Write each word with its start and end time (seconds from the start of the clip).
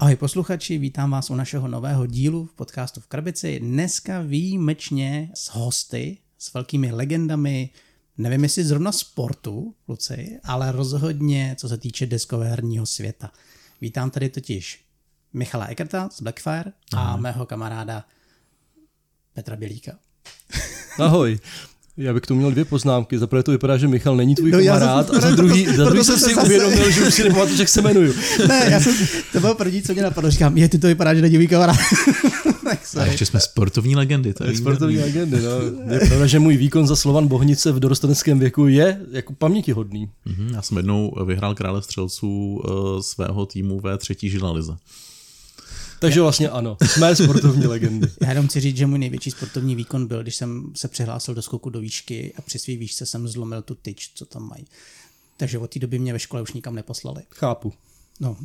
Ahoj 0.00 0.16
posluchači, 0.16 0.78
vítám 0.78 1.10
vás 1.10 1.30
u 1.30 1.34
našeho 1.34 1.68
nového 1.68 2.06
dílu 2.06 2.46
v 2.46 2.52
podcastu 2.52 3.00
v 3.00 3.06
Krabici. 3.06 3.60
Dneska 3.60 4.20
výjimečně 4.20 5.30
s 5.34 5.48
hosty, 5.48 6.18
s 6.38 6.54
velkými 6.54 6.92
legendami, 6.92 7.70
nevím 8.18 8.42
jestli 8.42 8.64
zrovna 8.64 8.92
sportu, 8.92 9.74
kluci, 9.86 10.40
ale 10.44 10.72
rozhodně 10.72 11.56
co 11.58 11.68
se 11.68 11.78
týče 11.78 12.06
deskového 12.06 12.50
herního 12.50 12.86
světa. 12.86 13.30
Vítám 13.80 14.10
tady 14.10 14.28
totiž 14.28 14.84
Michala 15.32 15.66
Ekerta 15.66 16.08
z 16.12 16.22
Blackfire 16.22 16.72
a 16.94 16.96
Aha. 16.96 17.16
mého 17.16 17.46
kamaráda 17.46 18.04
Petra 19.34 19.56
Bělíka. 19.56 19.92
Ahoj. 20.98 21.38
Já 21.96 22.14
bych 22.14 22.22
tu 22.22 22.34
měl 22.34 22.50
dvě 22.50 22.64
poznámky. 22.64 23.18
Za 23.18 23.26
prvé 23.26 23.42
to 23.42 23.50
vypadá, 23.50 23.76
že 23.76 23.88
Michal 23.88 24.16
není 24.16 24.34
tvůj 24.34 24.50
no, 24.50 24.58
kamarád 24.58 25.10
a 25.10 25.20
za 25.20 25.30
druhý, 25.30 25.66
za 25.76 25.84
druhý 25.84 26.04
jsem 26.04 26.18
si 26.18 26.34
uvědomil, 26.34 26.90
že 26.90 27.08
už 27.08 27.14
si 27.14 27.24
nepamatuju, 27.24 27.58
jak 27.58 27.68
se 27.68 27.80
jmenuju. 27.80 28.14
Ne, 28.48 28.68
já 28.70 28.80
jsem, 28.80 28.94
to 29.32 29.40
bylo 29.40 29.54
první, 29.54 29.82
co 29.82 29.92
mě 29.92 30.02
napadlo. 30.02 30.30
Říkám, 30.30 30.56
je, 30.56 30.68
ty 30.68 30.78
to 30.78 30.86
vypadá, 30.86 31.14
že 31.14 31.22
není 31.22 31.36
můj 31.36 31.46
kamarád. 31.46 31.76
a 32.98 33.04
ještě 33.04 33.26
jsme 33.26 33.40
sportovní 33.40 33.96
legendy. 33.96 34.34
To 34.34 34.44
je 34.44 34.56
sportovní 34.56 34.98
legendy, 34.98 35.36
no. 35.42 35.50
Je 35.94 36.00
pravda, 36.00 36.26
že 36.26 36.38
můj 36.38 36.56
výkon 36.56 36.86
za 36.86 36.96
Slovan 36.96 37.26
Bohnice 37.26 37.72
v 37.72 37.80
dorosteneckém 37.80 38.38
věku 38.38 38.66
je 38.66 39.00
jako 39.10 39.32
pamětihodný. 39.32 40.08
Mm-hmm, 40.26 40.54
já 40.54 40.62
jsem 40.62 40.76
jednou 40.76 41.14
vyhrál 41.24 41.54
krále 41.54 41.82
střelců 41.82 42.62
uh, 42.64 43.00
svého 43.00 43.46
týmu 43.46 43.80
ve 43.80 43.98
třetí 43.98 44.30
žilalize. 44.30 44.72
Takže 46.00 46.20
vlastně 46.20 46.48
ano, 46.48 46.76
jsme 46.82 47.16
sportovní 47.16 47.66
legendy. 47.66 48.08
Já 48.20 48.28
jenom 48.28 48.48
chci 48.48 48.60
říct, 48.60 48.76
že 48.76 48.86
můj 48.86 48.98
největší 48.98 49.30
sportovní 49.30 49.74
výkon 49.74 50.06
byl, 50.06 50.22
když 50.22 50.36
jsem 50.36 50.72
se 50.76 50.88
přihlásil 50.88 51.34
do 51.34 51.42
skoku 51.42 51.70
do 51.70 51.80
výšky 51.80 52.32
a 52.36 52.42
při 52.42 52.58
svý 52.58 52.76
výšce 52.76 53.06
jsem 53.06 53.28
zlomil 53.28 53.62
tu 53.62 53.74
tyč, 53.74 54.12
co 54.14 54.24
tam 54.24 54.48
mají. 54.48 54.66
Takže 55.36 55.58
od 55.58 55.70
té 55.70 55.78
doby 55.78 55.98
mě 55.98 56.12
ve 56.12 56.18
škole 56.18 56.42
už 56.42 56.52
nikam 56.52 56.74
neposlali. 56.74 57.22
Chápu. 57.30 57.72
No. 58.20 58.36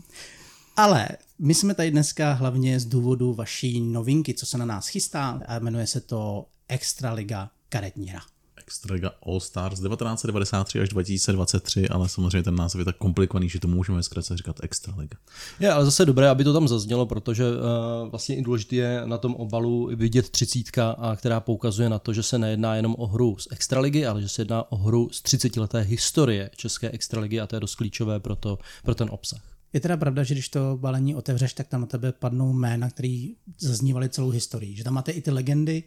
Ale 0.75 1.07
my 1.39 1.53
jsme 1.53 1.73
tady 1.73 1.91
dneska 1.91 2.33
hlavně 2.33 2.79
z 2.79 2.85
důvodu 2.85 3.33
vaší 3.33 3.81
novinky, 3.81 4.33
co 4.33 4.45
se 4.45 4.57
na 4.57 4.65
nás 4.65 4.87
chystá 4.87 5.41
a 5.47 5.59
jmenuje 5.59 5.87
se 5.87 6.01
to 6.01 6.45
Extraliga 6.67 7.49
karetní 7.69 8.09
hra. 8.09 8.21
Extraliga 8.67 9.11
All 9.25 9.39
Stars 9.39 9.79
1993 9.79 10.79
až 10.79 10.89
2023, 10.89 11.89
ale 11.89 12.09
samozřejmě 12.09 12.43
ten 12.43 12.55
název 12.55 12.79
je 12.79 12.85
tak 12.85 12.97
komplikovaný, 12.97 13.49
že 13.49 13.59
to 13.59 13.67
můžeme 13.67 14.03
zkrátka 14.03 14.35
říkat 14.35 14.63
Extraliga. 14.63 15.17
Je, 15.59 15.71
ale 15.71 15.85
zase 15.85 16.05
dobré, 16.05 16.29
aby 16.29 16.43
to 16.43 16.53
tam 16.53 16.67
zaznělo, 16.67 17.05
protože 17.05 17.43
uh, 17.51 18.09
vlastně 18.09 18.35
i 18.35 18.41
důležité 18.41 18.75
je 18.75 19.01
na 19.05 19.17
tom 19.17 19.35
obalu 19.35 19.89
vidět 19.95 20.29
třicítka, 20.29 20.91
a 20.91 21.15
která 21.15 21.39
poukazuje 21.39 21.89
na 21.89 21.99
to, 21.99 22.13
že 22.13 22.23
se 22.23 22.37
nejedná 22.37 22.75
jenom 22.75 22.95
o 22.97 23.07
hru 23.07 23.37
z 23.39 23.47
Extraligy, 23.51 24.05
ale 24.05 24.21
že 24.21 24.29
se 24.29 24.41
jedná 24.41 24.71
o 24.71 24.75
hru 24.75 25.09
z 25.11 25.21
30 25.21 25.57
leté 25.57 25.79
historie 25.79 26.49
České 26.55 26.91
Extraligy 26.91 27.39
a 27.39 27.47
to 27.47 27.55
je 27.55 27.59
dost 27.59 27.75
klíčové 27.75 28.19
pro, 28.19 28.35
to, 28.35 28.57
pro 28.83 28.95
ten 28.95 29.07
obsah. 29.11 29.41
Je 29.73 29.81
teda 29.81 29.97
pravda, 29.97 30.23
že 30.23 30.33
když 30.33 30.49
to 30.49 30.77
balení 30.81 31.15
otevřeš, 31.15 31.53
tak 31.53 31.67
tam 31.67 31.81
na 31.81 31.87
tebe 31.87 32.11
padnou 32.11 32.53
jména, 32.53 32.89
které 32.89 33.27
zaznívaly 33.59 34.09
celou 34.09 34.29
historii. 34.29 34.75
Že 34.75 34.83
tam 34.83 34.93
máte 34.93 35.11
i 35.11 35.21
ty 35.21 35.31
legendy, 35.31 35.83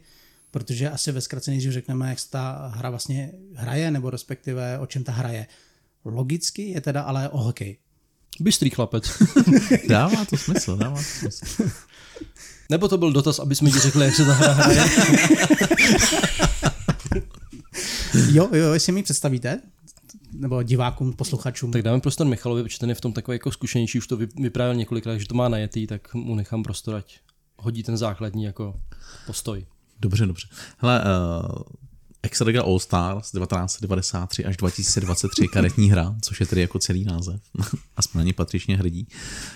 protože 0.51 0.89
asi 0.89 1.11
ve 1.11 1.21
zkratce 1.21 1.51
nejdřív 1.51 1.71
řekneme, 1.71 2.09
jak 2.09 2.19
se 2.19 2.29
ta 2.29 2.71
hra 2.75 2.89
vlastně 2.89 3.31
hraje, 3.53 3.91
nebo 3.91 4.09
respektive 4.09 4.79
o 4.79 4.85
čem 4.85 5.03
ta 5.03 5.11
hra 5.11 5.29
je. 5.29 5.47
Logicky 6.05 6.61
je 6.61 6.81
teda 6.81 7.01
ale 7.01 7.29
o 7.29 7.37
hokej. 7.37 7.77
Bystrý 8.39 8.69
chlapec. 8.69 9.11
dává 9.89 10.25
to 10.25 10.37
smysl, 10.37 10.77
dává 10.77 10.97
to 10.97 11.03
smysl. 11.03 11.69
Nebo 12.69 12.87
to 12.87 12.97
byl 12.97 13.11
dotaz, 13.11 13.39
aby 13.39 13.55
jsme 13.55 13.71
ti 13.71 13.79
řekli, 13.79 14.05
jak 14.05 14.15
se 14.15 14.25
ta 14.25 14.33
hra 14.33 14.53
hraje? 14.53 14.85
jo, 18.31 18.49
jo, 18.53 18.73
jestli 18.73 18.91
mi 18.91 19.03
představíte, 19.03 19.61
nebo 20.31 20.63
divákům, 20.63 21.13
posluchačům. 21.13 21.71
Tak 21.71 21.81
dáme 21.81 22.01
prostor 22.01 22.27
Michalovi, 22.27 22.63
protože 22.63 22.79
ten 22.79 22.89
je 22.89 22.95
v 22.95 23.01
tom 23.01 23.13
takový 23.13 23.35
jako 23.35 23.51
zkušenější, 23.51 23.97
už 23.97 24.07
to 24.07 24.17
vyprávěl 24.17 24.75
několikrát, 24.75 25.17
že 25.17 25.27
to 25.27 25.35
má 25.35 25.49
najetý, 25.49 25.87
tak 25.87 26.13
mu 26.13 26.35
nechám 26.35 26.63
prostor, 26.63 26.95
ať 26.95 27.19
hodí 27.57 27.83
ten 27.83 27.97
základní 27.97 28.43
jako 28.43 28.79
postoj. 29.25 29.65
Dobře, 29.99 30.25
dobře. 30.25 30.47
Hele, 30.77 31.03
uh, 31.03 31.61
Extraliga 32.23 32.61
All 32.63 32.79
Stars 32.79 33.31
1993 33.31 34.45
až 34.45 34.57
2023 34.57 35.47
karetní 35.47 35.91
hra, 35.91 36.15
což 36.21 36.39
je 36.39 36.45
tedy 36.45 36.61
jako 36.61 36.79
celý 36.79 37.03
název, 37.03 37.41
aspoň 37.97 38.19
na 38.19 38.23
ně 38.23 38.33
patřičně 38.33 38.77
hrdí, 38.77 39.07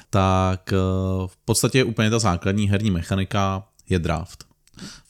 tak 0.10 0.74
uh, 0.74 1.28
v 1.28 1.38
podstatě 1.46 1.84
úplně 1.84 2.10
ta 2.10 2.20
základní 2.20 2.70
herní 2.70 2.92
mechanika 2.92 3.68
je 3.90 4.00
draft. 4.00 4.46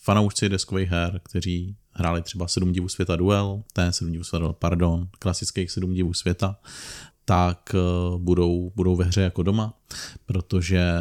Fanoušci 0.03 0.49
deskových 0.49 0.89
her, 0.89 1.21
kteří 1.23 1.75
hráli 1.91 2.21
třeba 2.21 2.47
7 2.47 2.71
divů 2.71 2.89
světa 2.89 3.15
duel, 3.15 3.63
ten 3.73 3.93
7 3.93 4.11
divů 4.11 4.23
světa 4.23 4.39
duel, 4.39 4.53
pardon, 4.53 5.07
klasických 5.19 5.71
7 5.71 5.93
divů 5.93 6.13
světa, 6.13 6.59
tak 7.25 7.75
uh, 7.75 8.19
budou, 8.19 8.71
budou 8.75 8.95
ve 8.95 9.05
hře 9.05 9.21
jako 9.21 9.43
doma, 9.43 9.73
protože 10.25 10.93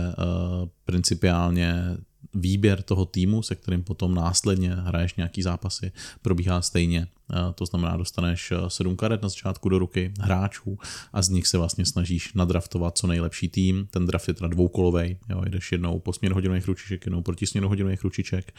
principiálně 0.84 1.96
výběr 2.34 2.82
toho 2.82 3.06
týmu, 3.06 3.42
se 3.42 3.54
kterým 3.54 3.82
potom 3.82 4.14
následně 4.14 4.74
hraješ 4.74 5.14
nějaký 5.14 5.42
zápasy, 5.42 5.92
probíhá 6.22 6.62
stejně. 6.62 7.06
To 7.54 7.66
znamená, 7.66 7.96
dostaneš 7.96 8.52
eh, 8.52 8.56
sedm 8.68 8.96
karet 8.96 9.22
na 9.22 9.28
začátku 9.28 9.68
do 9.68 9.78
ruky 9.78 10.12
hráčů 10.20 10.78
a 11.12 11.22
z 11.22 11.28
nich 11.28 11.46
se 11.46 11.58
vlastně 11.58 11.86
snažíš 11.86 12.34
nadraftovat 12.34 12.98
co 12.98 13.06
nejlepší 13.06 13.48
tým. 13.48 13.88
Ten 13.90 14.06
draft 14.06 14.28
je 14.28 14.34
teda 14.34 14.48
dvoukolový, 14.48 15.16
jo, 15.28 15.44
jdeš 15.44 15.72
jednou 15.72 15.98
po 15.98 16.12
směru 16.12 16.34
hodinových 16.34 16.66
ručiček, 16.66 17.06
jednou 17.06 17.22
proti 17.22 17.46
směru 17.46 17.68
hodinových 17.68 18.04
ručiček. 18.04 18.54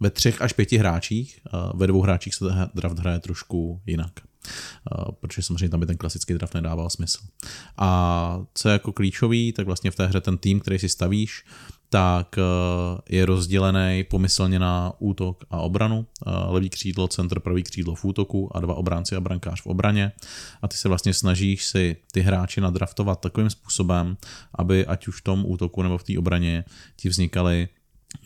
Ve 0.00 0.10
třech 0.10 0.42
až 0.42 0.52
pěti 0.52 0.78
hráčích, 0.78 1.40
ve 1.74 1.86
dvou 1.86 2.02
hráčích 2.02 2.34
se 2.34 2.44
draft 2.74 2.98
hraje 2.98 3.18
trošku 3.18 3.80
jinak 3.86 4.12
protože 5.20 5.42
samozřejmě 5.42 5.68
tam 5.68 5.80
by 5.80 5.86
ten 5.86 5.96
klasický 5.96 6.34
draft 6.34 6.54
nedával 6.54 6.90
smysl. 6.90 7.18
A 7.76 8.40
co 8.54 8.68
je 8.68 8.72
jako 8.72 8.92
klíčový, 8.92 9.52
tak 9.52 9.66
vlastně 9.66 9.90
v 9.90 9.96
té 9.96 10.06
hře 10.06 10.20
ten 10.20 10.38
tým, 10.38 10.60
který 10.60 10.78
si 10.78 10.88
stavíš, 10.88 11.44
tak 11.90 12.38
eh, 12.38 12.42
je 13.08 13.26
rozdělený 13.26 14.04
pomyslně 14.04 14.58
na 14.58 14.92
útok 14.98 15.44
a 15.50 15.60
obranu. 15.60 16.06
Eh, 16.26 16.30
levý 16.46 16.70
křídlo, 16.70 17.08
centr, 17.08 17.40
pravý 17.40 17.62
křídlo 17.62 17.94
v 17.94 18.04
útoku 18.04 18.56
a 18.56 18.60
dva 18.60 18.74
obránci 18.74 19.16
a 19.16 19.20
brankář 19.20 19.62
v 19.62 19.66
obraně. 19.66 20.12
A 20.62 20.68
ty 20.68 20.76
se 20.76 20.88
vlastně 20.88 21.14
snažíš 21.14 21.64
si 21.64 21.96
ty 22.12 22.20
hráči 22.20 22.60
nadraftovat 22.60 23.20
takovým 23.20 23.50
způsobem, 23.50 24.16
aby 24.54 24.86
ať 24.86 25.08
už 25.08 25.20
v 25.20 25.24
tom 25.24 25.44
útoku 25.46 25.82
nebo 25.82 25.98
v 25.98 26.04
té 26.04 26.18
obraně 26.18 26.64
ti 26.96 27.08
vznikaly 27.08 27.68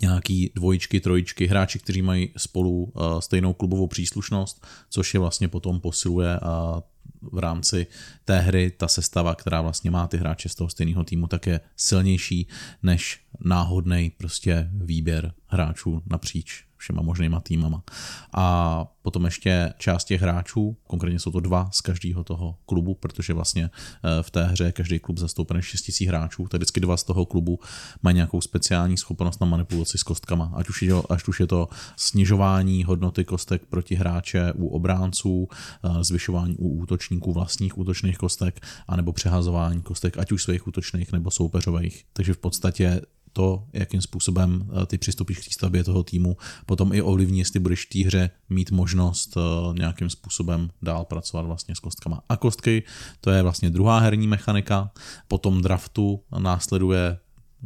nějaký 0.01 0.53
dvojičky, 0.55 1.01
trojičky, 1.01 1.47
hráči, 1.47 1.79
kteří 1.79 2.03
mají 2.03 2.31
spolu 2.37 2.85
uh, 2.85 3.19
stejnou 3.19 3.53
klubovou 3.53 3.87
příslušnost, 3.87 4.67
což 4.91 5.15
je 5.15 5.21
vlastně 5.21 5.49
potom 5.49 5.81
posiluje 5.81 6.39
a 6.41 6.83
v 7.23 7.39
rámci 7.39 7.87
té 8.25 8.39
hry 8.39 8.71
ta 8.71 8.89
sestava, 8.89 9.35
která 9.35 9.61
vlastně 9.61 9.91
má 9.91 10.07
ty 10.07 10.17
hráče 10.17 10.49
z 10.49 10.55
toho 10.55 10.71
stejného 10.71 11.05
týmu, 11.05 11.27
tak 11.27 11.47
je 11.47 11.61
silnější 11.77 12.47
než 12.83 13.21
náhodný 13.45 14.13
prostě 14.17 14.71
výběr 14.73 15.33
hráčů 15.47 16.03
napříč 16.07 16.65
všema 16.83 17.03
možnýma 17.03 17.41
týmama. 17.41 17.83
A 18.35 18.87
potom 19.03 19.25
ještě 19.25 19.75
část 19.79 20.05
těch 20.05 20.23
hráčů, 20.23 20.77
konkrétně 20.87 21.19
jsou 21.19 21.31
to 21.31 21.41
dva 21.41 21.71
z 21.73 21.81
každého 21.81 22.25
toho 22.25 22.59
klubu, 22.67 22.95
protože 22.95 23.33
vlastně 23.33 23.71
eh, 23.71 24.23
v 24.23 24.31
té 24.31 24.45
hře 24.45 24.73
každý 24.73 24.99
klub 24.99 25.19
zastoupený 25.19 25.63
6 25.63 25.91
000 26.01 26.09
hráčů, 26.09 26.49
tak 26.49 26.59
vždycky 26.59 26.81
dva 26.81 26.97
z 26.97 27.05
toho 27.05 27.27
klubu 27.27 27.61
mají 28.03 28.15
nějakou 28.17 28.41
speciální 28.41 28.97
schopnost 28.97 29.41
na 29.41 29.47
manipulaci 29.47 29.99
s 29.99 30.03
kostkama. 30.03 30.53
Ať 30.55 30.69
už 30.69 30.83
je 30.83 30.95
ať 31.11 31.29
už 31.29 31.41
je 31.41 31.47
to 31.47 31.69
snižování 31.97 32.85
hodnoty 32.85 33.25
kostek 33.25 33.63
proti 33.67 33.95
hráče 33.95 34.53
u 34.53 34.69
obránců, 34.69 35.49
eh, 35.51 36.05
zvyšování 36.05 36.57
u 36.57 36.69
útočníků 36.69 37.33
vlastních 37.33 37.79
útočných 37.79 38.19
kostek, 38.19 38.61
anebo 38.89 39.13
přehazování 39.13 39.83
kostek, 39.83 40.19
ať 40.19 40.33
už 40.33 40.43
svých 40.43 40.67
útočných 40.67 41.13
nebo 41.13 41.31
soupeřových. 41.31 42.05
Takže 42.13 42.35
v 42.35 42.39
podstatě 42.39 43.01
to, 43.33 43.65
jakým 43.73 44.01
způsobem 44.01 44.71
eh, 44.83 44.87
ty 44.87 44.99
přistupíš 44.99 45.39
k 45.39 45.53
stavbě 45.53 45.85
toho 45.85 46.03
týmu, 46.03 46.37
potom 46.67 46.93
i 46.93 47.03
ovlivní, 47.03 47.39
jestli 47.39 47.61
budeš 47.61 47.87
v 47.87 47.89
té 47.89 48.07
hře 48.07 48.31
mít 48.51 48.71
možnost 48.71 49.37
eh, 49.37 49.79
nějakým 49.79 50.11
způsobem 50.11 50.71
dál 50.83 51.05
pracovat 51.05 51.43
vlastně 51.47 51.75
s 51.75 51.81
kostkama. 51.81 52.23
A 52.29 52.37
kostky, 52.37 52.83
to 53.21 53.31
je 53.31 53.43
vlastně 53.43 53.71
druhá 53.71 53.99
herní 53.99 54.27
mechanika, 54.27 54.91
potom 55.29 55.63
draftu 55.63 56.21
následuje 56.39 57.19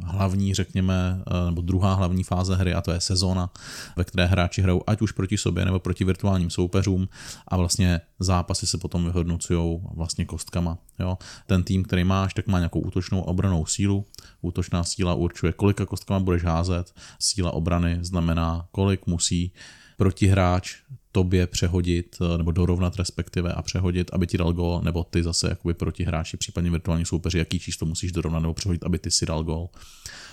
hlavní, 0.05 0.55
řekněme, 0.55 1.23
eh, 1.27 1.47
nebo 1.47 1.61
druhá 1.61 1.95
hlavní 1.95 2.25
fáze 2.25 2.57
hry 2.57 2.75
a 2.75 2.81
to 2.81 2.93
je 2.93 3.01
sezóna, 3.01 3.51
ve 3.97 4.05
které 4.05 4.27
hráči 4.27 4.63
hrajou 4.63 4.83
ať 4.87 5.03
už 5.03 5.13
proti 5.13 5.39
sobě 5.39 5.65
nebo 5.65 5.79
proti 5.79 6.05
virtuálním 6.05 6.51
soupeřům 6.51 7.09
a 7.49 7.57
vlastně 7.57 8.01
zápasy 8.19 8.67
se 8.67 8.79
potom 8.79 9.05
vyhodnocují 9.05 9.81
vlastně 9.95 10.25
kostkama. 10.25 10.79
Jo. 10.99 11.19
Ten 11.47 11.63
tým, 11.63 11.85
který 11.85 12.05
máš, 12.05 12.35
tak 12.35 12.47
má 12.47 12.59
nějakou 12.59 12.81
útočnou 12.81 13.21
obranou 13.21 13.67
sílu. 13.67 14.05
Útočná 14.43 14.85
síla 14.85 15.15
určuje, 15.15 15.53
kolika 15.53 15.87
kostkama 15.87 16.21
budeš 16.21 16.45
házet. 16.45 16.95
Síla 17.19 17.51
obrany 17.51 17.99
znamená, 18.01 18.67
kolik 18.71 19.07
musí 19.07 19.53
protihráč 19.97 20.75
tobě 21.17 21.47
přehodit, 21.47 22.17
eh, 22.21 22.39
nebo 22.39 22.53
dorovnat 22.53 22.97
respektive 22.97 23.53
a 23.53 23.63
přehodit, 23.63 24.11
aby 24.13 24.27
ti 24.27 24.39
dal 24.39 24.53
gol, 24.53 24.81
nebo 24.85 25.05
ty 25.05 25.23
zase 25.23 25.49
jakoby 25.49 25.75
proti 25.75 26.05
hráči, 26.05 26.37
případně 26.37 26.71
virtuální 26.71 27.05
soupeři, 27.05 27.39
jaký 27.39 27.59
číslo 27.59 27.87
musíš 27.87 28.13
dorovnat 28.13 28.41
nebo 28.41 28.55
přehodit, 28.55 28.85
aby 28.85 28.99
ty 28.99 29.11
si 29.11 29.27
dal 29.27 29.45
gol. 29.45 29.69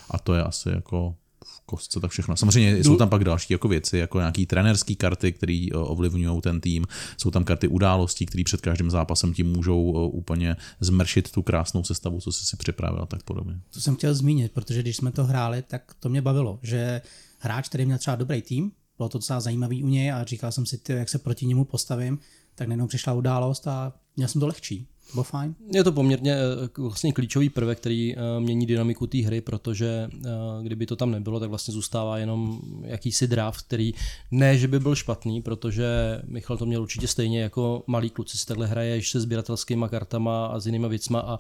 A 0.10 0.20
to 0.20 0.34
je 0.34 0.44
asi 0.44 0.70
jako 0.70 1.16
v 1.46 1.62
kostce, 1.66 2.00
tak 2.00 2.12
všechno. 2.12 2.38
Samozřejmě 2.38 2.84
jsou 2.84 2.96
tam 2.96 3.10
pak 3.10 3.24
další 3.24 3.54
jako 3.54 3.68
věci, 3.68 3.98
jako 3.98 4.20
nějaký 4.20 4.46
trenerský 4.46 4.96
karty, 4.96 5.32
které 5.32 5.68
ovlivňují 5.74 6.42
ten 6.42 6.62
tým, 6.62 6.86
jsou 7.18 7.32
tam 7.32 7.44
karty 7.44 7.68
událostí, 7.68 8.26
které 8.26 8.44
před 8.44 8.62
každým 8.62 8.92
zápasem 8.92 9.34
tím 9.34 9.48
můžou 9.48 9.82
úplně 10.08 10.56
zmršit 10.80 11.32
tu 11.32 11.42
krásnou 11.42 11.84
sestavu, 11.84 12.22
co 12.22 12.32
jsi 12.32 12.46
si 12.46 12.58
připravil 12.58 13.04
a 13.04 13.06
tak 13.06 13.24
podobně. 13.24 13.60
To 13.74 13.82
jsem 13.82 13.96
chtěl 13.96 14.14
zmínit, 14.14 14.52
protože 14.52 14.82
když 14.82 14.98
jsme 14.98 15.12
to 15.12 15.24
hráli, 15.24 15.64
tak 15.68 15.96
to 16.00 16.10
mě 16.10 16.22
bavilo, 16.22 16.60
že 16.64 17.02
hráč, 17.40 17.70
který 17.70 17.86
měl 17.86 17.98
třeba 17.98 18.16
dobrý 18.16 18.42
tým, 18.42 18.72
bylo 18.98 19.10
to 19.10 19.18
docela 19.18 19.40
zajímavý 19.40 19.84
u 19.84 19.88
něj 19.88 20.12
a 20.12 20.24
říkal 20.24 20.52
jsem 20.52 20.66
si, 20.66 20.80
jak 20.90 21.10
se 21.10 21.20
proti 21.20 21.46
němu 21.46 21.66
postavím, 21.66 22.20
tak 22.56 22.68
najednou 22.68 22.88
přišla 22.88 23.14
událost 23.14 23.68
a 23.68 23.94
měl 24.16 24.28
jsem 24.28 24.42
to 24.42 24.48
lehčí. 24.48 24.88
Bylo 25.14 25.24
fajn. 25.24 25.56
Je 25.74 25.84
to 25.84 25.92
poměrně 25.92 26.34
eh, 26.34 26.70
vlastně 26.78 27.14
klíčový 27.14 27.50
prvek, 27.50 27.80
který 27.80 28.16
eh, 28.16 28.40
mění 28.40 28.66
dynamiku 28.66 29.08
té 29.08 29.18
hry, 29.18 29.42
protože 29.42 30.10
eh, 30.14 30.30
kdyby 30.64 30.86
to 30.86 30.96
tam 30.96 31.12
nebylo, 31.12 31.40
tak 31.40 31.50
vlastně 31.50 31.74
zůstává 31.74 32.18
jenom 32.18 32.62
jakýsi 32.84 33.28
draft, 33.28 33.66
který 33.66 33.94
ne, 34.32 34.58
že 34.58 34.68
by 34.68 34.80
byl 34.80 34.96
špatný, 34.96 35.42
protože 35.42 35.86
Michal 36.26 36.58
to 36.58 36.66
měl 36.66 36.82
určitě 36.82 37.08
stejně 37.08 37.42
jako 37.42 37.84
malý 37.88 38.10
kluci 38.10 38.38
si 38.38 38.46
takhle 38.46 38.68
hraješ 38.68 39.10
se 39.10 39.22
sběratelskými 39.22 39.86
kartama 39.90 40.46
a 40.46 40.60
s 40.60 40.66
jinýma 40.66 40.88
věcma 40.88 41.20
a 41.20 41.40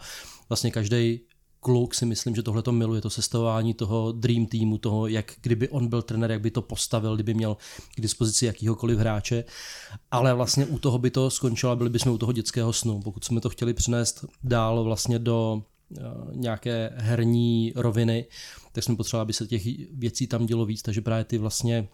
vlastně 0.50 0.72
každý 0.72 1.20
kluk 1.64 1.96
si 1.96 2.06
myslím, 2.06 2.36
že 2.36 2.44
tohle 2.44 2.62
to 2.62 2.72
miluje, 2.72 3.02
to 3.02 3.10
sestavování 3.10 3.74
toho 3.74 4.12
dream 4.12 4.46
týmu, 4.46 4.78
toho, 4.78 5.08
jak 5.08 5.34
kdyby 5.42 5.70
on 5.70 5.88
byl 5.88 6.02
trenér, 6.02 6.32
jak 6.32 6.42
by 6.42 6.52
to 6.52 6.62
postavil, 6.62 7.16
kdyby 7.16 7.34
měl 7.34 7.58
k 7.96 8.02
dispozici 8.02 8.46
jakýhokoliv 8.46 9.00
hráče. 9.00 9.44
Ale 10.12 10.34
vlastně 10.34 10.66
u 10.66 10.80
toho 10.80 10.98
by 11.00 11.12
to 11.12 11.30
skončilo 11.30 11.76
byli 11.76 11.90
bychom 11.90 12.12
u 12.12 12.18
toho 12.18 12.32
dětského 12.32 12.74
snu. 12.74 13.02
Pokud 13.02 13.24
jsme 13.24 13.42
to 13.42 13.50
chtěli 13.50 13.74
přinést 13.74 14.26
dál 14.44 14.84
vlastně 14.84 15.20
do 15.20 15.64
eh, 15.98 16.02
nějaké 16.32 16.92
herní 16.96 17.74
roviny, 17.76 18.26
tak 18.72 18.84
jsme 18.84 18.96
potřebovali, 18.96 19.26
aby 19.26 19.34
se 19.34 19.48
těch 19.48 19.64
věcí 19.94 20.28
tam 20.28 20.46
dělo 20.46 20.66
víc, 20.66 20.82
takže 20.82 21.02
právě 21.02 21.24
ty 21.24 21.38
vlastně 21.38 21.88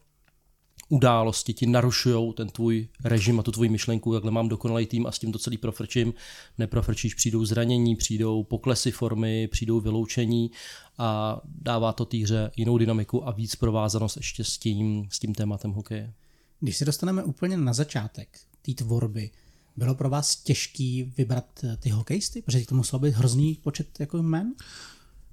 události 0.90 1.54
ti 1.54 1.66
narušují 1.66 2.34
ten 2.34 2.50
tvůj 2.50 2.88
režim 3.04 3.40
a 3.40 3.44
tu 3.44 3.52
tvoji 3.52 3.70
myšlenku, 3.70 4.14
takhle 4.14 4.32
mám 4.32 4.50
dokonalý 4.50 4.86
tým 4.86 5.06
a 5.06 5.12
s 5.12 5.20
tím 5.20 5.32
to 5.32 5.40
celý 5.40 5.58
profrčím, 5.58 6.14
neprofrčíš, 6.58 7.14
přijdou 7.14 7.46
zranění, 7.46 7.96
přijdou 7.96 8.44
poklesy 8.44 8.92
formy, 8.92 9.48
přijdou 9.48 9.80
vyloučení 9.80 10.52
a 10.98 11.42
dává 11.46 11.94
to 11.94 12.06
týře 12.06 12.52
jinou 12.56 12.78
dynamiku 12.78 13.28
a 13.28 13.32
víc 13.32 13.56
provázanost 13.56 14.18
ještě 14.18 14.44
s 14.44 14.58
tím, 14.58 15.08
s 15.12 15.20
tím 15.20 15.36
tématem 15.36 15.72
hokeje. 15.72 16.14
Když 16.60 16.78
se 16.78 16.86
dostaneme 16.86 17.24
úplně 17.24 17.58
na 17.58 17.74
začátek 17.74 18.40
té 18.62 18.74
tvorby, 18.74 19.30
bylo 19.78 19.96
pro 19.96 20.10
vás 20.10 20.36
těžký 20.36 21.14
vybrat 21.18 21.46
ty 21.80 21.90
hokejisty? 21.90 22.42
Protože 22.42 22.66
to 22.66 22.76
muselo 22.76 23.00
být 23.00 23.16
hrozný 23.16 23.58
počet 23.64 24.00
jako 24.00 24.18
jmen? 24.18 24.54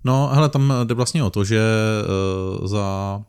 No, 0.05 0.31
hele, 0.33 0.49
tam 0.49 0.73
jde 0.85 0.95
vlastně 0.95 1.25
o 1.25 1.31
to, 1.31 1.45
že 1.45 1.61
uh, 2.61 2.67
za 2.67 3.25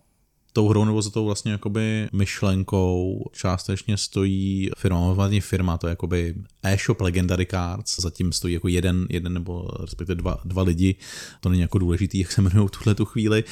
tou 0.57 0.67
hrou 0.67 0.85
nebo 0.85 1.01
za 1.01 1.09
tou 1.09 1.25
vlastně 1.25 1.51
jakoby 1.51 2.09
myšlenkou 2.13 3.25
částečně 3.31 3.97
stojí 3.97 4.69
firma, 4.77 5.13
vlastně 5.13 5.41
firma, 5.41 5.77
to 5.77 5.87
je 5.87 5.89
jakoby 5.89 6.35
e-shop 6.63 7.01
Legendary 7.01 7.45
Cards, 7.45 7.99
zatím 7.99 8.31
stojí 8.31 8.53
jako 8.53 8.67
jeden, 8.67 9.07
jeden 9.09 9.33
nebo 9.33 9.67
respektive 9.79 10.15
dva, 10.15 10.39
dva 10.45 10.63
lidi, 10.63 10.95
to 11.41 11.49
není 11.49 11.61
jako 11.61 11.77
důležitý, 11.77 12.19
jak 12.19 12.31
se 12.31 12.41
jmenují 12.41 12.69
tuhle 12.69 12.95
tu 12.95 13.05
chvíli, 13.05 13.43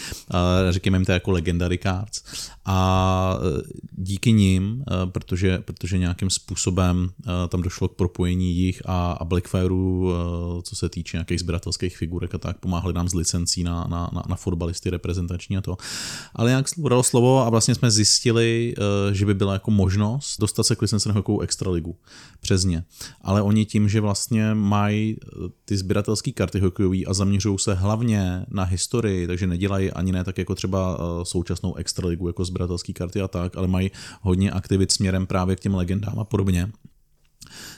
řekněme 0.69 0.97
jim 0.97 1.05
to 1.05 1.11
jako 1.11 1.31
Legendary 1.31 1.77
Cards. 1.77 2.23
A 2.65 3.37
e, 3.37 3.61
díky 3.91 4.31
nim, 4.31 4.83
e, 4.91 5.05
protože, 5.05 5.57
protože 5.57 5.97
nějakým 5.97 6.29
způsobem 6.29 7.09
e, 7.19 7.47
tam 7.47 7.61
došlo 7.61 7.87
k 7.87 7.95
propojení 7.95 8.55
jich 8.55 8.81
a, 8.85 9.11
a 9.11 9.25
Blackfireu, 9.25 10.13
co 10.63 10.75
se 10.75 10.89
týče 10.89 11.17
nějakých 11.17 11.39
sběratelských 11.39 11.97
figurek 11.97 12.35
a 12.35 12.37
tak, 12.37 12.57
pomáhali 12.57 12.93
nám 12.93 13.09
z 13.09 13.13
licencí 13.13 13.63
na, 13.63 13.85
na, 13.89 14.09
na, 14.13 14.23
na 14.27 14.35
fotbalisty 14.35 14.89
reprezentační 14.89 15.57
a 15.57 15.61
to. 15.61 15.77
Ale 16.35 16.51
jak 16.51 16.69
dalo 16.95 17.03
slovo 17.03 17.39
a 17.39 17.49
vlastně 17.49 17.75
jsme 17.75 17.91
zjistili, 17.91 18.73
že 19.11 19.25
by 19.25 19.33
byla 19.33 19.53
jako 19.53 19.71
možnost 19.71 20.39
dostat 20.39 20.63
se 20.63 20.75
k 20.75 20.81
licenci 20.81 21.09
na 21.09 21.15
hokejovou 21.15 21.41
extraligu 21.41 21.95
přes 22.41 22.63
ně 22.63 22.83
ale 23.25 23.41
oni 23.41 23.65
tím, 23.65 23.89
že 23.89 24.01
vlastně 24.01 24.53
mají 24.53 25.17
eh, 25.23 25.49
ty 25.65 25.77
sběratelské 25.77 26.31
karty 26.31 26.59
hokejové 26.59 26.97
a 27.07 27.13
zaměřují 27.13 27.59
se 27.59 27.73
hlavně 27.73 28.45
na 28.49 28.63
historii, 28.63 29.27
takže 29.27 29.47
nedělají 29.47 29.91
ani 29.91 30.11
ne 30.11 30.23
tak 30.23 30.37
jako 30.37 30.55
třeba 30.55 30.97
eh, 30.97 31.25
současnou 31.25 31.75
extraligu 31.75 32.27
jako 32.27 32.45
sběratelské 32.45 32.93
karty 32.93 33.21
a 33.21 33.27
tak, 33.27 33.57
ale 33.57 33.67
mají 33.67 33.91
hodně 34.21 34.51
aktivit 34.51 34.91
směrem 34.91 35.27
právě 35.27 35.55
k 35.55 35.59
těm 35.59 35.75
legendám 35.75 36.19
a 36.19 36.23
podobně, 36.23 36.71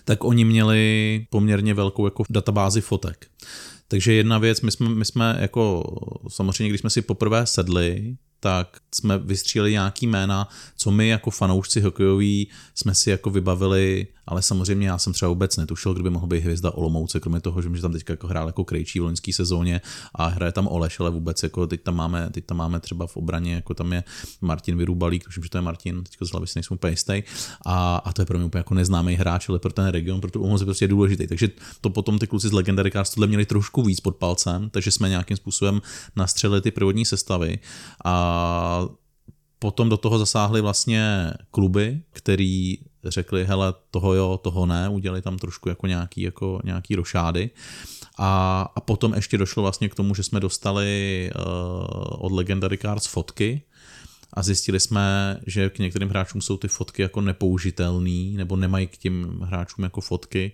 tak 0.06 0.24
oni 0.24 0.46
měli 0.46 1.26
poměrně 1.30 1.74
velkou 1.74 2.08
jako 2.08 2.24
databázi 2.30 2.82
fotek. 2.82 3.28
Takže 3.88 4.14
jedna 4.14 4.38
věc, 4.38 4.62
my 4.62 4.72
jsme, 4.72 4.90
my 4.90 5.06
jsme 5.06 5.38
jako, 5.40 5.84
samozřejmě, 6.28 6.70
když 6.70 6.82
jsme 6.82 6.90
si 6.90 7.02
poprvé 7.02 7.46
sedli, 7.46 8.18
tak 8.48 8.78
jsme 8.96 9.18
vystříleli 9.18 9.72
nějaký 9.72 10.08
jména, 10.08 10.48
co 10.78 10.92
my 10.92 11.08
jako 11.08 11.32
fanoušci 11.32 11.82
hokejoví 11.82 12.48
jsme 12.76 12.96
si 12.96 13.10
jako 13.10 13.30
vybavili, 13.30 14.08
ale 14.28 14.42
samozřejmě 14.42 14.88
já 14.88 14.98
jsem 14.98 15.14
třeba 15.14 15.30
vůbec 15.30 15.58
netušil, 15.58 15.94
kdyby 15.94 16.10
mohl 16.10 16.28
být 16.28 16.40
hvězda 16.40 16.72
Olomouce, 16.72 17.20
kromě 17.20 17.40
toho, 17.40 17.62
že 17.62 17.70
tam 17.82 17.92
teďka 17.92 18.14
jako 18.14 18.28
hrál 18.28 18.48
jako 18.48 18.64
krejčí 18.64 19.00
v 19.00 19.04
loňské 19.04 19.34
sezóně 19.34 19.82
a 20.16 20.28
hraje 20.28 20.52
tam 20.52 20.68
Oleš, 20.68 21.00
ale 21.00 21.10
vůbec 21.10 21.44
jako 21.44 21.68
teď 21.68 21.82
tam 21.82 21.96
máme, 21.96 22.30
teď 22.32 22.46
tam 22.46 22.58
máme 22.58 22.80
třeba 22.80 23.08
v 23.08 23.18
obraně, 23.18 23.54
jako 23.54 23.74
tam 23.74 23.94
je 23.94 24.04
Martin 24.42 24.78
Vyrůbalík, 24.78 25.24
tuším, 25.24 25.44
že 25.44 25.50
to 25.50 25.58
je 25.58 25.62
Martin, 25.62 26.04
teďka 26.04 26.26
z 26.26 26.32
hlavy 26.32 26.48
si 26.48 26.60
nejsem 26.60 26.76
úplně 26.76 26.92
jistý, 26.92 27.24
a, 27.66 27.96
a, 27.96 28.14
to 28.14 28.22
je 28.22 28.26
pro 28.26 28.38
mě 28.38 28.46
úplně 28.48 28.60
jako 28.60 28.74
neznámý 28.74 29.16
hráč, 29.16 29.50
ale 29.50 29.60
pro 29.60 29.74
ten 29.74 29.88
region, 29.88 30.22
pro 30.22 30.32
tu 30.32 30.40
Olomouc 30.40 30.62
je 30.62 30.66
prostě 30.66 30.88
důležitý. 30.88 31.28
Takže 31.28 31.50
to 31.82 31.90
potom 31.90 32.20
ty 32.20 32.28
kluci 32.28 32.48
z 32.50 32.52
Legendary 32.52 32.92
Cars 32.92 33.10
tohle 33.10 33.28
měli 33.28 33.46
trošku 33.46 33.84
víc 33.84 34.00
pod 34.00 34.16
palcem, 34.16 34.70
takže 34.70 34.92
jsme 34.92 35.10
nějakým 35.10 35.38
způsobem 35.38 35.82
nastřelili 36.16 36.62
ty 36.62 36.72
průvodní 36.72 37.06
sestavy 37.06 37.60
a 38.06 38.37
potom 39.60 39.90
do 39.90 39.98
toho 39.98 40.20
zasáhly 40.20 40.62
vlastně 40.62 41.34
kluby, 41.52 42.02
který 42.12 42.78
řekli, 43.04 43.46
hele, 43.46 43.74
toho 43.92 44.14
jo, 44.14 44.40
toho 44.44 44.66
ne, 44.66 44.90
udělali 44.90 45.22
tam 45.22 45.38
trošku 45.38 45.70
jako 45.70 45.88
nějaký, 45.88 46.22
jako 46.22 46.60
nějaký 46.64 46.96
rošády. 46.96 47.50
A, 48.18 48.62
a 48.76 48.82
potom 48.82 49.14
ještě 49.14 49.38
došlo 49.38 49.64
vlastně 49.64 49.90
k 49.90 49.96
tomu, 49.96 50.16
že 50.16 50.24
jsme 50.24 50.40
dostali 50.40 51.30
uh, 51.36 51.46
od 52.26 52.32
Legendary 52.32 52.78
Cards 52.78 53.06
fotky, 53.06 53.62
a 54.34 54.44
zjistili 54.44 54.80
jsme, 54.80 55.40
že 55.48 55.70
k 55.70 55.80
některým 55.80 56.10
hráčům 56.10 56.42
jsou 56.42 56.58
ty 56.58 56.68
fotky 56.68 57.02
jako 57.02 57.22
nepoužitelný 57.22 58.38
nebo 58.38 58.56
nemají 58.56 58.88
k 58.88 58.98
těm 58.98 59.40
hráčům 59.40 59.84
jako 59.84 60.02
fotky 60.02 60.52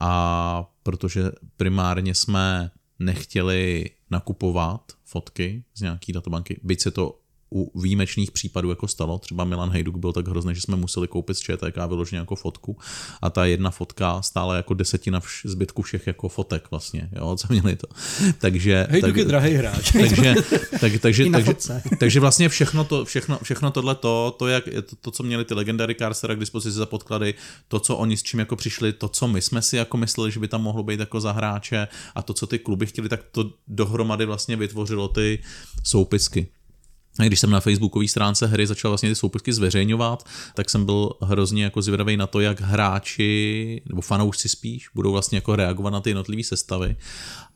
a 0.00 0.64
protože 0.82 1.22
primárně 1.56 2.14
jsme 2.14 2.70
nechtěli 2.98 3.90
nakupovat 4.10 4.92
fotky 5.04 5.64
z 5.74 5.80
nějaký 5.80 6.12
databanky, 6.12 6.60
byť 6.62 6.82
se 6.82 6.90
to 6.90 7.18
u 7.54 7.80
výjimečných 7.80 8.30
případů 8.30 8.70
jako 8.70 8.88
stalo. 8.88 9.18
Třeba 9.18 9.44
Milan 9.44 9.70
Hejduk 9.70 9.96
byl 9.96 10.12
tak 10.12 10.28
hrozný, 10.28 10.54
že 10.54 10.60
jsme 10.60 10.76
museli 10.76 11.08
koupit 11.08 11.34
z 11.34 11.40
ČTK 11.40 11.76
vyloženě 11.88 12.18
jako 12.18 12.36
fotku 12.36 12.76
a 13.22 13.30
ta 13.30 13.44
jedna 13.44 13.70
fotka 13.70 14.22
stála 14.22 14.56
jako 14.56 14.74
desetina 14.74 15.20
vš- 15.20 15.48
zbytku 15.48 15.82
všech 15.82 16.06
jako 16.06 16.28
fotek 16.28 16.70
vlastně, 16.70 17.08
jo, 17.12 17.36
co 17.36 17.46
měli 17.50 17.76
to. 17.76 17.86
Takže, 18.38 18.86
Hejduk 18.90 19.10
tak, 19.10 19.16
je 19.16 19.24
drahý 19.24 19.54
hráč. 19.54 19.92
Takže, 19.92 20.34
tak, 20.80 20.92
takže, 21.00 21.24
takže, 21.32 21.54
takže, 21.98 22.20
vlastně 22.20 22.48
všechno, 22.48 22.84
to, 22.84 23.04
všechno, 23.04 23.38
všechno 23.42 23.70
tohle 23.70 23.94
to, 23.94 24.36
to, 24.38 24.48
jak, 24.48 24.64
to, 24.64 24.96
to, 25.00 25.10
co 25.10 25.22
měli 25.22 25.44
ty 25.44 25.54
Legendary 25.54 25.94
Carstera 25.94 26.34
k 26.34 26.40
dispozici 26.40 26.76
za 26.76 26.86
podklady, 26.86 27.34
to, 27.68 27.80
co 27.80 27.96
oni 27.96 28.16
s 28.16 28.22
čím 28.22 28.40
jako 28.40 28.56
přišli, 28.56 28.92
to, 28.92 29.08
co 29.08 29.28
my 29.28 29.42
jsme 29.42 29.62
si 29.62 29.76
jako 29.76 29.96
mysleli, 29.96 30.30
že 30.30 30.40
by 30.40 30.48
tam 30.48 30.62
mohlo 30.62 30.82
být 30.82 31.00
jako 31.00 31.20
za 31.20 31.32
hráče 31.32 31.88
a 32.14 32.22
to, 32.22 32.34
co 32.34 32.46
ty 32.46 32.58
kluby 32.58 32.86
chtěli, 32.86 33.08
tak 33.08 33.20
to 33.32 33.50
dohromady 33.68 34.26
vlastně 34.26 34.56
vytvořilo 34.56 35.08
ty 35.08 35.42
soupisky. 35.84 36.48
A 37.18 37.22
když 37.22 37.40
jsem 37.40 37.50
na 37.50 37.60
facebookové 37.60 38.08
stránce 38.08 38.46
hry 38.46 38.66
začal 38.66 38.90
vlastně 38.90 39.08
ty 39.08 39.14
soupisky 39.14 39.52
zveřejňovat, 39.52 40.26
tak 40.54 40.70
jsem 40.70 40.84
byl 40.84 41.10
hrozně 41.22 41.64
jako 41.64 41.82
zvědavý 41.82 42.16
na 42.16 42.26
to, 42.26 42.40
jak 42.40 42.60
hráči, 42.60 43.82
nebo 43.88 44.00
fanoušci 44.00 44.48
spíš, 44.48 44.88
budou 44.94 45.12
vlastně 45.12 45.36
jako 45.36 45.56
reagovat 45.56 45.90
na 45.90 46.00
ty 46.00 46.10
jednotlivé 46.10 46.42
sestavy. 46.42 46.96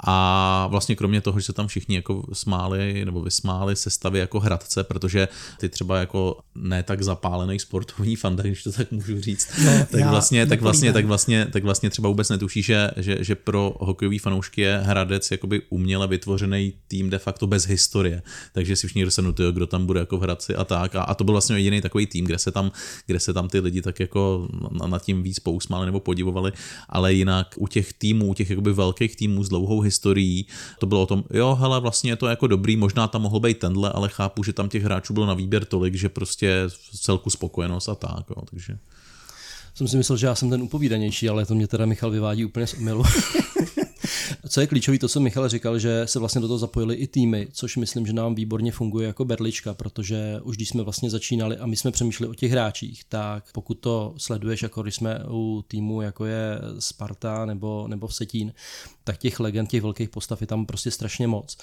A 0.04 0.66
vlastně 0.70 0.96
kromě 0.96 1.20
toho, 1.20 1.40
že 1.40 1.46
se 1.46 1.52
tam 1.52 1.66
všichni 1.66 1.96
jako 1.96 2.22
smáli 2.32 3.04
nebo 3.04 3.22
vysmáli 3.22 3.76
sestavy 3.76 4.18
jako 4.18 4.40
hradce, 4.40 4.84
protože 4.84 5.28
ty 5.60 5.68
třeba 5.68 5.98
jako 5.98 6.38
ne 6.54 6.82
tak 6.82 7.02
zapálený 7.02 7.58
sportovní 7.58 8.16
fanda, 8.16 8.42
když 8.42 8.62
to 8.62 8.72
tak 8.72 8.92
můžu 8.92 9.20
říct, 9.20 9.48
no, 9.64 9.86
tak, 9.90 10.04
vlastně, 10.04 10.46
tak, 10.46 10.60
vlastně, 10.60 10.92
tak, 10.92 11.04
vlastně, 11.04 11.46
tak 11.52 11.64
vlastně 11.64 11.90
třeba 11.90 12.08
vůbec 12.08 12.28
netuší, 12.28 12.62
že, 12.62 12.90
že, 12.96 13.16
že 13.20 13.34
pro 13.34 13.76
hokejový 13.80 14.18
fanoušky 14.18 14.60
je 14.60 14.78
Hradec 14.78 15.30
jakoby 15.30 15.62
uměle 15.68 16.06
vytvořený 16.06 16.72
tým 16.88 17.10
de 17.10 17.18
facto 17.18 17.46
bez 17.46 17.66
historie. 17.66 18.22
Takže 18.52 18.76
si 18.76 18.86
všichni 18.86 19.04
dostanou, 19.04 19.32
kdo 19.52 19.66
tam 19.66 19.86
bude 19.86 20.00
jako 20.00 20.18
v 20.18 20.22
Hradci 20.22 20.56
a 20.56 20.64
tak. 20.64 20.94
A, 20.94 21.02
a 21.02 21.14
to 21.14 21.24
byl 21.24 21.32
vlastně 21.32 21.56
jediný 21.56 21.80
takový 21.80 22.06
tým, 22.06 22.24
kde 22.24 22.38
se 22.38 22.52
tam, 22.52 22.72
kde 23.06 23.20
se 23.20 23.32
tam 23.32 23.48
ty 23.48 23.60
lidi 23.60 23.82
tak 23.82 24.00
jako 24.00 24.48
nad 24.86 25.02
tím 25.02 25.22
víc 25.22 25.38
pousmáli 25.38 25.86
nebo 25.86 26.00
podivovali, 26.00 26.52
ale 26.88 27.12
jinak 27.12 27.54
u 27.56 27.68
těch 27.68 27.92
týmů, 27.92 28.26
u 28.26 28.34
těch 28.34 28.50
jakoby 28.50 28.72
velkých 28.72 29.16
týmů 29.16 29.44
s 29.44 29.48
dlouhou 29.48 29.80
historií, 29.80 30.46
to 30.78 30.86
bylo 30.86 31.02
o 31.02 31.06
tom, 31.06 31.24
jo, 31.30 31.54
hele, 31.60 31.80
vlastně 31.80 32.10
je 32.10 32.16
to 32.16 32.26
jako 32.26 32.46
dobrý, 32.46 32.76
možná 32.76 33.08
tam 33.08 33.22
mohl 33.22 33.40
být 33.40 33.58
tenhle, 33.58 33.92
ale 33.92 34.08
chápu, 34.08 34.42
že 34.42 34.52
tam 34.52 34.68
těch 34.68 34.82
hráčů 34.82 35.12
bylo 35.12 35.26
na 35.26 35.34
výběr 35.34 35.64
tolik, 35.64 35.94
že 35.94 36.08
prostě 36.08 36.62
celku 37.00 37.30
spokojenost 37.30 37.88
a 37.88 37.94
tak, 37.94 38.24
jo, 38.30 38.42
takže 38.50 38.78
jsem 39.76 39.88
si 39.88 39.96
myslel, 39.96 40.18
že 40.18 40.26
já 40.26 40.34
jsem 40.34 40.50
ten 40.50 40.62
upovídanější, 40.62 41.28
ale 41.28 41.46
to 41.46 41.54
mě 41.54 41.66
teda 41.66 41.86
Michal 41.86 42.10
vyvádí 42.10 42.44
úplně 42.44 42.66
z 42.66 42.74
omylu. 42.74 43.04
co 44.56 44.60
je 44.60 44.66
klíčový, 44.66 44.98
to, 44.98 45.08
co 45.08 45.20
Michal 45.20 45.48
říkal, 45.48 45.78
že 45.78 46.02
se 46.06 46.18
vlastně 46.18 46.40
do 46.40 46.48
toho 46.48 46.58
zapojili 46.58 46.94
i 46.94 47.06
týmy, 47.06 47.48
což 47.52 47.76
myslím, 47.76 48.06
že 48.06 48.12
nám 48.12 48.34
výborně 48.34 48.72
funguje 48.72 49.06
jako 49.06 49.24
berlička, 49.24 49.74
protože 49.74 50.40
už 50.42 50.56
když 50.56 50.68
jsme 50.68 50.82
vlastně 50.82 51.10
začínali 51.10 51.56
a 51.56 51.66
my 51.66 51.76
jsme 51.76 51.90
přemýšleli 51.90 52.30
o 52.30 52.34
těch 52.34 52.52
hráčích, 52.52 53.04
tak 53.04 53.44
pokud 53.52 53.74
to 53.74 54.14
sleduješ, 54.16 54.62
jako 54.62 54.82
když 54.82 54.94
jsme 54.94 55.20
u 55.30 55.64
týmu, 55.68 56.02
jako 56.02 56.24
je 56.24 56.58
Sparta 56.78 57.46
nebo, 57.46 57.88
nebo 57.88 58.08
Setín, 58.08 58.52
tak 59.04 59.18
těch 59.18 59.40
legend, 59.40 59.70
těch 59.70 59.82
velkých 59.82 60.08
postav 60.08 60.40
je 60.40 60.46
tam 60.46 60.66
prostě 60.66 60.90
strašně 60.90 61.26
moc. 61.26 61.58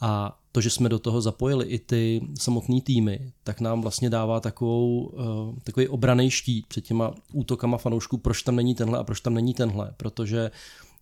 A 0.00 0.38
to, 0.52 0.60
že 0.60 0.70
jsme 0.70 0.88
do 0.88 0.98
toho 0.98 1.20
zapojili 1.20 1.66
i 1.66 1.78
ty 1.78 2.20
samotné 2.38 2.80
týmy, 2.80 3.32
tak 3.44 3.60
nám 3.60 3.80
vlastně 3.80 4.10
dává 4.10 4.40
takovou, 4.40 5.00
uh, 5.00 5.58
takový 5.64 5.88
obraný 5.88 6.30
štít 6.30 6.66
před 6.66 6.84
těma 6.84 7.14
útokama 7.32 7.78
fanoušků, 7.78 8.18
proč 8.18 8.42
tam 8.42 8.56
není 8.56 8.74
tenhle 8.74 8.98
a 8.98 9.04
proč 9.04 9.20
tam 9.20 9.34
není 9.34 9.54
tenhle, 9.54 9.94
protože 9.96 10.50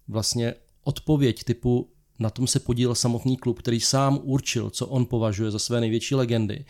vlastně 0.09 0.55
odpověď 0.87 1.45
typu 1.45 1.89
na 2.19 2.31
tom 2.31 2.47
se 2.47 2.61
podílel 2.61 2.95
samotný 2.95 3.37
klub, 3.37 3.59
který 3.59 3.81
sám 3.81 4.21
určil, 4.23 4.71
co 4.71 4.87
on 4.87 5.07
považuje 5.07 5.51
za 5.51 5.59
své 5.59 5.81
největší 5.81 6.15
legendy, 6.15 6.65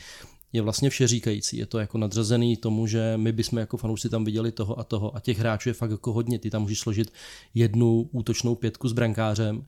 je 0.53 0.63
vlastně 0.63 0.91
všeříkající. 0.91 1.57
Je 1.57 1.67
to 1.67 1.79
jako 1.79 1.99
nadřazený 1.99 2.57
tomu, 2.57 2.87
že 2.87 3.13
my 3.17 3.33
bychom 3.33 3.59
jako 3.59 3.77
fanoušci 3.77 4.09
tam 4.09 4.25
viděli 4.25 4.53
toho 4.53 4.79
a 4.79 4.85
toho 4.85 5.17
a 5.17 5.21
těch 5.21 5.39
hráčů 5.39 5.69
je 5.69 5.73
fakt 5.73 5.91
jako 5.91 6.13
hodně. 6.13 6.39
Ty 6.39 6.51
tam 6.51 6.63
můžeš 6.63 6.81
složit 6.81 7.13
jednu 7.55 8.09
útočnou 8.13 8.55
pětku 8.55 8.89
s 8.89 8.93
brankářem 8.93 9.67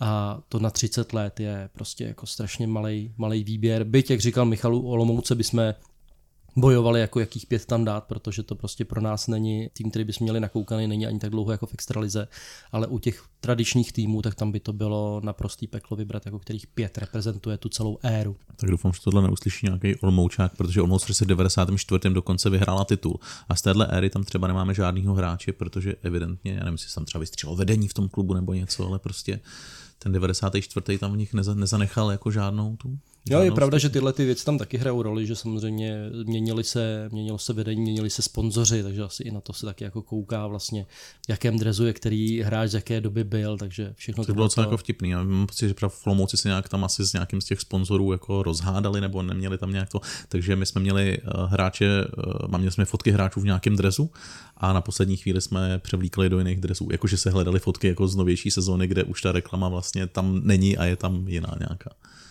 a 0.00 0.40
to 0.48 0.58
na 0.58 0.70
30 0.70 1.12
let 1.12 1.40
je 1.40 1.68
prostě 1.72 2.04
jako 2.04 2.26
strašně 2.26 2.66
malý, 2.66 3.12
malý 3.16 3.44
výběr. 3.44 3.84
Byť, 3.84 4.10
jak 4.10 4.20
říkal 4.20 4.44
Michalu 4.44 4.88
Olomouce, 4.88 5.34
bychom 5.34 5.74
bojovali, 6.56 7.00
jako 7.00 7.20
jakých 7.20 7.46
pět 7.46 7.66
tam 7.66 7.84
dát, 7.84 8.04
protože 8.04 8.42
to 8.42 8.54
prostě 8.54 8.84
pro 8.84 9.00
nás 9.00 9.26
není 9.26 9.70
tým, 9.72 9.90
který 9.90 10.04
bychom 10.04 10.24
měli 10.24 10.40
nakoukaný, 10.40 10.86
není 10.86 11.06
ani 11.06 11.18
tak 11.18 11.30
dlouho 11.30 11.52
jako 11.52 11.66
v 11.66 11.74
extralize, 11.74 12.28
ale 12.72 12.86
u 12.86 12.98
těch 12.98 13.24
tradičních 13.40 13.92
týmů, 13.92 14.22
tak 14.22 14.34
tam 14.34 14.52
by 14.52 14.60
to 14.60 14.72
bylo 14.72 15.20
naprostý 15.24 15.66
peklo 15.66 15.96
vybrat, 15.96 16.26
jako 16.26 16.38
kterých 16.38 16.66
pět 16.66 16.98
reprezentuje 16.98 17.58
tu 17.58 17.68
celou 17.68 17.98
éru. 18.02 18.36
Tak 18.56 18.70
doufám, 18.70 18.92
že 18.92 19.00
tohle 19.04 19.22
neuslyší 19.22 19.66
nějaký 19.66 19.96
Olmoučák, 19.96 20.56
protože 20.56 20.82
Olmouc 20.82 21.16
se 21.16 21.24
v 21.24 21.28
94. 21.28 22.14
dokonce 22.14 22.50
vyhrála 22.50 22.84
titul. 22.84 23.20
A 23.48 23.56
z 23.56 23.62
téhle 23.62 23.86
éry 23.86 24.10
tam 24.10 24.24
třeba 24.24 24.48
nemáme 24.48 24.74
žádného 24.74 25.14
hráče, 25.14 25.52
protože 25.52 25.94
evidentně, 26.02 26.52
já 26.52 26.58
nevím, 26.58 26.74
jestli 26.74 26.94
tam 26.94 27.04
třeba 27.04 27.20
vystřelil 27.20 27.56
vedení 27.56 27.88
v 27.88 27.94
tom 27.94 28.08
klubu 28.08 28.34
nebo 28.34 28.54
něco, 28.54 28.86
ale 28.86 28.98
prostě 28.98 29.40
ten 29.98 30.12
94. 30.12 30.98
tam 30.98 31.12
v 31.12 31.16
nich 31.16 31.34
nezanechal 31.34 32.10
jako 32.10 32.30
žádnou 32.30 32.76
tu 32.76 32.98
Jo, 33.28 33.40
je 33.40 33.50
pravda, 33.50 33.78
že 33.78 33.88
tyhle 33.88 34.12
ty 34.12 34.24
věci 34.24 34.44
tam 34.44 34.58
taky 34.58 34.78
hrajou 34.78 35.02
roli, 35.02 35.26
že 35.26 35.36
samozřejmě 35.36 36.10
měnili 36.24 36.64
se, 36.64 37.08
měnilo 37.12 37.38
se 37.38 37.52
vedení, 37.52 37.80
měnili 37.80 38.10
se 38.10 38.22
sponzoři, 38.22 38.82
takže 38.82 39.02
asi 39.02 39.22
i 39.22 39.30
na 39.30 39.40
to 39.40 39.52
se 39.52 39.66
taky 39.66 39.84
jako 39.84 40.02
kouká 40.02 40.46
vlastně, 40.46 40.86
v 41.26 41.28
jakém 41.28 41.58
drezu 41.58 41.86
je 41.86 41.92
který 41.92 42.40
hráč 42.42 42.70
z 42.70 42.74
jaké 42.74 43.00
doby 43.00 43.24
byl, 43.24 43.58
takže 43.58 43.92
všechno 43.96 44.24
to 44.24 44.34
bylo 44.34 44.46
docela 44.46 44.64
to... 44.64 44.70
jako 44.70 44.76
vtipný. 44.76 45.10
Já 45.10 45.22
mám 45.22 45.46
pocit, 45.46 45.68
že 45.68 45.74
v 45.88 45.94
Flomouci 45.94 46.36
se 46.36 46.48
nějak 46.48 46.68
tam 46.68 46.84
asi 46.84 47.04
s 47.04 47.12
nějakým 47.12 47.40
z 47.40 47.44
těch 47.44 47.60
sponzorů 47.60 48.12
jako 48.12 48.42
rozhádali 48.42 49.00
nebo 49.00 49.22
neměli 49.22 49.58
tam 49.58 49.72
nějak 49.72 49.88
to, 49.88 50.00
takže 50.28 50.56
my 50.56 50.66
jsme 50.66 50.80
měli 50.80 51.18
eh, 51.18 51.30
hráče, 51.46 52.04
eh, 52.54 52.58
měli 52.58 52.72
jsme 52.72 52.84
fotky 52.84 53.10
hráčů 53.10 53.40
v 53.40 53.44
nějakém 53.44 53.76
drezu 53.76 54.10
a 54.56 54.72
na 54.72 54.80
poslední 54.80 55.16
chvíli 55.16 55.40
jsme 55.40 55.78
převlíkli 55.78 56.28
do 56.28 56.38
jiných 56.38 56.60
dresů. 56.60 56.88
Jakože 56.92 57.16
se 57.16 57.30
hledali 57.30 57.60
fotky 57.60 57.88
jako 57.88 58.08
z 58.08 58.16
novější 58.16 58.50
sezóny, 58.50 58.86
kde 58.86 59.04
už 59.04 59.22
ta 59.22 59.32
reklama 59.32 59.68
vlastně 59.68 60.06
tam 60.06 60.40
není 60.44 60.76
a 60.76 60.84
je 60.84 60.96
tam 60.96 61.28
jiná 61.28 61.56
nějaká. 61.58 61.90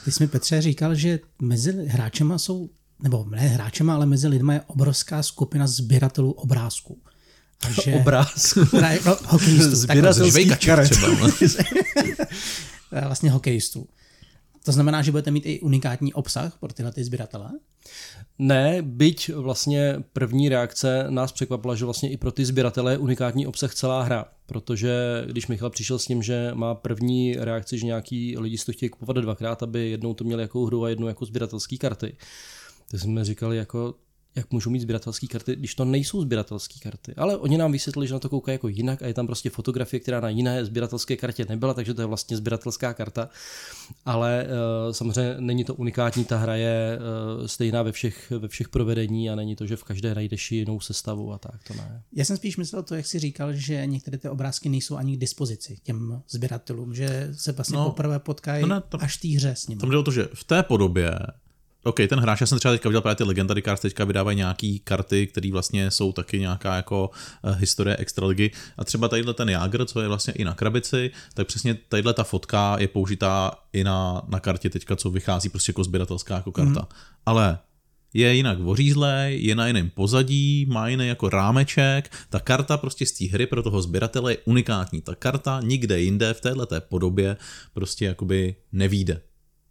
Ty 0.10 0.14
jsi 0.14 0.24
mi 0.24 0.28
Petře 0.28 0.62
říkal, 0.62 0.96
že 0.96 1.20
mezi 1.42 1.86
hráčema 1.88 2.38
jsou, 2.38 2.70
nebo 3.04 3.26
ne 3.30 3.40
hráčema, 3.40 3.96
ale 3.96 4.06
mezi 4.06 4.28
lidmi 4.28 4.54
je 4.54 4.62
obrovská 4.62 5.24
skupina 5.24 5.68
sběratelů 5.68 6.32
obrázků. 6.32 7.02
A 7.62 7.82
že, 7.82 7.94
Obráz. 7.94 8.56
Ne, 8.82 9.00
no, 9.06 9.18
hokejistů. 9.26 9.76
Sběratelských 9.76 10.60
karet. 10.60 10.90
třeba. 10.90 11.08
vlastně 13.08 13.32
hokejistů. 13.32 13.88
To 14.64 14.72
znamená, 14.72 15.02
že 15.02 15.12
budete 15.12 15.32
mít 15.32 15.46
i 15.46 15.60
unikátní 15.60 16.14
obsah 16.14 16.58
pro 16.60 16.74
tyhle 16.74 16.92
ty 16.92 17.04
sběratele? 17.04 17.52
Ne, 18.40 18.78
byť 18.82 19.34
vlastně 19.34 20.04
první 20.14 20.50
reakce 20.50 21.06
nás 21.10 21.32
překvapila, 21.32 21.76
že 21.76 21.86
vlastně 21.86 22.12
i 22.12 22.18
pro 22.18 22.32
ty 22.32 22.46
sběratele 22.46 22.94
je 22.94 22.98
unikátní 22.98 23.48
obsah 23.48 23.74
celá 23.74 24.04
hra, 24.04 24.26
protože 24.46 25.24
když 25.28 25.48
Michal 25.48 25.70
přišel 25.70 26.00
s 26.00 26.06
tím, 26.06 26.24
že 26.24 26.52
má 26.54 26.76
první 26.76 27.36
reakci, 27.36 27.78
že 27.78 27.86
nějaký 27.86 28.38
lidi 28.38 28.58
si 28.58 28.66
to 28.66 28.72
chtějí 28.72 28.90
kupovat 28.90 29.18
dvakrát, 29.18 29.64
aby 29.64 29.90
jednou 29.90 30.14
to 30.14 30.24
měli 30.24 30.42
jako 30.42 30.66
hru 30.66 30.84
a 30.84 30.90
jednou 30.90 31.08
jako 31.08 31.26
sběratelské 31.26 31.78
karty, 31.78 32.16
tak 32.92 33.00
jsme 33.00 33.26
říkali 33.26 33.58
jako 33.58 33.94
jak 34.40 34.52
můžou 34.52 34.70
mít 34.70 34.80
sběratelské 34.80 35.28
karty, 35.28 35.56
když 35.56 35.76
to 35.76 35.86
nejsou 35.86 36.22
sběratelské 36.22 36.80
karty. 36.84 37.14
Ale 37.18 37.38
oni 37.38 37.58
nám 37.58 37.72
vysvětlili, 37.72 38.08
že 38.08 38.14
na 38.14 38.20
to 38.20 38.30
koukají 38.30 38.54
jako 38.54 38.68
jinak 38.68 39.02
a 39.02 39.08
je 39.08 39.14
tam 39.14 39.28
prostě 39.28 39.50
fotografie, 39.50 40.00
která 40.00 40.20
na 40.20 40.30
jiné 40.30 40.66
sběratelské 40.66 41.16
kartě 41.16 41.46
nebyla, 41.50 41.74
takže 41.74 41.94
to 41.94 42.02
je 42.02 42.06
vlastně 42.06 42.38
sběratelská 42.38 42.94
karta. 42.94 43.30
Ale 44.06 44.46
uh, 44.46 44.94
samozřejmě 44.94 45.36
není 45.40 45.64
to 45.64 45.76
unikátní, 45.76 46.26
ta 46.26 46.38
hra 46.38 46.56
je 46.56 47.00
uh, 47.38 47.46
stejná 47.46 47.84
ve 47.84 47.92
všech, 47.92 48.32
ve 48.40 48.48
všech 48.48 48.70
provedení 48.70 49.30
a 49.30 49.36
není 49.36 49.56
to, 49.56 49.66
že 49.66 49.76
v 49.76 49.84
každé 49.84 50.16
najdeš 50.16 50.52
jinou 50.52 50.80
sestavu 50.80 51.34
a 51.34 51.38
tak, 51.38 51.64
to 51.68 51.74
ne. 51.74 52.04
Já 52.14 52.26
jsem 52.26 52.38
spíš 52.38 52.58
myslel 52.58 52.84
to, 52.84 52.96
jak 52.96 53.06
jsi 53.06 53.20
říkal, 53.20 53.54
že 53.54 53.86
některé 53.86 54.18
ty 54.18 54.30
obrázky 54.30 54.70
nejsou 54.70 54.96
ani 54.96 55.18
k 55.18 55.20
dispozici 55.20 55.78
těm 55.84 56.22
sběratelům, 56.30 56.96
že 56.96 57.30
se 57.34 57.52
vlastně 57.52 57.78
no, 57.78 57.86
poprvé 57.86 58.20
potkají 58.20 58.62
no 58.62 58.68
ne, 58.68 58.82
tam, 58.90 59.00
až 59.04 59.18
té 59.18 59.28
hře 59.28 59.56
s 59.56 59.68
nimi. 59.68 59.82
Tam 59.82 59.90
jde 59.90 59.98
o 59.98 60.04
to, 60.04 60.12
že 60.12 60.28
v 60.34 60.44
té 60.44 60.64
podobě 60.64 61.12
OK, 61.84 61.96
ten 62.10 62.20
hráč, 62.20 62.42
já 62.42 62.48
jsem 62.48 62.60
třeba 62.60 62.74
teďka 62.74 62.90
viděl 62.90 63.02
právě 63.02 63.16
ty 63.16 63.24
Legendary 63.24 63.62
Cards, 63.62 63.82
teďka 63.82 64.06
vydávají 64.06 64.38
nějaký 64.38 64.80
karty, 64.80 65.28
které 65.28 65.52
vlastně 65.52 65.92
jsou 65.92 66.12
taky 66.12 66.40
nějaká 66.40 66.76
jako 66.76 67.10
uh, 67.44 67.56
historie 67.56 67.98
extraligy. 67.98 68.52
A 68.78 68.86
třeba 68.86 69.08
tadyhle 69.08 69.34
ten 69.34 69.50
Jagr, 69.50 69.86
co 69.86 70.02
je 70.02 70.08
vlastně 70.08 70.34
i 70.34 70.44
na 70.44 70.54
krabici, 70.54 71.12
tak 71.34 71.48
přesně 71.48 71.74
tadyhle 71.90 72.14
ta 72.14 72.24
fotka 72.24 72.76
je 72.80 72.88
použitá 72.88 73.52
i 73.74 73.84
na, 73.84 74.22
na 74.28 74.40
kartě 74.40 74.70
teďka, 74.70 74.96
co 74.96 75.10
vychází 75.10 75.50
prostě 75.50 75.70
jako 75.70 75.84
sběratelská 75.84 76.36
jako 76.36 76.52
karta. 76.52 76.80
Mm. 76.80 76.88
Ale 77.26 77.60
je 78.14 78.36
jinak 78.36 78.60
vořízlej, 78.60 79.44
je 79.44 79.56
na 79.56 79.68
jiném 79.68 79.90
pozadí, 79.90 80.66
má 80.66 80.88
jiný 80.88 81.08
jako 81.08 81.30
rámeček. 81.30 82.12
Ta 82.30 82.40
karta 82.40 82.78
prostě 82.78 83.06
z 83.06 83.12
té 83.12 83.26
hry 83.26 83.48
pro 83.48 83.64
toho 83.64 83.82
sběratele 83.82 84.34
je 84.34 84.38
unikátní. 84.46 85.02
Ta 85.02 85.16
karta 85.16 85.60
nikde 85.64 86.00
jinde 86.00 86.34
v 86.34 86.42
této 86.42 86.68
podobě 86.90 87.38
prostě 87.74 88.06
jakoby 88.06 88.56
nevíde. 88.72 89.22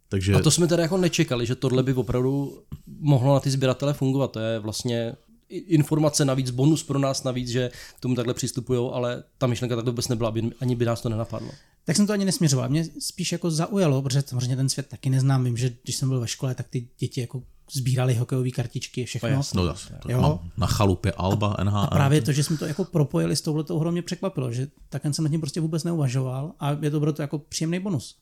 Takže... 0.09 0.33
A 0.33 0.39
to 0.39 0.51
jsme 0.51 0.67
teda 0.67 0.83
jako 0.83 0.97
nečekali, 0.97 1.45
že 1.45 1.55
tohle 1.55 1.83
by 1.83 1.93
opravdu 1.93 2.63
mohlo 2.99 3.33
na 3.33 3.39
ty 3.39 3.51
sběratele 3.51 3.93
fungovat. 3.93 4.31
To 4.31 4.39
je 4.39 4.59
vlastně 4.59 5.13
informace 5.49 6.25
navíc, 6.25 6.49
bonus 6.49 6.83
pro 6.83 6.99
nás 6.99 7.23
navíc, 7.23 7.49
že 7.49 7.71
k 7.97 7.99
tomu 7.99 8.15
takhle 8.15 8.33
přistupují, 8.33 8.89
ale 8.93 9.23
ta 9.37 9.47
myšlenka 9.47 9.75
takhle 9.75 9.91
vůbec 9.91 10.07
nebyla, 10.07 10.33
ani 10.61 10.75
by 10.75 10.85
nás 10.85 11.01
to 11.01 11.09
nenapadlo. 11.09 11.51
Tak 11.85 11.95
jsem 11.95 12.07
to 12.07 12.13
ani 12.13 12.25
nesměřoval. 12.25 12.69
Mě 12.69 12.85
spíš 12.99 13.31
jako 13.31 13.51
zaujalo, 13.51 14.01
protože 14.01 14.23
samozřejmě 14.25 14.55
ten 14.55 14.69
svět 14.69 14.87
taky 14.87 15.09
neznám. 15.09 15.43
Vím, 15.43 15.57
že 15.57 15.75
když 15.83 15.95
jsem 15.95 16.09
byl 16.09 16.19
ve 16.19 16.27
škole, 16.27 16.55
tak 16.55 16.67
ty 16.69 16.87
děti 16.99 17.21
jako 17.21 17.43
sbírali 17.73 18.15
hokejové 18.15 18.49
kartičky, 18.49 19.05
všechno. 19.05 19.29
No, 19.55 19.65
no, 19.65 19.75
jo. 20.07 20.21
Na, 20.21 20.39
na 20.57 20.67
chalupě 20.67 21.11
Alba, 21.11 21.57
NHL. 21.63 21.77
A 21.77 21.87
právě 21.87 22.21
to, 22.21 22.31
že 22.31 22.43
jsme 22.43 22.57
to 22.57 22.65
jako 22.65 22.85
propojili 22.85 23.35
s 23.35 23.41
touhletou 23.41 23.79
hrou, 23.79 23.91
mě 23.91 24.01
překvapilo, 24.01 24.51
že 24.51 24.67
tak 24.89 25.01
jsem 25.11 25.23
nad 25.23 25.29
tím 25.29 25.41
prostě 25.41 25.61
vůbec 25.61 25.83
neuvažoval 25.83 26.51
a 26.59 26.77
je 26.81 26.91
to 26.91 27.13
to 27.13 27.21
jako 27.21 27.39
příjemný 27.39 27.79
bonus. 27.79 28.15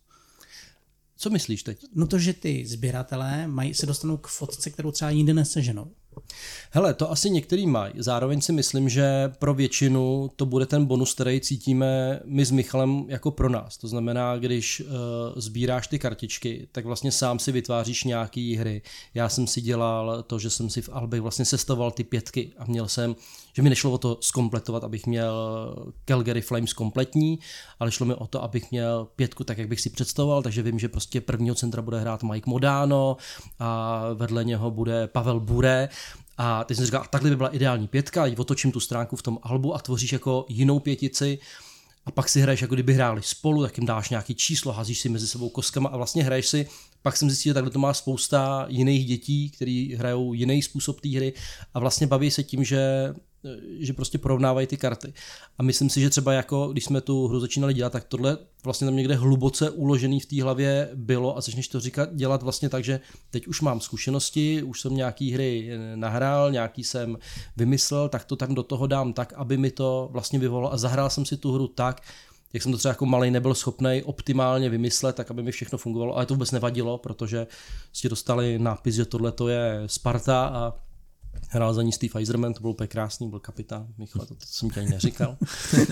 Co 1.17 1.29
myslíš 1.29 1.63
teď? 1.63 1.86
No 1.95 2.07
to, 2.07 2.19
že 2.19 2.33
ty 2.33 2.65
sběratelé 2.65 3.47
mají, 3.47 3.74
se 3.74 3.86
dostanou 3.86 4.17
k 4.17 4.27
fotce, 4.27 4.69
kterou 4.69 4.91
třeba 4.91 5.12
jinde 5.12 5.33
neseženou. 5.33 5.91
Hele, 6.71 6.93
to 6.93 7.12
asi 7.12 7.29
některý 7.29 7.67
mají. 7.67 7.93
Zároveň 7.97 8.41
si 8.41 8.51
myslím, 8.51 8.89
že 8.89 9.33
pro 9.39 9.53
většinu 9.53 10.31
to 10.36 10.45
bude 10.45 10.65
ten 10.65 10.86
bonus, 10.86 11.13
který 11.13 11.41
cítíme 11.41 12.19
my 12.25 12.45
s 12.45 12.51
Michalem 12.51 13.05
jako 13.07 13.31
pro 13.31 13.50
nás. 13.50 13.77
To 13.77 13.88
znamená, 13.88 14.38
když 14.38 14.79
uh, 14.81 14.88
sbíráš 15.36 15.88
ty 15.88 16.00
kartičky, 16.00 16.67
tak 16.71 16.86
vlastně 16.86 17.12
sám 17.12 17.39
si 17.39 17.51
vytváříš 17.51 18.03
nějaký 18.03 18.55
hry. 18.55 18.81
Já 19.13 19.29
jsem 19.29 19.47
si 19.47 19.62
dělal 19.62 20.24
to, 20.24 20.39
že 20.39 20.50
jsem 20.50 20.69
si 20.69 20.81
v 20.81 20.89
Albech 20.91 21.21
vlastně 21.21 21.45
sestavoval 21.45 21.91
ty 21.91 22.03
pětky 22.03 22.51
a 22.57 22.65
měl 22.65 22.88
jsem 22.88 23.15
že 23.57 23.63
mi 23.63 23.69
nešlo 23.69 23.91
o 23.91 23.97
to 23.97 24.17
skompletovat, 24.21 24.83
abych 24.83 25.05
měl 25.05 25.33
Calgary 26.05 26.41
Flames 26.41 26.73
kompletní, 26.73 27.39
ale 27.79 27.91
šlo 27.91 28.05
mi 28.05 28.13
o 28.13 28.27
to, 28.27 28.43
abych 28.43 28.71
měl 28.71 29.07
pětku 29.15 29.43
tak, 29.43 29.57
jak 29.57 29.67
bych 29.67 29.81
si 29.81 29.89
představoval, 29.89 30.41
takže 30.43 30.61
vím, 30.61 30.79
že 30.79 30.89
prostě 30.89 31.21
prvního 31.21 31.55
centra 31.55 31.81
bude 31.81 31.99
hrát 31.99 32.23
Mike 32.23 32.49
Modano 32.49 33.17
a 33.59 34.01
vedle 34.13 34.43
něho 34.43 34.71
bude 34.71 35.07
Pavel 35.07 35.39
Bure. 35.39 35.89
A 36.37 36.63
teď 36.63 36.77
jsem 36.77 36.85
říkal, 36.85 37.05
takhle 37.09 37.29
by 37.29 37.35
byla 37.35 37.49
ideální 37.49 37.87
pětka, 37.87 38.25
otočím 38.37 38.71
tu 38.71 38.79
stránku 38.79 39.15
v 39.15 39.21
tom 39.21 39.39
albu 39.43 39.75
a 39.75 39.79
tvoříš 39.79 40.13
jako 40.13 40.45
jinou 40.49 40.79
pětici 40.79 41.39
a 42.05 42.11
pak 42.11 42.29
si 42.29 42.41
hraješ, 42.41 42.61
jako 42.61 42.73
kdyby 42.73 42.93
hráli 42.93 43.21
spolu, 43.23 43.63
tak 43.63 43.77
jim 43.77 43.85
dáš 43.85 44.09
nějaký 44.09 44.35
číslo, 44.35 44.73
házíš 44.73 44.99
si 44.99 45.09
mezi 45.09 45.27
sebou 45.27 45.49
kostkama 45.49 45.89
a 45.89 45.97
vlastně 45.97 46.23
hraješ 46.23 46.47
si. 46.47 46.67
Pak 47.01 47.17
jsem 47.17 47.29
zjistil, 47.29 47.49
že 47.49 47.53
takhle 47.53 47.71
to 47.71 47.79
má 47.79 47.93
spousta 47.93 48.65
jiných 48.69 49.05
dětí, 49.05 49.49
kteří 49.49 49.95
hrajou 49.95 50.33
jiný 50.33 50.61
způsob 50.61 51.01
té 51.01 51.09
hry 51.09 51.33
a 51.73 51.79
vlastně 51.79 52.07
baví 52.07 52.31
se 52.31 52.43
tím, 52.43 52.63
že 52.63 53.13
že 53.79 53.94
prostě 53.94 54.17
porovnávají 54.17 54.67
ty 54.67 54.77
karty. 54.77 55.13
A 55.58 55.63
myslím 55.63 55.89
si, 55.89 56.01
že 56.01 56.10
třeba 56.10 56.34
jako, 56.34 56.67
když 56.67 56.86
jsme 56.86 57.01
tu 57.01 57.27
hru 57.27 57.39
začínali 57.39 57.74
dělat, 57.74 57.94
tak 57.94 58.03
tohle 58.03 58.38
vlastně 58.63 58.88
tam 58.88 58.96
někde 58.96 59.15
hluboce 59.15 59.70
uložený 59.70 60.20
v 60.20 60.25
té 60.25 60.44
hlavě 60.44 60.89
bylo 60.94 61.38
a 61.38 61.41
začneš 61.41 61.67
to 61.67 61.79
říkat, 61.79 62.15
dělat 62.15 62.44
vlastně 62.44 62.70
tak, 62.70 62.84
že 62.84 63.00
teď 63.29 63.48
už 63.48 63.62
mám 63.62 63.79
zkušenosti, 63.79 64.63
už 64.63 64.82
jsem 64.82 64.96
nějaký 64.96 65.32
hry 65.32 65.70
nahrál, 65.96 66.51
nějaký 66.51 66.84
jsem 66.84 67.17
vymyslel, 67.58 68.10
tak 68.10 68.25
to 68.25 68.36
tam 68.36 68.56
do 68.56 68.63
toho 68.63 68.88
dám 68.88 69.13
tak, 69.13 69.34
aby 69.34 69.58
mi 69.58 69.72
to 69.72 70.10
vlastně 70.12 70.39
vyvolalo 70.39 70.74
a 70.74 70.77
zahrál 70.77 71.10
jsem 71.10 71.25
si 71.25 71.38
tu 71.38 71.53
hru 71.53 71.67
tak, 71.67 72.01
jak 72.53 72.63
jsem 72.63 72.72
to 72.72 72.77
třeba 72.77 72.89
jako 72.89 73.06
malý 73.06 73.32
nebyl 73.32 73.53
schopný 73.53 74.01
optimálně 74.06 74.70
vymyslet, 74.70 75.15
tak 75.15 75.32
aby 75.32 75.44
mi 75.44 75.51
všechno 75.51 75.77
fungovalo, 75.77 76.15
ale 76.15 76.25
to 76.25 76.34
vůbec 76.34 76.51
nevadilo, 76.51 76.98
protože 76.98 77.48
jste 77.94 78.10
dostali 78.10 78.60
nápis, 78.60 78.96
že 78.96 79.06
tohle 79.06 79.32
to 79.32 79.48
je 79.48 79.84
Sparta 79.86 80.46
a 80.46 80.74
Hrál 81.50 81.74
za 81.74 81.82
ní 81.82 81.91
Steve 81.91 82.20
Eiserman, 82.20 82.53
to 82.53 82.62
byl 82.62 82.70
úplně 82.70 82.88
krásný, 82.88 83.29
byl 83.29 83.39
kapitán, 83.39 83.88
Michal, 83.98 84.25
to, 84.25 84.36
to 84.36 84.46
jsem 84.46 84.70
ti 84.70 84.79
ani 84.79 84.89
neříkal. 84.89 85.38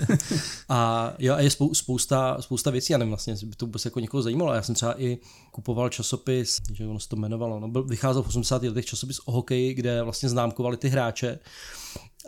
a 0.68 1.12
jo, 1.18 1.34
a 1.34 1.40
je 1.40 1.50
spou, 1.50 1.74
spousta, 1.74 2.36
spousta 2.40 2.70
věcí, 2.70 2.92
já 2.92 2.98
nevím 2.98 3.10
vlastně, 3.10 3.34
by 3.44 3.56
to 3.56 3.66
vůbec 3.66 3.84
jako 3.84 4.00
někoho 4.00 4.22
zajímalo. 4.22 4.54
Já 4.54 4.62
jsem 4.62 4.74
třeba 4.74 5.02
i 5.02 5.18
kupoval 5.50 5.88
časopis, 5.88 6.58
že 6.72 6.86
ono 6.86 7.00
se 7.00 7.08
to 7.08 7.16
jmenovalo, 7.16 7.60
no, 7.60 7.68
byl, 7.68 7.84
vycházel 7.84 8.22
v 8.22 8.28
80. 8.28 8.62
letech 8.62 8.86
časopis 8.86 9.20
o 9.24 9.32
hokeji, 9.32 9.74
kde 9.74 10.02
vlastně 10.02 10.28
známkovali 10.28 10.76
ty 10.76 10.88
hráče 10.88 11.38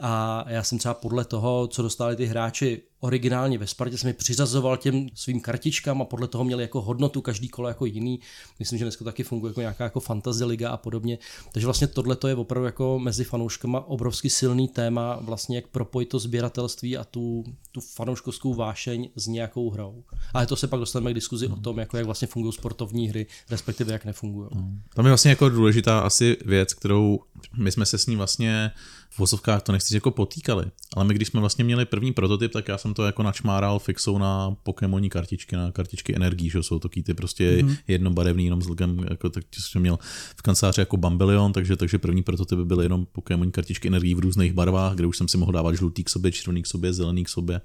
a 0.01 0.45
já 0.49 0.63
jsem 0.63 0.79
třeba 0.79 0.95
podle 0.95 1.25
toho, 1.25 1.67
co 1.67 1.83
dostali 1.83 2.17
ty 2.17 2.27
hráči 2.27 2.83
originálně 3.01 3.59
ve 3.59 3.67
Spartě, 3.67 3.99
jsem 3.99 4.09
mi 4.09 4.15
přiřazoval 4.15 4.77
těm 4.77 5.07
svým 5.15 5.41
kartičkám 5.41 6.03
a 6.03 6.05
podle 6.05 6.29
toho 6.29 6.45
měli 6.45 6.63
jako 6.63 6.81
hodnotu 6.83 7.21
každý 7.21 7.49
kolo 7.49 7.69
jako 7.69 7.87
jiný. 7.87 8.21
Myslím, 8.59 8.79
že 8.79 8.85
dneska 8.85 9.05
taky 9.05 9.23
funguje 9.23 9.51
jako 9.51 9.61
nějaká 9.61 9.85
jako 9.85 10.01
fantasy 10.01 10.45
liga 10.45 10.71
a 10.71 10.77
podobně. 10.77 11.19
Takže 11.53 11.67
vlastně 11.67 11.87
tohle 11.87 12.17
to 12.17 12.29
je 12.29 12.35
opravdu 12.35 12.67
jako 12.67 12.99
mezi 12.99 13.25
fanouškama 13.25 13.89
obrovsky 13.89 14.31
silný 14.31 14.69
téma, 14.69 15.19
vlastně 15.21 15.57
jak 15.57 15.67
propojit 15.67 16.09
to 16.09 16.19
sběratelství 16.19 16.97
a 16.97 17.05
tu, 17.05 17.45
tu 17.73 17.81
fanouškovskou 17.81 18.55
vášeň 18.55 19.09
s 19.17 19.27
nějakou 19.27 19.71
hrou. 19.71 20.05
Ale 20.35 20.47
to 20.47 20.57
se 20.57 20.67
pak 20.67 20.81
dostaneme 20.81 21.11
k 21.11 21.15
diskuzi 21.15 21.47
hmm. 21.47 21.59
o 21.59 21.61
tom, 21.61 21.79
jako 21.79 21.97
jak 21.97 22.07
vlastně 22.07 22.29
fungují 22.29 22.53
sportovní 22.53 23.09
hry, 23.09 23.27
respektive 23.51 23.93
jak 23.93 24.05
nefungují. 24.05 24.49
Hmm. 24.53 24.83
Tam 24.95 25.05
je 25.05 25.11
vlastně 25.11 25.31
jako 25.31 25.49
důležitá 25.49 26.01
asi 26.01 26.37
věc, 26.45 26.75
kterou 26.75 27.21
my 27.57 27.73
jsme 27.73 27.87
se 27.87 27.99
s 27.99 28.07
ní 28.07 28.17
vlastně 28.17 28.71
v 29.11 29.19
vozovkách 29.19 29.63
to 29.63 29.73
nechci 29.73 29.95
jako 29.95 30.11
potýkali, 30.11 30.65
ale 30.97 31.05
my 31.05 31.15
když 31.15 31.29
jsme 31.29 31.41
vlastně 31.41 31.65
měli 31.65 31.85
první 31.85 32.13
prototyp, 32.13 32.53
tak 32.53 32.69
já 32.69 32.79
jsem 32.79 32.95
to 32.95 33.07
jako 33.07 33.23
načmáral 33.23 33.79
fixou 33.79 34.19
na 34.19 34.57
Pokémoní 34.63 35.11
kartičky, 35.11 35.57
na 35.57 35.73
kartičky 35.73 36.17
energií, 36.17 36.51
že 36.51 36.63
jsou 36.63 36.79
to 36.79 36.89
kýty 36.89 37.15
prostě 37.15 37.63
mm-hmm. 37.63 37.77
jednobarevný, 37.89 38.45
jenom 38.45 38.63
s 38.63 38.69
logem, 38.69 39.07
jako 39.11 39.31
tak 39.31 39.45
jsem 39.59 39.81
měl 39.81 39.99
v 40.37 40.43
kanceláři 40.43 40.81
jako 40.81 40.97
Bambilion, 40.97 41.53
takže, 41.53 41.77
takže 41.77 41.99
první 41.99 42.23
prototypy 42.23 42.65
byly 42.65 42.85
jenom 42.85 43.07
Pokémoní 43.13 43.53
kartičky 43.53 43.89
energií 43.89 44.15
v 44.15 44.19
různých 44.19 44.53
barvách, 44.53 44.95
kde 44.95 45.07
už 45.07 45.17
jsem 45.17 45.29
si 45.29 45.39
mohl 45.39 45.53
dávat 45.53 45.75
žlutý 45.75 46.05
k 46.05 46.11
sobě, 46.11 46.33
červený 46.33 46.63
k 46.63 46.67
sobě, 46.67 46.93
zelený 46.93 47.25
k 47.25 47.29
sobě 47.29 47.61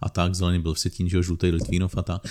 a 0.00 0.08
tak, 0.08 0.34
zelený 0.34 0.58
byl 0.58 0.74
Setín, 0.74 1.08
že 1.08 1.16
jo, 1.16 1.22
žlutý 1.22 1.50
Litvínov 1.50 1.96
a 1.96 2.02
tak. 2.02 2.22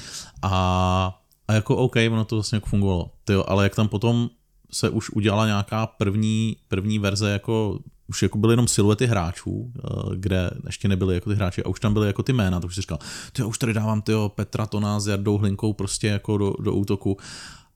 A, 0.41 1.21
a 1.47 1.53
jako 1.53 1.75
OK, 1.75 1.95
ono 2.11 2.25
to 2.25 2.35
vlastně 2.35 2.55
jako 2.55 2.69
fungovalo. 2.69 3.11
Tyjo, 3.25 3.43
ale 3.47 3.63
jak 3.63 3.75
tam 3.75 3.87
potom 3.87 4.29
se 4.71 4.89
už 4.89 5.09
udělala 5.09 5.45
nějaká 5.45 5.87
první, 5.87 6.57
první 6.67 6.99
verze 6.99 7.31
jako 7.31 7.79
už 8.11 8.23
jako 8.23 8.37
byly 8.37 8.53
jenom 8.53 8.67
siluety 8.67 9.05
hráčů, 9.05 9.71
eh, 9.75 9.89
kde 10.15 10.51
ještě 10.65 10.87
nebyly 10.87 11.15
jako 11.15 11.29
ty 11.29 11.35
hráči 11.35 11.63
a 11.63 11.69
už 11.69 11.79
tam 11.79 11.93
byly 11.93 12.07
jako 12.07 12.23
ty 12.23 12.33
jména, 12.33 12.59
to 12.59 12.67
už 12.67 12.75
si 12.75 12.81
říkal, 12.81 12.99
ty 13.31 13.43
už 13.43 13.57
tady 13.57 13.73
dávám 13.73 14.01
tyho 14.01 14.29
Petra 14.29 14.65
Tona 14.65 14.99
s 14.99 15.07
Jardou 15.07 15.37
Hlinkou 15.37 15.73
prostě 15.73 16.07
jako 16.07 16.37
do, 16.37 16.53
do 16.59 16.73
útoku 16.73 17.17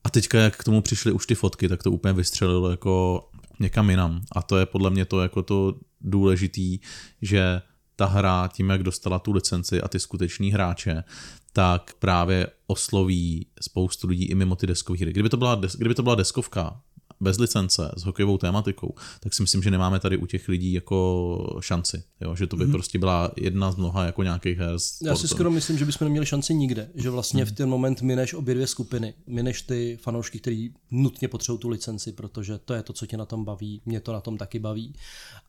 a 0.04 0.10
teďka 0.10 0.38
jak 0.38 0.56
k 0.56 0.64
tomu 0.64 0.82
přišly 0.82 1.12
už 1.12 1.26
ty 1.26 1.34
fotky, 1.34 1.68
tak 1.68 1.82
to 1.82 1.90
úplně 1.90 2.12
vystřelilo 2.12 2.70
jako 2.70 3.28
někam 3.60 3.90
jinam 3.90 4.20
a 4.32 4.42
to 4.42 4.56
je 4.56 4.66
podle 4.66 4.90
mě 4.90 5.04
to 5.04 5.22
jako 5.22 5.42
to 5.42 5.74
důležitý, 6.00 6.78
že 7.22 7.62
ta 7.96 8.06
hra 8.06 8.48
tím, 8.52 8.70
jak 8.70 8.82
dostala 8.82 9.18
tu 9.18 9.32
licenci 9.32 9.82
a 9.82 9.88
ty 9.88 10.00
skuteční 10.00 10.52
hráče, 10.52 11.04
tak 11.52 11.94
právě 11.98 12.46
osloví 12.66 13.46
spoustu 13.60 14.08
lidí 14.08 14.24
i 14.24 14.34
mimo 14.34 14.56
ty 14.56 14.66
deskové 14.66 14.98
hry. 14.98 15.12
Kdyby 15.12 15.28
to 15.28 15.36
byla, 15.36 15.60
kdyby 15.78 15.94
to 15.94 16.02
byla 16.02 16.14
deskovka, 16.14 16.80
bez 17.20 17.38
licence 17.38 17.92
s 17.96 18.04
hokejovou 18.04 18.38
tématikou, 18.38 18.94
tak 19.20 19.34
si 19.34 19.42
myslím, 19.42 19.62
že 19.62 19.70
nemáme 19.70 20.00
tady 20.00 20.16
u 20.16 20.26
těch 20.26 20.48
lidí 20.48 20.72
jako 20.72 21.58
šanci. 21.60 22.02
Jo? 22.20 22.36
Že 22.36 22.46
to 22.46 22.56
by 22.56 22.66
mm. 22.66 22.72
prostě 22.72 22.98
byla 22.98 23.30
jedna 23.36 23.72
z 23.72 23.76
mnoha 23.76 24.04
jako 24.04 24.22
nějakých 24.22 24.58
her. 24.58 24.76
Já 25.02 25.16
si 25.16 25.28
skoro 25.28 25.50
myslím, 25.50 25.78
že 25.78 25.84
bychom 25.84 26.04
neměli 26.04 26.26
šanci 26.26 26.54
nikde. 26.54 26.90
Že 26.94 27.10
vlastně 27.10 27.44
mm. 27.44 27.50
v 27.50 27.52
ten 27.52 27.68
moment 27.68 28.02
mineš 28.02 28.34
obě 28.34 28.54
dvě 28.54 28.66
skupiny. 28.66 29.14
Mineš 29.26 29.62
ty 29.62 29.98
fanoušky, 30.02 30.38
kteří 30.38 30.74
nutně 30.90 31.28
potřebují 31.28 31.60
tu 31.60 31.68
licenci, 31.68 32.12
protože 32.12 32.58
to 32.58 32.74
je 32.74 32.82
to, 32.82 32.92
co 32.92 33.06
tě 33.06 33.16
na 33.16 33.24
tom 33.24 33.44
baví. 33.44 33.82
Mě 33.86 34.00
to 34.00 34.12
na 34.12 34.20
tom 34.20 34.38
taky 34.38 34.58
baví. 34.58 34.94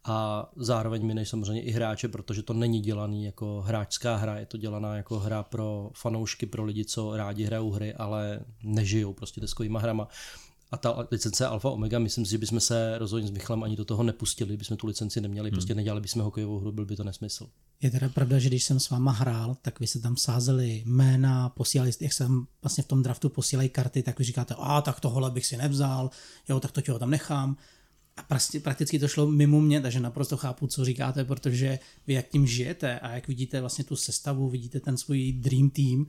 A 0.03 0.49
zároveň 0.55 1.05
mineš 1.05 1.29
samozřejmě 1.29 1.61
i 1.61 1.71
hráče, 1.71 2.07
protože 2.07 2.43
to 2.43 2.53
není 2.53 2.79
dělaný 2.79 3.23
jako 3.23 3.63
hráčská 3.67 4.15
hra, 4.15 4.39
je 4.39 4.45
to 4.45 4.57
dělaná 4.57 4.95
jako 4.95 5.19
hra 5.19 5.43
pro 5.43 5.91
fanoušky, 5.93 6.45
pro 6.45 6.63
lidi, 6.63 6.85
co 6.85 7.17
rádi 7.17 7.43
hrajou 7.43 7.71
hry, 7.71 7.93
ale 7.93 8.39
nežijou 8.63 9.13
prostě 9.13 9.41
deskovýma 9.41 9.79
hrama 9.79 10.07
a 10.71 10.77
ta 10.77 11.07
licence 11.11 11.47
Alfa 11.47 11.69
Omega, 11.69 11.99
myslím 11.99 12.25
si, 12.25 12.31
že 12.31 12.37
bychom 12.37 12.59
se 12.59 12.97
rozhodně 12.97 13.27
s 13.27 13.31
Michalem 13.31 13.63
ani 13.63 13.75
do 13.75 13.85
toho 13.85 14.03
nepustili, 14.03 14.57
bychom 14.57 14.77
tu 14.77 14.87
licenci 14.87 15.21
neměli, 15.21 15.51
prostě 15.51 15.73
hmm. 15.73 15.77
nedělali 15.77 16.01
bychom 16.01 16.21
hokejovou 16.21 16.59
hru, 16.59 16.71
byl 16.71 16.85
by 16.85 16.95
to 16.95 17.03
nesmysl. 17.03 17.49
Je 17.81 17.91
teda 17.91 18.09
pravda, 18.09 18.39
že 18.39 18.49
když 18.49 18.63
jsem 18.63 18.79
s 18.79 18.89
váma 18.89 19.11
hrál, 19.11 19.57
tak 19.61 19.79
vy 19.79 19.87
se 19.87 19.99
tam 19.99 20.17
sázeli 20.17 20.83
jména, 20.85 21.49
posílali, 21.49 21.91
jak 21.99 22.13
jsem 22.13 22.47
vlastně 22.61 22.83
v 22.83 22.87
tom 22.87 23.03
draftu 23.03 23.29
posílají 23.29 23.69
karty, 23.69 24.03
tak 24.03 24.19
vy 24.19 24.25
říkáte, 24.25 24.55
a 24.57 24.81
tak 24.81 24.99
tohle 24.99 25.31
bych 25.31 25.45
si 25.45 25.57
nevzal, 25.57 26.09
jo, 26.49 26.59
tak 26.59 26.71
to 26.71 26.81
těho 26.81 26.99
tam 26.99 27.09
nechám. 27.09 27.57
A 28.17 28.23
prostě 28.23 28.59
prakticky 28.59 28.99
to 28.99 29.07
šlo 29.07 29.27
mimo 29.27 29.61
mě, 29.61 29.81
takže 29.81 29.99
naprosto 29.99 30.37
chápu, 30.37 30.67
co 30.67 30.85
říkáte, 30.85 31.25
protože 31.25 31.79
vy 32.07 32.13
jak 32.13 32.27
tím 32.27 32.47
žijete 32.47 32.99
a 32.99 33.11
jak 33.11 33.27
vidíte 33.27 33.61
vlastně 33.61 33.83
tu 33.83 33.95
sestavu, 33.95 34.49
vidíte 34.49 34.79
ten 34.79 34.97
svůj 34.97 35.33
dream 35.33 35.69
team, 35.69 36.07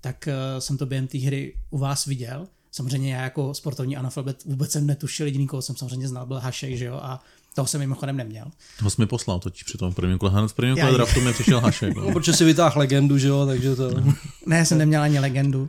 tak 0.00 0.28
uh, 0.28 0.60
jsem 0.60 0.78
to 0.78 0.86
během 0.86 1.06
té 1.06 1.18
hry 1.18 1.56
u 1.70 1.78
vás 1.78 2.06
viděl 2.06 2.48
Samozřejmě 2.76 3.14
já 3.14 3.22
jako 3.22 3.54
sportovní 3.54 3.96
analfabet 3.96 4.44
vůbec 4.44 4.72
jsem 4.72 4.86
netušil, 4.86 5.26
jediný, 5.26 5.46
koho 5.46 5.62
jsem 5.62 5.76
samozřejmě 5.76 6.08
znal, 6.08 6.26
byl 6.26 6.38
Hašek, 6.38 6.76
že 6.76 6.84
jo, 6.84 6.94
a 7.02 7.22
toho 7.54 7.66
jsem 7.66 7.80
mimochodem 7.80 8.16
neměl. 8.16 8.46
Toho 8.78 8.90
jsi 8.90 9.00
mi 9.00 9.06
poslal 9.06 9.38
totiž 9.38 9.62
při 9.62 9.78
tom 9.78 9.94
prvním 9.94 10.18
kole. 10.18 10.32
Hned 10.32 10.48
v 10.48 10.54
prvním 10.54 10.76
kole 10.76 10.92
draftu 10.92 11.20
mi 11.20 11.32
přišel 11.32 11.60
Hašek. 11.60 11.96
No. 11.96 12.12
Protože 12.12 12.32
si 12.32 12.44
vytáhl 12.44 12.78
legendu, 12.78 13.18
že 13.18 13.28
jo, 13.28 13.46
takže 13.46 13.76
to... 13.76 13.90
ne, 14.46 14.66
jsem 14.66 14.78
neměl 14.78 15.02
ani 15.02 15.18
legendu. 15.18 15.68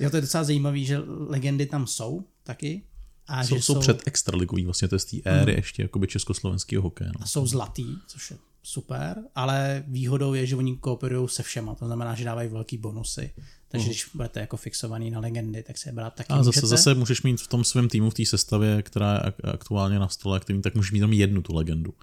Jo, 0.00 0.10
to 0.10 0.16
je 0.16 0.20
docela 0.20 0.44
zajímavé, 0.44 0.78
že 0.78 0.98
legendy 1.28 1.66
tam 1.66 1.86
jsou 1.86 2.24
taky. 2.42 2.82
A 3.26 3.44
jsou, 3.44 3.56
že 3.56 3.62
jsou, 3.62 3.74
jsou 3.74 3.80
před 3.80 4.02
extraligový, 4.06 4.64
vlastně 4.64 4.88
to 4.88 4.94
je 4.94 4.98
z 4.98 5.04
té 5.04 5.16
éry 5.24 5.52
hmm. 5.52 5.58
ještě 5.58 5.82
jakoby 5.82 6.06
československého 6.06 6.82
hokeje. 6.82 7.10
No. 7.14 7.22
A 7.22 7.26
jsou 7.26 7.46
zlatý, 7.46 7.86
což 8.06 8.30
je 8.30 8.36
super, 8.62 9.16
ale 9.34 9.84
výhodou 9.86 10.34
je, 10.34 10.46
že 10.46 10.56
oni 10.56 10.76
kooperují 10.76 11.28
se 11.28 11.42
všema, 11.42 11.74
to 11.74 11.86
znamená, 11.86 12.14
že 12.14 12.24
dávají 12.24 12.48
velký 12.48 12.78
bonusy. 12.78 13.30
Takže 13.76 13.88
uh. 13.88 13.90
když 13.90 14.08
budete 14.14 14.40
jako 14.40 14.56
fixovaný 14.56 15.10
na 15.10 15.20
legendy, 15.20 15.62
tak 15.62 15.78
se 15.78 15.88
je 15.88 15.92
brát 15.92 16.14
taky 16.14 16.32
A 16.32 16.36
zase, 16.36 16.48
můžete. 16.48 16.66
zase 16.66 16.94
můžeš 16.94 17.22
mít 17.22 17.40
v 17.40 17.48
tom 17.48 17.64
svém 17.64 17.88
týmu, 17.88 18.10
v 18.10 18.14
té 18.14 18.26
sestavě, 18.26 18.82
která 18.82 19.14
je 19.14 19.52
aktuálně 19.52 19.98
na 19.98 20.08
stole, 20.08 20.36
aktivní, 20.36 20.62
tak 20.62 20.74
můžeš 20.74 20.92
mít 20.92 20.98
jenom 20.98 21.12
jednu 21.12 21.42
tu 21.42 21.54
legendu. 21.54 21.94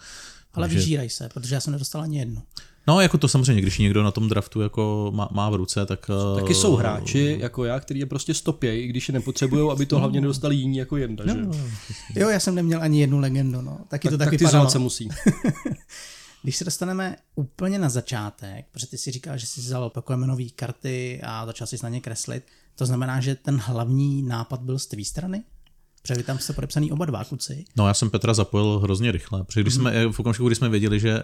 Ale 0.53 0.67
Takže... 0.67 0.77
vyžíraj 0.77 1.09
se, 1.09 1.29
protože 1.33 1.55
já 1.55 1.61
jsem 1.61 1.73
nedostal 1.73 2.01
ani 2.01 2.19
jednu. 2.19 2.41
No, 2.87 3.01
jako 3.01 3.17
to 3.17 3.27
samozřejmě, 3.27 3.61
když 3.61 3.77
někdo 3.77 4.03
na 4.03 4.11
tom 4.11 4.29
draftu 4.29 4.61
jako 4.61 5.11
má, 5.15 5.29
má 5.31 5.49
v 5.49 5.55
ruce, 5.55 5.85
tak... 5.85 6.11
Taky 6.39 6.53
jsou 6.53 6.77
eh, 6.77 6.79
hráči, 6.79 7.37
jako 7.39 7.65
já, 7.65 7.79
který 7.79 7.99
je 7.99 8.05
prostě 8.05 8.33
stopějí, 8.33 8.83
i 8.83 8.87
když 8.87 9.09
je 9.09 9.13
nepotřebují, 9.13 9.71
aby 9.71 9.85
to 9.85 9.99
hlavně 9.99 10.21
nedostali 10.21 10.55
jiní 10.55 10.77
jako 10.77 10.97
jedna, 10.97 11.25
no. 11.25 11.53
že? 12.13 12.19
Jo, 12.19 12.29
já 12.29 12.39
jsem 12.39 12.55
neměl 12.55 12.81
ani 12.81 13.01
jednu 13.01 13.19
legendu, 13.19 13.61
no. 13.61 13.79
Taky 13.87 14.07
tak, 14.07 14.11
to 14.11 14.17
taky 14.17 14.37
tak 14.37 14.65
ty 14.65 14.71
se 14.71 14.79
musí. 14.79 15.09
Když 16.43 16.57
se 16.57 16.65
dostaneme 16.65 17.15
úplně 17.35 17.79
na 17.79 17.89
začátek, 17.89 18.65
protože 18.71 18.87
ty 18.87 18.97
si 18.97 19.11
říkal, 19.11 19.37
že 19.37 19.45
jsi 19.45 19.61
vzal 19.61 19.89
Pokémonové 19.89 20.49
karty 20.55 21.21
a 21.23 21.45
začal 21.45 21.67
si 21.67 21.77
na 21.83 21.89
ně 21.89 22.01
kreslit, 22.01 22.47
to 22.75 22.85
znamená, 22.85 23.21
že 23.21 23.35
ten 23.35 23.57
hlavní 23.57 24.23
nápad 24.23 24.61
byl 24.61 24.79
z 24.79 24.85
tvé 24.87 25.05
strany? 25.05 25.43
Protože 26.01 26.13
vy 26.13 26.23
tam 26.23 26.39
jste 26.39 26.53
podepsaný 26.53 26.91
oba 26.91 27.05
dva 27.05 27.23
kluci. 27.23 27.65
No 27.75 27.87
já 27.87 27.93
jsem 27.93 28.09
Petra 28.09 28.33
zapojil 28.33 28.79
hrozně 28.79 29.11
rychle, 29.11 29.43
protože 29.43 29.61
když 29.61 29.73
mm-hmm. 29.73 29.79
jsme, 29.79 30.11
v 30.11 30.19
okamžiku, 30.19 30.47
kdy 30.47 30.55
jsme 30.55 30.69
věděli, 30.69 30.99
že 30.99 31.21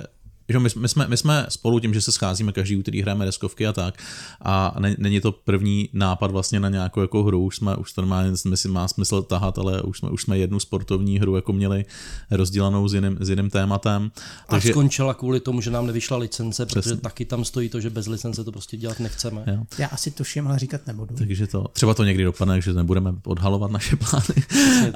že 0.50 0.60
my, 0.60 0.70
my, 0.76 0.90
jsme, 0.90 1.08
my 1.08 1.18
jsme 1.18 1.46
spolu 1.50 1.80
tím, 1.80 1.94
že 1.94 2.02
se 2.02 2.12
scházíme 2.12 2.52
každý 2.52 2.76
úterý, 2.78 3.02
hrajeme 3.02 3.26
deskovky 3.26 3.68
a 3.68 3.74
tak. 3.74 4.04
A 4.42 4.76
ne, 4.80 4.96
není 4.98 5.22
to 5.22 5.32
první 5.32 5.90
nápad 5.94 6.32
vlastně 6.32 6.60
na 6.60 6.70
nějakou 6.70 7.02
jako 7.02 7.24
hru, 7.24 7.44
už 7.44 7.56
jsme, 7.56 7.76
už 7.76 7.94
to 7.94 8.02
normálně 8.02 8.32
myslím, 8.50 8.74
má 8.74 8.88
smysl 8.88 9.22
tahat, 9.22 9.58
ale 9.58 9.82
už 9.82 9.98
jsme, 9.98 10.10
už 10.10 10.24
jsme 10.24 10.38
jednu 10.38 10.60
sportovní 10.60 11.20
hru 11.20 11.36
jako 11.36 11.54
měli 11.54 11.86
rozdělanou 12.32 12.88
s 12.88 12.94
jiným, 12.94 13.18
s 13.20 13.30
jiným 13.30 13.50
tématem. 13.50 14.12
A 14.48 14.52
Takže... 14.52 14.70
skončila 14.70 15.14
kvůli 15.14 15.40
tomu, 15.40 15.62
že 15.62 15.72
nám 15.72 15.88
nevyšla 15.88 16.18
licence, 16.18 16.66
Přesně. 16.66 16.82
protože 16.82 17.02
taky 17.02 17.26
tam 17.26 17.46
stojí 17.46 17.70
to, 17.70 17.82
že 17.82 17.90
bez 17.90 18.08
licence 18.08 18.44
to 18.44 18.52
prostě 18.52 18.78
dělat 18.78 19.00
nechceme. 19.00 19.44
Jo. 19.48 19.64
Já 19.78 19.88
asi 19.88 20.12
tuším, 20.12 20.48
ale 20.48 20.60
říkat 20.60 20.88
nebudu. 20.88 21.16
Takže 21.16 21.48
to, 21.48 21.66
třeba 21.74 21.94
to 21.94 22.04
někdy 22.04 22.24
dopadne, 22.24 22.62
že 22.62 22.74
nebudeme 22.74 23.14
odhalovat 23.26 23.72
naše 23.72 23.96
plány. 23.96 24.44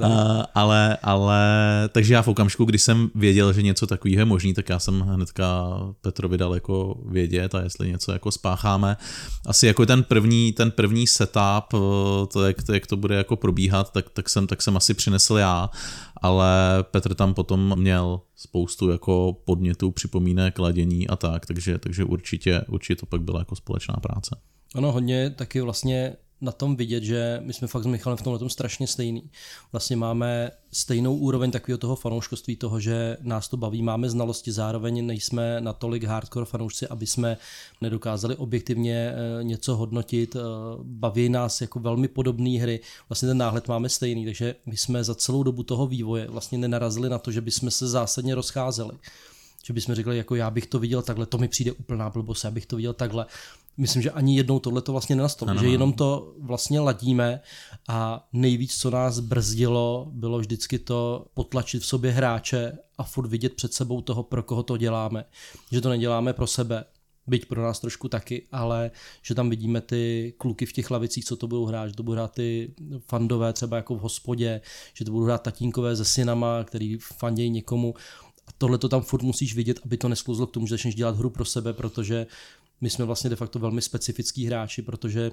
uh, 0.02 0.44
ale, 0.56 0.98
ale, 1.04 1.44
takže 1.92 2.14
já 2.14 2.22
v 2.22 2.28
okamžiku, 2.28 2.66
kdy 2.66 2.78
jsem 2.78 3.10
věděl, 3.16 3.54
že 3.54 3.62
něco 3.62 3.88
takového 3.88 4.22
je 4.22 4.26
možný, 4.26 4.54
tak 4.54 4.70
já 4.70 4.80
jsem 4.80 5.00
hnedka 5.02 5.43
Petr 6.02 6.14
Petrovi 6.24 6.38
daleko 6.38 6.96
vědět 7.06 7.56
a 7.56 7.62
jestli 7.62 7.92
něco 7.92 8.12
jako 8.12 8.32
spácháme. 8.32 8.98
Asi 9.46 9.68
jako 9.68 9.86
ten 9.86 10.04
první, 10.04 10.54
ten 10.54 10.72
první 10.72 11.08
setup, 11.08 11.74
eh, 11.74 12.28
to 12.28 12.46
jak, 12.46 12.64
to, 12.64 12.74
jak 12.74 12.88
to 12.88 12.98
bude 12.98 13.16
jako 13.16 13.36
probíhat, 13.36 13.92
tak, 13.92 14.10
tak, 14.10 14.30
jsem, 14.30 14.48
tak 14.48 14.62
jsem 14.62 14.78
asi 14.78 14.94
přinesl 14.94 15.38
já, 15.38 15.70
ale 16.22 16.50
Petr 16.82 17.14
tam 17.14 17.34
potom 17.34 17.80
měl 17.80 18.22
spoustu 18.36 18.90
jako 18.90 19.38
podnětů, 19.46 19.92
připomínek, 19.92 20.60
ladění 20.60 21.08
a 21.08 21.16
tak, 21.16 21.46
takže, 21.46 21.78
takže 21.78 22.04
určitě, 22.04 22.62
určitě 22.68 23.00
to 23.00 23.06
pak 23.06 23.22
byla 23.22 23.40
jako 23.40 23.56
společná 23.56 23.96
práce. 23.96 24.36
Ano, 24.76 24.92
hodně 24.92 25.30
taky 25.30 25.62
vlastně 25.62 26.16
na 26.44 26.52
tom 26.52 26.76
vidět, 26.76 27.04
že 27.04 27.40
my 27.44 27.54
jsme 27.54 27.68
fakt 27.68 27.84
s 27.84 27.86
Michalem 27.86 28.18
v 28.18 28.22
tomhle 28.22 28.50
strašně 28.50 28.88
stejný. 28.88 29.30
Vlastně 29.72 29.96
máme 29.96 30.52
stejnou 30.72 31.16
úroveň 31.16 31.52
takového 31.52 31.78
toho 31.78 31.96
fanouškovství, 31.96 32.56
toho, 32.56 32.80
že 32.80 33.18
nás 33.22 33.48
to 33.48 33.58
baví, 33.58 33.82
máme 33.82 34.10
znalosti, 34.10 34.52
zároveň 34.52 35.06
nejsme 35.06 35.62
natolik 35.62 36.04
hardcore 36.04 36.46
fanoušci, 36.46 36.88
aby 36.88 37.08
jsme 37.08 37.38
nedokázali 37.82 38.36
objektivně 38.36 39.14
eh, 39.14 39.44
něco 39.44 39.76
hodnotit. 39.76 40.36
Eh, 40.36 40.40
baví 40.84 41.30
nás 41.30 41.62
jako 41.62 41.80
velmi 41.80 42.08
podobné 42.08 42.60
hry, 42.60 42.80
vlastně 43.10 43.28
ten 43.28 43.38
náhled 43.38 43.68
máme 43.68 43.90
stejný, 43.90 44.26
takže 44.26 44.56
my 44.66 44.78
jsme 44.78 45.04
za 45.04 45.16
celou 45.16 45.44
dobu 45.44 45.64
toho 45.64 45.88
vývoje 45.88 46.28
vlastně 46.28 46.58
nenarazili 46.58 47.10
na 47.10 47.18
to, 47.18 47.32
že 47.32 47.42
bychom 47.42 47.72
se 47.72 47.88
zásadně 47.88 48.36
rozcházeli 48.36 48.94
že 49.66 49.74
bychom 49.74 49.96
řekli, 49.96 50.18
jako 50.18 50.36
já 50.36 50.52
bych 50.52 50.68
to 50.68 50.80
viděl 50.80 51.02
takhle, 51.02 51.26
to 51.26 51.38
mi 51.38 51.48
přijde 51.48 51.72
úplná 51.72 52.10
blbost, 52.10 52.44
já 52.44 52.52
bych 52.52 52.66
to 52.66 52.76
viděl 52.76 52.94
takhle. 52.94 53.26
Myslím, 53.78 54.02
že 54.02 54.12
ani 54.12 54.38
jednou 54.38 54.60
tohle 54.60 54.82
to 54.82 54.92
vlastně 54.92 55.16
nenastalo, 55.16 55.58
že 55.58 55.68
jenom 55.68 55.94
to 55.94 56.34
vlastně 56.40 56.80
ladíme 56.80 57.42
a 57.88 58.28
nejvíc, 58.34 58.78
co 58.78 58.90
nás 58.90 59.20
brzdilo, 59.20 60.08
bylo 60.12 60.40
vždycky 60.40 60.80
to 60.80 61.26
potlačit 61.34 61.84
v 61.84 61.86
sobě 61.86 62.12
hráče 62.12 62.78
a 62.98 63.04
furt 63.04 63.28
vidět 63.28 63.54
před 63.54 63.74
sebou 63.74 64.02
toho, 64.02 64.24
pro 64.24 64.44
koho 64.44 64.64
to 64.64 64.78
děláme. 64.78 65.26
Že 65.72 65.82
to 65.82 65.90
neděláme 65.90 66.34
pro 66.34 66.48
sebe, 66.48 66.86
byť 67.28 67.46
pro 67.46 67.64
nás 67.64 67.80
trošku 67.80 68.10
taky, 68.10 68.48
ale 68.52 68.92
že 69.22 69.36
tam 69.36 69.50
vidíme 69.50 69.82
ty 69.82 70.34
kluky 70.38 70.66
v 70.66 70.74
těch 70.74 70.92
lavicích, 70.92 71.26
co 71.26 71.36
to 71.36 71.48
budou 71.48 71.66
hrát, 71.66 71.88
že 71.88 71.94
to 71.94 72.04
budou 72.04 72.16
hrát 72.16 72.32
ty 72.32 72.74
fandové 73.08 73.54
třeba 73.54 73.78
jako 73.78 73.96
v 73.96 74.00
hospodě, 74.00 74.62
že 74.94 75.06
to 75.06 75.12
budou 75.12 75.26
hrát 75.26 75.42
tatínkové 75.42 75.96
se 75.96 76.06
synama, 76.06 76.64
který 76.64 76.98
fandějí 76.98 77.50
někomu. 77.50 77.94
A 78.48 78.52
tohle 78.58 78.78
to 78.78 78.90
tam 78.90 79.02
furt 79.02 79.22
musíš 79.22 79.56
vidět, 79.56 79.80
aby 79.86 79.98
to 79.98 80.10
nesklouzlo 80.10 80.48
k 80.48 80.52
tomu, 80.52 80.68
že 80.68 80.74
začneš 80.74 80.96
dělat 80.96 81.18
hru 81.18 81.30
pro 81.30 81.46
sebe, 81.46 81.74
protože 81.74 82.28
my 82.82 82.90
jsme 82.90 83.06
vlastně 83.06 83.30
de 83.30 83.36
facto 83.36 83.60
velmi 83.60 83.82
specifický 83.82 84.46
hráči, 84.46 84.82
protože 84.82 85.32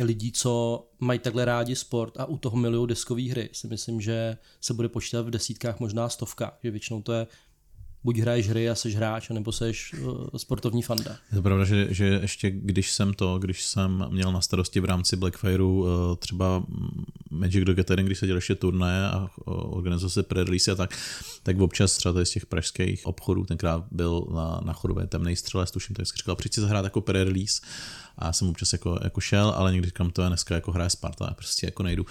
lidí, 0.00 0.32
co 0.32 0.86
mají 1.00 1.18
takhle 1.18 1.44
rádi 1.44 1.76
sport 1.76 2.20
a 2.20 2.24
u 2.24 2.36
toho 2.36 2.56
milují 2.56 2.88
deskové 2.88 3.30
hry, 3.30 3.48
si 3.52 3.66
myslím, 3.66 4.00
že 4.00 4.38
se 4.60 4.74
bude 4.74 4.88
počítat 4.88 5.22
v 5.22 5.30
desítkách, 5.30 5.80
možná 5.80 6.08
stovkách, 6.08 6.58
že 6.62 6.70
většinou 6.70 7.02
to 7.02 7.12
je 7.12 7.26
buď 8.04 8.18
hraješ 8.18 8.48
hry 8.48 8.70
a 8.70 8.74
jsi 8.74 8.90
hráč, 8.90 9.28
nebo 9.28 9.52
jsi 9.52 9.72
uh, 10.02 10.26
sportovní 10.36 10.82
fanda. 10.82 11.16
Je 11.32 11.36
to 11.36 11.42
pravda, 11.42 11.64
že, 11.64 11.86
že 11.90 12.04
ještě 12.04 12.50
když 12.50 12.92
jsem 12.92 13.14
to, 13.14 13.38
když 13.38 13.64
jsem 13.64 14.06
měl 14.10 14.32
na 14.32 14.40
starosti 14.40 14.80
v 14.80 14.84
rámci 14.84 15.16
Blackfireu 15.16 15.80
uh, 15.80 15.88
třeba 16.16 16.62
Magic 17.30 17.64
the 17.64 17.74
Gathering, 17.74 18.08
když 18.08 18.18
se 18.18 18.26
dělal 18.26 18.38
ještě 18.38 18.54
turné 18.54 19.08
a 19.08 19.20
uh, 19.20 19.76
organizoval 19.76 20.10
se 20.10 20.22
pre-release 20.22 20.72
a 20.72 20.74
tak, 20.74 20.98
tak 21.42 21.60
občas 21.60 21.96
třeba 21.96 22.24
z 22.24 22.30
těch 22.30 22.46
pražských 22.46 23.06
obchodů, 23.06 23.44
tenkrát 23.44 23.84
byl 23.90 24.26
na, 24.34 24.60
na 24.64 24.72
chodové 24.72 25.06
temnej 25.06 25.36
střele, 25.36 25.66
tuším, 25.66 25.96
tak 25.96 26.06
říkal, 26.06 26.36
přijď 26.36 26.54
si 26.54 26.60
zahrát 26.60 26.84
jako 26.84 27.00
pre-release 27.00 27.62
a 28.20 28.26
já 28.26 28.32
jsem 28.32 28.48
občas 28.48 28.72
jako, 28.72 28.98
jako 29.04 29.20
šel, 29.20 29.54
ale 29.56 29.72
někdy 29.72 29.86
říkám, 29.86 30.10
to 30.10 30.22
je 30.22 30.28
dneska 30.28 30.54
jako 30.54 30.72
hraje 30.72 30.90
Sparta, 30.90 31.24
já 31.28 31.34
prostě 31.34 31.66
jako 31.66 31.82
nejdu. 31.82 32.06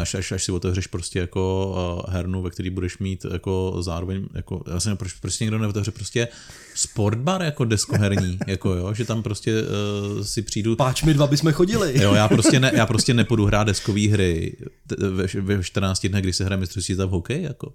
Až, 0.00 0.14
až, 0.14 0.32
až 0.32 0.44
si 0.44 0.52
otevřeš 0.52 0.86
prostě 0.86 1.18
jako 1.18 1.72
uh, 2.06 2.12
hernu, 2.14 2.42
ve 2.42 2.50
který 2.50 2.70
budeš 2.70 2.98
mít 2.98 3.26
jako 3.32 3.76
zároveň, 3.80 4.26
jako, 4.34 4.62
já 4.72 4.80
jsem 4.80 4.96
proč 4.96 5.12
prostě 5.12 5.44
někdo 5.44 5.58
neotevře 5.58 5.90
prostě 5.90 6.28
sportbar 6.74 7.42
jako 7.42 7.64
deskoherní, 7.64 8.38
jako 8.46 8.74
jo, 8.74 8.94
že 8.94 9.04
tam 9.04 9.22
prostě 9.22 9.62
uh, 9.62 10.22
si 10.22 10.42
přijdu. 10.42 10.76
Páč 10.76 11.02
mi 11.02 11.14
dva 11.14 11.26
bychom 11.26 11.52
chodili. 11.52 12.02
Jo, 12.02 12.14
já 12.14 12.28
prostě, 12.28 12.60
ne, 12.60 12.72
já 12.74 12.86
prostě 12.86 13.14
nepůjdu 13.14 13.46
hrát 13.46 13.64
deskové 13.64 14.08
hry 14.08 14.56
ve, 14.98 15.26
ve 15.40 15.64
14 15.64 16.06
dnech, 16.06 16.22
když 16.22 16.36
se 16.36 16.44
hraje 16.44 16.60
mistrovství 16.60 16.94
v 16.94 16.98
hokej, 16.98 17.42
jako. 17.42 17.72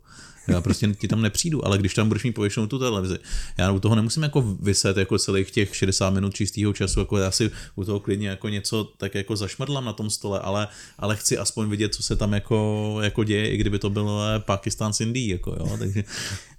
Já 0.49 0.61
prostě 0.61 0.87
ti 0.87 1.07
tam 1.07 1.21
nepřijdu, 1.21 1.65
ale 1.65 1.77
když 1.77 1.93
tam 1.93 2.07
budeš 2.07 2.23
mít 2.23 2.31
povětšinou 2.31 2.67
tu 2.67 2.79
televizi, 2.79 3.17
já 3.57 3.71
u 3.71 3.79
toho 3.79 3.95
nemusím 3.95 4.23
jako 4.23 4.41
vyset 4.41 4.97
jako 4.97 5.19
celých 5.19 5.51
těch 5.51 5.75
60 5.75 6.09
minut 6.09 6.35
čistého 6.35 6.73
času, 6.73 6.99
jako 6.99 7.17
já 7.17 7.31
si 7.31 7.51
u 7.75 7.83
toho 7.83 7.99
klidně 7.99 8.29
jako 8.29 8.49
něco 8.49 8.83
tak 8.97 9.15
jako 9.15 9.35
zašmrdlám 9.35 9.85
na 9.85 9.93
tom 9.93 10.09
stole, 10.09 10.39
ale, 10.39 10.67
ale 10.99 11.15
chci 11.15 11.37
aspoň 11.37 11.69
vidět, 11.69 11.95
co 11.95 12.03
se 12.03 12.15
tam 12.15 12.33
jako, 12.33 12.97
jako 13.01 13.23
děje, 13.23 13.49
i 13.49 13.57
kdyby 13.57 13.79
to 13.79 13.89
bylo 13.89 14.21
Pakistán 14.39 14.93
s 14.93 15.01
Indií, 15.01 15.27
jako 15.27 15.51
jo, 15.59 15.77
takže 15.79 16.03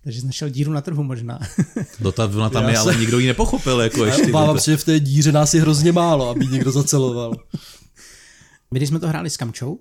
takže 0.05 0.21
jsi 0.21 0.27
našel 0.27 0.49
díru 0.49 0.73
na 0.73 0.81
trhu 0.81 1.03
možná. 1.03 1.39
Do 2.01 2.13
ta, 2.13 2.25
ona 2.25 2.51
tam 2.51 2.65
já 2.65 2.71
je, 2.71 2.77
se... 2.77 2.83
ale 2.83 2.97
nikdo 2.97 3.19
ji 3.19 3.27
nepochopil. 3.27 3.81
Jako 3.81 4.05
ještě, 4.05 4.27
obávám 4.27 4.59
se, 4.59 4.71
že 4.71 4.77
v 4.77 4.85
té 4.85 5.01
díře 5.01 5.33
nás 5.33 5.55
je 5.55 5.61
hrozně 5.61 5.93
málo, 5.93 6.29
aby 6.29 6.47
někdo 6.47 6.73
zaceloval. 6.73 7.33
My 8.71 8.79
když 8.79 8.89
jsme 8.89 8.99
to 8.99 9.09
hráli 9.09 9.31
s 9.31 9.37
Kamčou, 9.37 9.81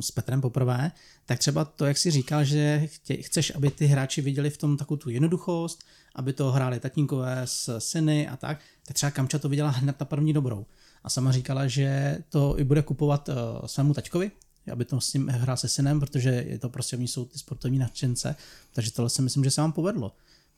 s 0.00 0.10
Petrem 0.10 0.40
poprvé, 0.40 0.92
tak 1.26 1.38
třeba 1.38 1.64
to, 1.64 1.86
jak 1.86 1.98
jsi 1.98 2.10
říkal, 2.10 2.44
že 2.44 2.82
chtě, 2.86 3.16
chceš, 3.16 3.52
aby 3.54 3.70
ty 3.70 3.86
hráči 3.86 4.22
viděli 4.22 4.50
v 4.50 4.56
tom 4.56 4.76
takovou 4.76 4.98
tu 4.98 5.10
jednoduchost, 5.10 5.84
aby 6.14 6.32
to 6.32 6.52
hráli 6.52 6.80
tatínkové 6.80 7.42
s 7.44 7.78
syny 7.78 8.28
a 8.28 8.36
tak, 8.36 8.60
tak 8.86 8.94
třeba 8.94 9.10
Kamča 9.10 9.38
to 9.38 9.48
viděla 9.48 9.70
hned 9.70 10.00
na 10.00 10.06
první 10.06 10.32
dobrou. 10.32 10.66
A 11.04 11.10
sama 11.10 11.32
říkala, 11.32 11.66
že 11.66 12.18
to 12.28 12.58
i 12.58 12.64
bude 12.64 12.82
kupovat 12.82 13.28
uh, 13.28 13.34
svému 13.66 13.94
taťkovi, 13.94 14.30
aby 14.72 14.84
to 14.84 15.00
s 15.00 15.12
ním 15.12 15.28
hrál 15.28 15.56
se 15.56 15.68
synem, 15.68 16.00
protože 16.00 16.30
je 16.30 16.58
to 16.58 16.68
prostě, 16.68 16.96
oni 16.96 17.08
jsou 17.08 17.24
ty 17.24 17.38
sportovní 17.38 17.78
nadšence, 17.78 18.36
takže 18.72 18.92
tohle 18.92 19.10
si 19.10 19.22
myslím, 19.22 19.44
že 19.44 19.50
se 19.50 19.60
vám 19.60 19.72
povedlo, 19.72 20.12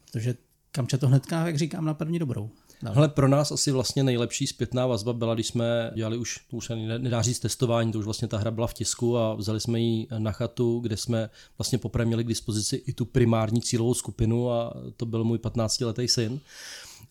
protože 0.04 0.34
Kamča 0.72 0.98
to 0.98 1.08
hnedka, 1.08 1.46
jak 1.46 1.58
říkám, 1.58 1.84
na 1.84 1.94
první 1.94 2.18
dobrou. 2.18 2.50
No. 2.82 2.92
Hele, 2.94 3.08
pro 3.08 3.28
nás 3.28 3.52
asi 3.52 3.70
vlastně 3.70 4.04
nejlepší 4.04 4.46
zpětná 4.46 4.86
vazba 4.86 5.12
byla, 5.12 5.34
když 5.34 5.46
jsme 5.46 5.90
dělali 5.94 6.16
už, 6.16 6.40
to 6.50 6.56
už 6.56 6.72
nedá 6.98 7.22
říct 7.22 7.40
testování, 7.40 7.92
to 7.92 7.98
už 7.98 8.04
vlastně 8.04 8.28
ta 8.28 8.38
hra 8.38 8.50
byla 8.50 8.66
v 8.66 8.74
tisku 8.74 9.18
a 9.18 9.34
vzali 9.34 9.60
jsme 9.60 9.80
ji 9.80 10.06
na 10.18 10.32
chatu, 10.32 10.80
kde 10.80 10.96
jsme 10.96 11.30
vlastně 11.58 11.78
poprvé 11.78 12.04
měli 12.04 12.24
k 12.24 12.28
dispozici 12.28 12.76
i 12.76 12.92
tu 12.92 13.04
primární 13.04 13.62
cílovou 13.62 13.94
skupinu 13.94 14.50
a 14.50 14.74
to 14.96 15.06
byl 15.06 15.24
můj 15.24 15.38
15-letý 15.38 16.08
syn. 16.08 16.40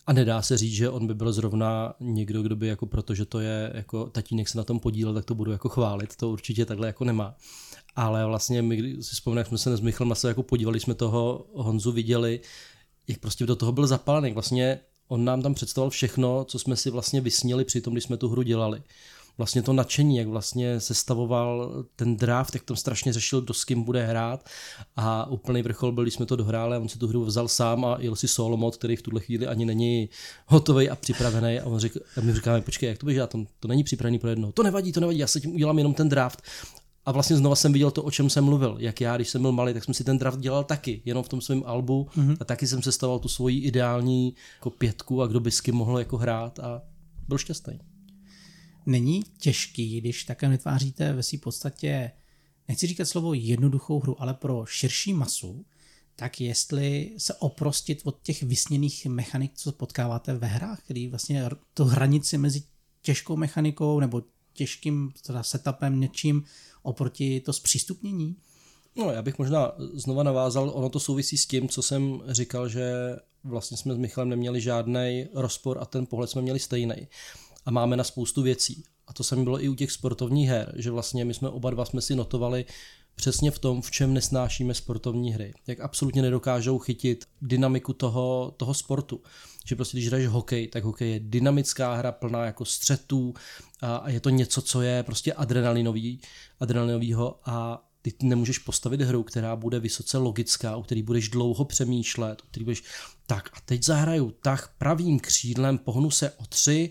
A 0.06 0.12
nedá 0.12 0.42
se 0.42 0.56
říct, 0.56 0.72
že 0.72 0.90
on 0.90 1.06
by 1.06 1.14
byl 1.14 1.32
zrovna 1.32 1.94
někdo, 2.00 2.42
kdo 2.42 2.56
by 2.56 2.66
jako 2.66 2.86
protože 2.86 3.24
to 3.24 3.40
je 3.40 3.72
jako 3.74 4.06
tatínek 4.06 4.48
se 4.48 4.58
na 4.58 4.64
tom 4.64 4.80
podílel, 4.80 5.14
tak 5.14 5.24
to 5.24 5.34
budu 5.34 5.52
jako 5.52 5.68
chválit, 5.68 6.16
to 6.16 6.30
určitě 6.30 6.66
takhle 6.66 6.86
jako 6.86 7.04
nemá. 7.04 7.34
Ale 7.96 8.26
vlastně 8.26 8.62
my, 8.62 8.76
když 8.76 9.06
si 9.06 9.14
vzpomínám, 9.14 9.44
jsme 9.44 9.58
se 9.58 9.76
s 9.76 9.80
Michalem 9.80 10.14
se 10.14 10.28
jako 10.28 10.42
podívali, 10.42 10.80
jsme 10.80 10.94
toho 10.94 11.46
Honzu 11.54 11.92
viděli, 11.92 12.40
jak 13.08 13.18
prostě 13.18 13.46
do 13.46 13.56
toho 13.56 13.72
byl 13.72 13.86
zapálený. 13.86 14.32
Vlastně 14.32 14.80
on 15.08 15.24
nám 15.24 15.42
tam 15.42 15.54
představoval 15.54 15.90
všechno, 15.90 16.44
co 16.44 16.58
jsme 16.58 16.76
si 16.76 16.90
vlastně 16.90 17.20
vysnili 17.20 17.64
při 17.64 17.80
tom, 17.80 17.94
když 17.94 18.04
jsme 18.04 18.16
tu 18.16 18.28
hru 18.28 18.42
dělali. 18.42 18.82
Vlastně 19.38 19.62
to 19.62 19.72
nadšení, 19.72 20.16
jak 20.16 20.28
vlastně 20.28 20.80
sestavoval 20.80 21.72
ten 21.96 22.16
draft, 22.16 22.54
jak 22.54 22.64
tam 22.64 22.76
strašně 22.76 23.12
řešil, 23.12 23.40
kdo 23.40 23.54
s 23.54 23.64
kým 23.64 23.82
bude 23.82 24.06
hrát 24.06 24.48
a 24.96 25.26
úplný 25.30 25.62
vrchol 25.62 25.92
byl, 25.92 26.04
když 26.04 26.14
jsme 26.14 26.26
to 26.26 26.36
dohráli 26.36 26.76
a 26.76 26.78
on 26.78 26.88
si 26.88 26.98
tu 26.98 27.08
hru 27.08 27.24
vzal 27.24 27.48
sám 27.48 27.84
a 27.84 27.96
jel 28.00 28.16
si 28.16 28.28
solo 28.28 28.56
mod, 28.56 28.76
který 28.76 28.96
v 28.96 29.02
tuhle 29.02 29.20
chvíli 29.20 29.46
ani 29.46 29.64
není 29.64 30.08
hotový 30.46 30.90
a 30.90 30.96
připravený 30.96 31.60
a 31.60 31.64
on 31.64 31.78
řekl, 31.78 32.00
a 32.16 32.20
my 32.20 32.34
říkáme, 32.34 32.60
počkej, 32.60 32.88
jak 32.88 32.98
to 32.98 33.06
běží, 33.06 33.20
to, 33.28 33.44
to 33.60 33.68
není 33.68 33.84
připravený 33.84 34.18
pro 34.18 34.30
jedno. 34.30 34.52
To 34.52 34.62
nevadí, 34.62 34.92
to 34.92 35.00
nevadí, 35.00 35.18
já 35.18 35.26
se 35.26 35.40
tím 35.40 35.54
udělám 35.54 35.78
jenom 35.78 35.94
ten 35.94 36.08
draft 36.08 36.42
a 37.08 37.12
vlastně 37.12 37.36
znova 37.36 37.56
jsem 37.56 37.72
viděl 37.72 37.90
to, 37.90 38.02
o 38.02 38.10
čem 38.10 38.30
jsem 38.30 38.44
mluvil. 38.44 38.76
Jak 38.80 39.00
já, 39.00 39.16
když 39.16 39.28
jsem 39.28 39.42
byl 39.42 39.52
malý, 39.52 39.74
tak 39.74 39.84
jsem 39.84 39.94
si 39.94 40.04
ten 40.04 40.18
draft 40.18 40.38
dělal 40.38 40.64
taky, 40.64 41.02
jenom 41.04 41.22
v 41.24 41.28
tom 41.28 41.40
svém 41.40 41.62
albu 41.66 42.08
mm-hmm. 42.10 42.36
a 42.40 42.44
taky 42.44 42.66
jsem 42.66 42.82
sestavoval 42.82 43.18
tu 43.18 43.28
svoji 43.28 43.58
ideální 43.58 44.34
jako 44.54 44.70
pětku 44.70 45.22
a 45.22 45.26
kdo 45.26 45.40
by 45.40 45.50
s 45.50 45.60
kým 45.60 45.74
mohl 45.74 45.98
jako 45.98 46.16
hrát 46.16 46.58
a 46.58 46.82
byl 47.28 47.38
šťastný. 47.38 47.80
Není 48.86 49.22
těžký, 49.38 50.00
když 50.00 50.24
také 50.24 50.48
vytváříte 50.48 51.12
ve 51.12 51.22
své 51.22 51.38
podstatě, 51.38 52.10
nechci 52.68 52.86
říkat 52.86 53.04
slovo 53.04 53.34
jednoduchou 53.34 54.00
hru, 54.00 54.22
ale 54.22 54.34
pro 54.34 54.66
širší 54.66 55.14
masu, 55.14 55.64
tak 56.16 56.40
jestli 56.40 57.14
se 57.18 57.34
oprostit 57.34 58.00
od 58.04 58.22
těch 58.22 58.42
vysněných 58.42 59.06
mechanik, 59.06 59.52
co 59.54 59.72
potkáváte 59.72 60.34
ve 60.34 60.46
hrách, 60.46 60.82
který 60.82 61.08
vlastně 61.08 61.50
tu 61.74 61.84
hranici 61.84 62.38
mezi 62.38 62.62
těžkou 63.02 63.36
mechanikou 63.36 64.00
nebo 64.00 64.22
těžkým 64.58 65.12
teda 65.26 65.42
setupem 65.42 66.00
něčím 66.00 66.44
oproti 66.82 67.40
to 67.40 67.52
zpřístupnění? 67.52 68.36
No, 68.96 69.10
já 69.10 69.22
bych 69.22 69.38
možná 69.38 69.72
znova 69.94 70.22
navázal, 70.22 70.70
ono 70.74 70.88
to 70.88 71.00
souvisí 71.00 71.38
s 71.38 71.46
tím, 71.46 71.68
co 71.68 71.82
jsem 71.82 72.22
říkal, 72.28 72.68
že 72.68 73.16
vlastně 73.44 73.76
jsme 73.76 73.94
s 73.94 73.98
Michalem 73.98 74.28
neměli 74.28 74.60
žádný 74.60 75.26
rozpor 75.34 75.78
a 75.80 75.84
ten 75.84 76.06
pohled 76.06 76.30
jsme 76.30 76.42
měli 76.42 76.58
stejný. 76.58 77.08
A 77.66 77.70
máme 77.70 77.96
na 77.96 78.04
spoustu 78.04 78.42
věcí. 78.42 78.84
A 79.06 79.12
to 79.12 79.24
samé 79.24 79.44
bylo 79.44 79.64
i 79.64 79.68
u 79.68 79.74
těch 79.74 79.92
sportovních 79.92 80.48
her, 80.48 80.74
že 80.76 80.90
vlastně 80.90 81.24
my 81.24 81.34
jsme 81.34 81.48
oba 81.48 81.70
dva 81.70 81.84
jsme 81.84 82.00
si 82.00 82.14
notovali 82.14 82.64
přesně 83.18 83.50
v 83.50 83.58
tom, 83.58 83.82
v 83.82 83.90
čem 83.90 84.14
nesnášíme 84.14 84.74
sportovní 84.74 85.32
hry. 85.32 85.54
Jak 85.66 85.80
absolutně 85.80 86.22
nedokážou 86.22 86.78
chytit 86.78 87.24
dynamiku 87.42 87.92
toho, 87.92 88.54
toho 88.56 88.74
sportu. 88.74 89.20
Že 89.66 89.76
prostě 89.76 89.96
když 89.96 90.08
hraješ 90.08 90.26
hokej, 90.26 90.68
tak 90.68 90.84
hokej 90.84 91.12
je 91.12 91.20
dynamická 91.20 91.94
hra 91.94 92.12
plná 92.12 92.44
jako 92.44 92.64
střetů 92.64 93.34
a, 93.80 93.96
a 93.96 94.10
je 94.10 94.20
to 94.20 94.30
něco, 94.30 94.62
co 94.62 94.82
je 94.82 95.02
prostě 95.02 95.32
adrenalinový, 95.32 96.20
adrenalinovýho 96.60 97.38
a 97.44 97.84
ty 98.12 98.26
nemůžeš 98.26 98.58
postavit 98.58 99.00
hru, 99.00 99.22
která 99.22 99.56
bude 99.56 99.80
vysoce 99.80 100.18
logická, 100.18 100.76
u 100.76 100.82
který 100.82 101.02
budeš 101.02 101.28
dlouho 101.28 101.64
přemýšlet, 101.64 102.42
u 102.42 102.46
který 102.50 102.64
budeš 102.64 102.82
tak 103.26 103.50
a 103.52 103.60
teď 103.64 103.84
zahraju 103.84 104.34
tak 104.42 104.70
pravým 104.78 105.20
křídlem, 105.20 105.78
pohnu 105.78 106.10
se 106.10 106.30
o 106.30 106.46
tři, 106.48 106.90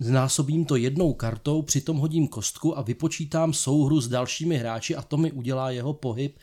znásobím 0.00 0.64
to 0.64 0.76
jednou 0.76 1.12
kartou, 1.12 1.62
přitom 1.62 1.96
hodím 1.96 2.28
kostku 2.28 2.78
a 2.78 2.82
vypočítám 2.82 3.52
souhru 3.52 4.00
s 4.00 4.08
dalšími 4.08 4.56
hráči 4.56 4.96
a 4.96 5.02
to 5.02 5.16
mi 5.16 5.32
udělá 5.32 5.70
jeho 5.70 5.92
pohyb. 5.92 6.38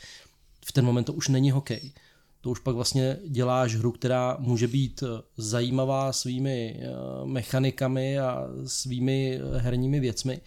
V 0.65 0.71
ten 0.71 0.85
moment 0.85 1.03
to 1.03 1.13
už 1.13 1.27
není 1.27 1.51
hokej. 1.51 1.91
To 2.41 2.49
už 2.49 2.59
pak 2.59 2.75
vlastně 2.75 3.17
děláš 3.27 3.75
hru, 3.75 3.91
která 3.91 4.37
může 4.39 4.67
být 4.67 5.03
eh, 5.03 5.21
zajímavá 5.37 6.13
svými 6.13 6.79
eh, 6.79 6.85
mechanikami 7.25 8.19
a 8.19 8.47
svými 8.65 9.39
herními 9.57 9.99
věcmi, 9.99 10.41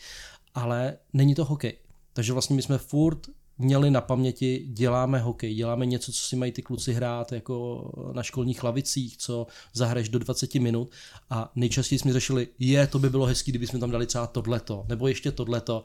ale 0.54 0.98
není 1.12 1.34
to 1.34 1.44
hokej. 1.44 1.76
Takže 2.12 2.32
vlastně 2.32 2.56
my 2.56 2.62
jsme 2.62 2.78
furt 2.78 3.26
měli 3.58 3.90
na 3.90 4.00
paměti, 4.00 4.66
děláme 4.68 5.18
hokej, 5.18 5.54
děláme 5.54 5.86
něco, 5.86 6.12
co 6.12 6.22
si 6.22 6.36
mají 6.36 6.52
ty 6.52 6.62
kluci 6.62 6.92
hrát 6.92 7.32
jako 7.32 7.90
na 8.12 8.22
školních 8.22 8.64
lavicích, 8.64 9.16
co 9.16 9.46
zahraješ 9.72 10.08
do 10.08 10.18
20 10.18 10.54
minut. 10.54 10.90
A 11.30 11.52
nejčastěji 11.54 11.98
jsme 11.98 12.12
řešili, 12.12 12.48
je, 12.58 12.86
to 12.86 12.98
by 12.98 13.10
bylo 13.10 13.26
hezký, 13.26 13.52
kdyby 13.52 13.66
jsme 13.66 13.78
tam 13.78 13.90
dali 13.90 14.06
třeba 14.06 14.26
tohleto, 14.26 14.84
nebo 14.88 15.08
ještě 15.08 15.32
tohleto. 15.32 15.84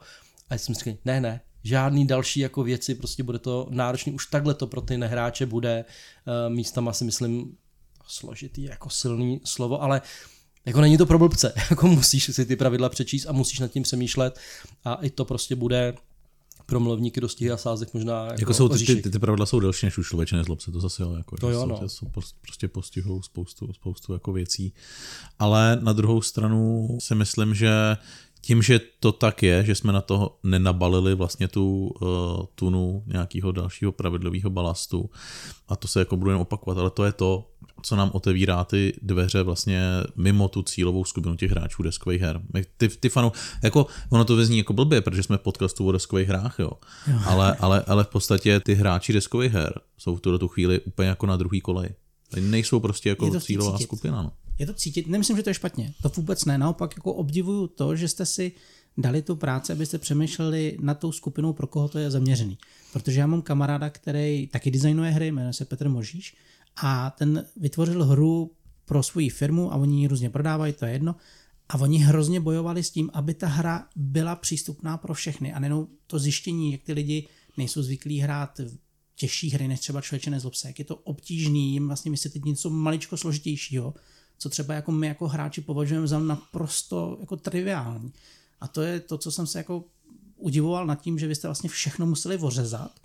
A 0.50 0.54
jsme 0.54 0.74
říkali, 0.74 0.98
ne, 1.04 1.20
ne, 1.20 1.40
žádný 1.64 2.06
další 2.06 2.40
jako 2.40 2.62
věci, 2.62 2.94
prostě 2.94 3.22
bude 3.22 3.38
to 3.38 3.66
náročný, 3.70 4.12
už 4.12 4.26
takhle 4.26 4.54
to 4.54 4.66
pro 4.66 4.80
ty 4.80 4.96
nehráče 4.96 5.46
bude, 5.46 5.84
uh, 6.48 6.54
místama 6.54 6.92
si 6.92 7.04
myslím 7.04 7.56
složitý, 8.06 8.62
jako 8.62 8.90
silný 8.90 9.40
slovo, 9.44 9.82
ale 9.82 10.02
jako 10.66 10.80
není 10.80 10.98
to 10.98 11.06
pro 11.06 11.18
blbce, 11.18 11.52
jako 11.70 11.86
musíš 11.86 12.30
si 12.34 12.46
ty 12.46 12.56
pravidla 12.56 12.88
přečíst 12.88 13.26
a 13.26 13.32
musíš 13.32 13.58
nad 13.58 13.70
tím 13.70 13.82
přemýšlet. 13.82 14.38
A 14.84 14.94
i 14.94 15.10
to 15.10 15.24
prostě 15.24 15.56
bude 15.56 15.94
pro 16.66 16.80
mluvníky 16.80 17.20
dostihy 17.20 17.50
a 17.50 17.56
sázek 17.56 17.94
možná 17.94 18.24
jako, 18.24 18.40
jako 18.40 18.54
jsou 18.54 18.68
ty, 18.68 18.84
ty, 18.84 19.10
ty, 19.10 19.18
pravidla 19.18 19.46
jsou 19.46 19.60
delší 19.60 19.86
než 19.86 19.98
u 19.98 20.02
člověče 20.02 20.36
nezlob 20.36 20.60
se, 20.60 20.72
to 20.72 20.80
zase 20.80 21.02
jo, 21.02 21.14
jako, 21.16 21.36
to 21.36 21.50
jo, 21.50 21.60
jsou, 21.60 21.66
no. 21.66 21.88
jsou, 21.88 22.06
prostě 22.40 22.68
postihou 22.68 23.22
spoustu, 23.22 23.72
spoustu 23.72 24.12
jako 24.12 24.32
věcí. 24.32 24.72
Ale 25.38 25.78
na 25.82 25.92
druhou 25.92 26.22
stranu 26.22 26.88
si 27.00 27.14
myslím, 27.14 27.54
že 27.54 27.96
tím, 28.44 28.62
že 28.62 28.80
to 29.00 29.12
tak 29.12 29.42
je, 29.42 29.64
že 29.64 29.74
jsme 29.74 29.92
na 29.92 30.00
to 30.00 30.38
nenabalili 30.42 31.14
vlastně 31.14 31.48
tu 31.48 31.86
uh, 31.86 32.08
tunu 32.54 33.02
nějakého 33.06 33.52
dalšího 33.52 33.92
pravidlového 33.92 34.50
balastu 34.50 35.10
a 35.68 35.76
to 35.76 35.88
se 35.88 35.98
jako 35.98 36.16
budeme 36.16 36.38
opakovat, 36.38 36.78
ale 36.78 36.90
to 36.90 37.04
je 37.04 37.12
to, 37.12 37.50
co 37.84 37.96
nám 37.96 38.10
otevírá 38.14 38.64
ty 38.64 38.92
dveře 39.02 39.42
vlastně 39.42 39.82
mimo 40.16 40.48
tu 40.48 40.62
cílovou 40.62 41.04
skupinu 41.04 41.36
těch 41.36 41.50
hráčů 41.50 41.82
deskových 41.82 42.20
her. 42.20 42.40
Ty, 42.76 42.88
ty 42.88 43.08
fanu, 43.08 43.32
jako 43.62 43.86
ono 44.10 44.24
to 44.24 44.36
vezní 44.36 44.58
jako 44.58 44.72
blbě, 44.72 45.00
protože 45.00 45.22
jsme 45.22 45.36
v 45.36 45.40
podcastu 45.40 45.86
o 45.86 45.92
deskových 45.92 46.28
hrách, 46.28 46.56
jo. 46.58 46.70
jo. 47.06 47.18
Ale, 47.24 47.56
ale, 47.60 47.84
ale 47.86 48.04
v 48.04 48.08
podstatě 48.08 48.60
ty 48.60 48.74
hráči 48.74 49.12
deskových 49.12 49.52
her 49.52 49.72
jsou 49.98 50.16
v 50.16 50.20
tuto 50.20 50.38
tu 50.38 50.48
chvíli 50.48 50.80
úplně 50.80 51.08
jako 51.08 51.26
na 51.26 51.36
druhý 51.36 51.60
kolej. 51.60 51.88
Nejsou 52.40 52.80
prostě 52.80 53.08
jako 53.08 53.40
cílová 53.40 53.72
cítit. 53.72 53.84
skupina. 53.84 54.22
No. 54.22 54.32
Je 54.58 54.66
to 54.66 54.74
cítit, 54.74 55.06
nemyslím, 55.06 55.36
že 55.36 55.42
to 55.42 55.50
je 55.50 55.54
špatně, 55.54 55.94
to 56.02 56.08
vůbec 56.08 56.44
ne, 56.44 56.58
naopak 56.58 56.96
jako 56.96 57.12
obdivuju 57.12 57.66
to, 57.66 57.96
že 57.96 58.08
jste 58.08 58.26
si 58.26 58.52
dali 58.96 59.22
tu 59.22 59.36
práci, 59.36 59.72
abyste 59.72 59.98
přemýšleli 59.98 60.76
nad 60.80 60.98
tou 60.98 61.12
skupinou, 61.12 61.52
pro 61.52 61.66
koho 61.66 61.88
to 61.88 61.98
je 61.98 62.10
zaměřený. 62.10 62.58
Protože 62.92 63.20
já 63.20 63.26
mám 63.26 63.42
kamaráda, 63.42 63.90
který 63.90 64.46
taky 64.46 64.70
designuje 64.70 65.10
hry, 65.10 65.32
jmenuje 65.32 65.52
se 65.52 65.64
Petr 65.64 65.88
Možíš 65.88 66.36
a 66.76 67.10
ten 67.10 67.46
vytvořil 67.56 68.04
hru 68.04 68.50
pro 68.84 69.02
svoji 69.02 69.30
firmu 69.30 69.72
a 69.72 69.76
oni 69.76 70.00
ji 70.00 70.08
různě 70.08 70.30
prodávají, 70.30 70.72
to 70.72 70.84
je 70.84 70.92
jedno. 70.92 71.16
A 71.68 71.78
oni 71.78 71.98
hrozně 71.98 72.40
bojovali 72.40 72.82
s 72.82 72.90
tím, 72.90 73.10
aby 73.12 73.34
ta 73.34 73.46
hra 73.46 73.88
byla 73.96 74.36
přístupná 74.36 74.96
pro 74.96 75.14
všechny 75.14 75.52
a 75.52 75.58
nejenom 75.58 75.86
to 76.06 76.18
zjištění, 76.18 76.72
jak 76.72 76.82
ty 76.82 76.92
lidi 76.92 77.28
nejsou 77.56 77.82
zvyklí 77.82 78.18
hrát 78.18 78.60
těžší 79.16 79.50
hry 79.50 79.68
než 79.68 79.80
třeba 79.80 80.00
člověče 80.00 80.30
nezlob 80.30 80.54
se, 80.54 80.68
jak 80.68 80.78
je 80.78 80.84
to 80.84 80.96
obtížný 80.96 81.72
jim 81.72 81.86
vlastně 81.86 82.10
vysvětlit 82.10 82.44
něco 82.44 82.70
maličko 82.70 83.16
složitějšího, 83.16 83.94
co 84.38 84.48
třeba 84.48 84.74
jako 84.74 84.92
my 84.92 85.06
jako 85.06 85.28
hráči 85.28 85.60
považujeme 85.60 86.06
za 86.06 86.18
naprosto 86.18 87.16
jako 87.20 87.36
triviální. 87.36 88.12
A 88.60 88.68
to 88.68 88.82
je 88.82 89.00
to, 89.00 89.18
co 89.18 89.32
jsem 89.32 89.46
se 89.46 89.58
jako 89.58 89.84
udivoval 90.36 90.86
nad 90.86 91.00
tím, 91.00 91.18
že 91.18 91.26
vy 91.26 91.34
jste 91.34 91.48
vlastně 91.48 91.70
všechno 91.70 92.06
museli 92.06 92.38
ořezat, 92.38 93.00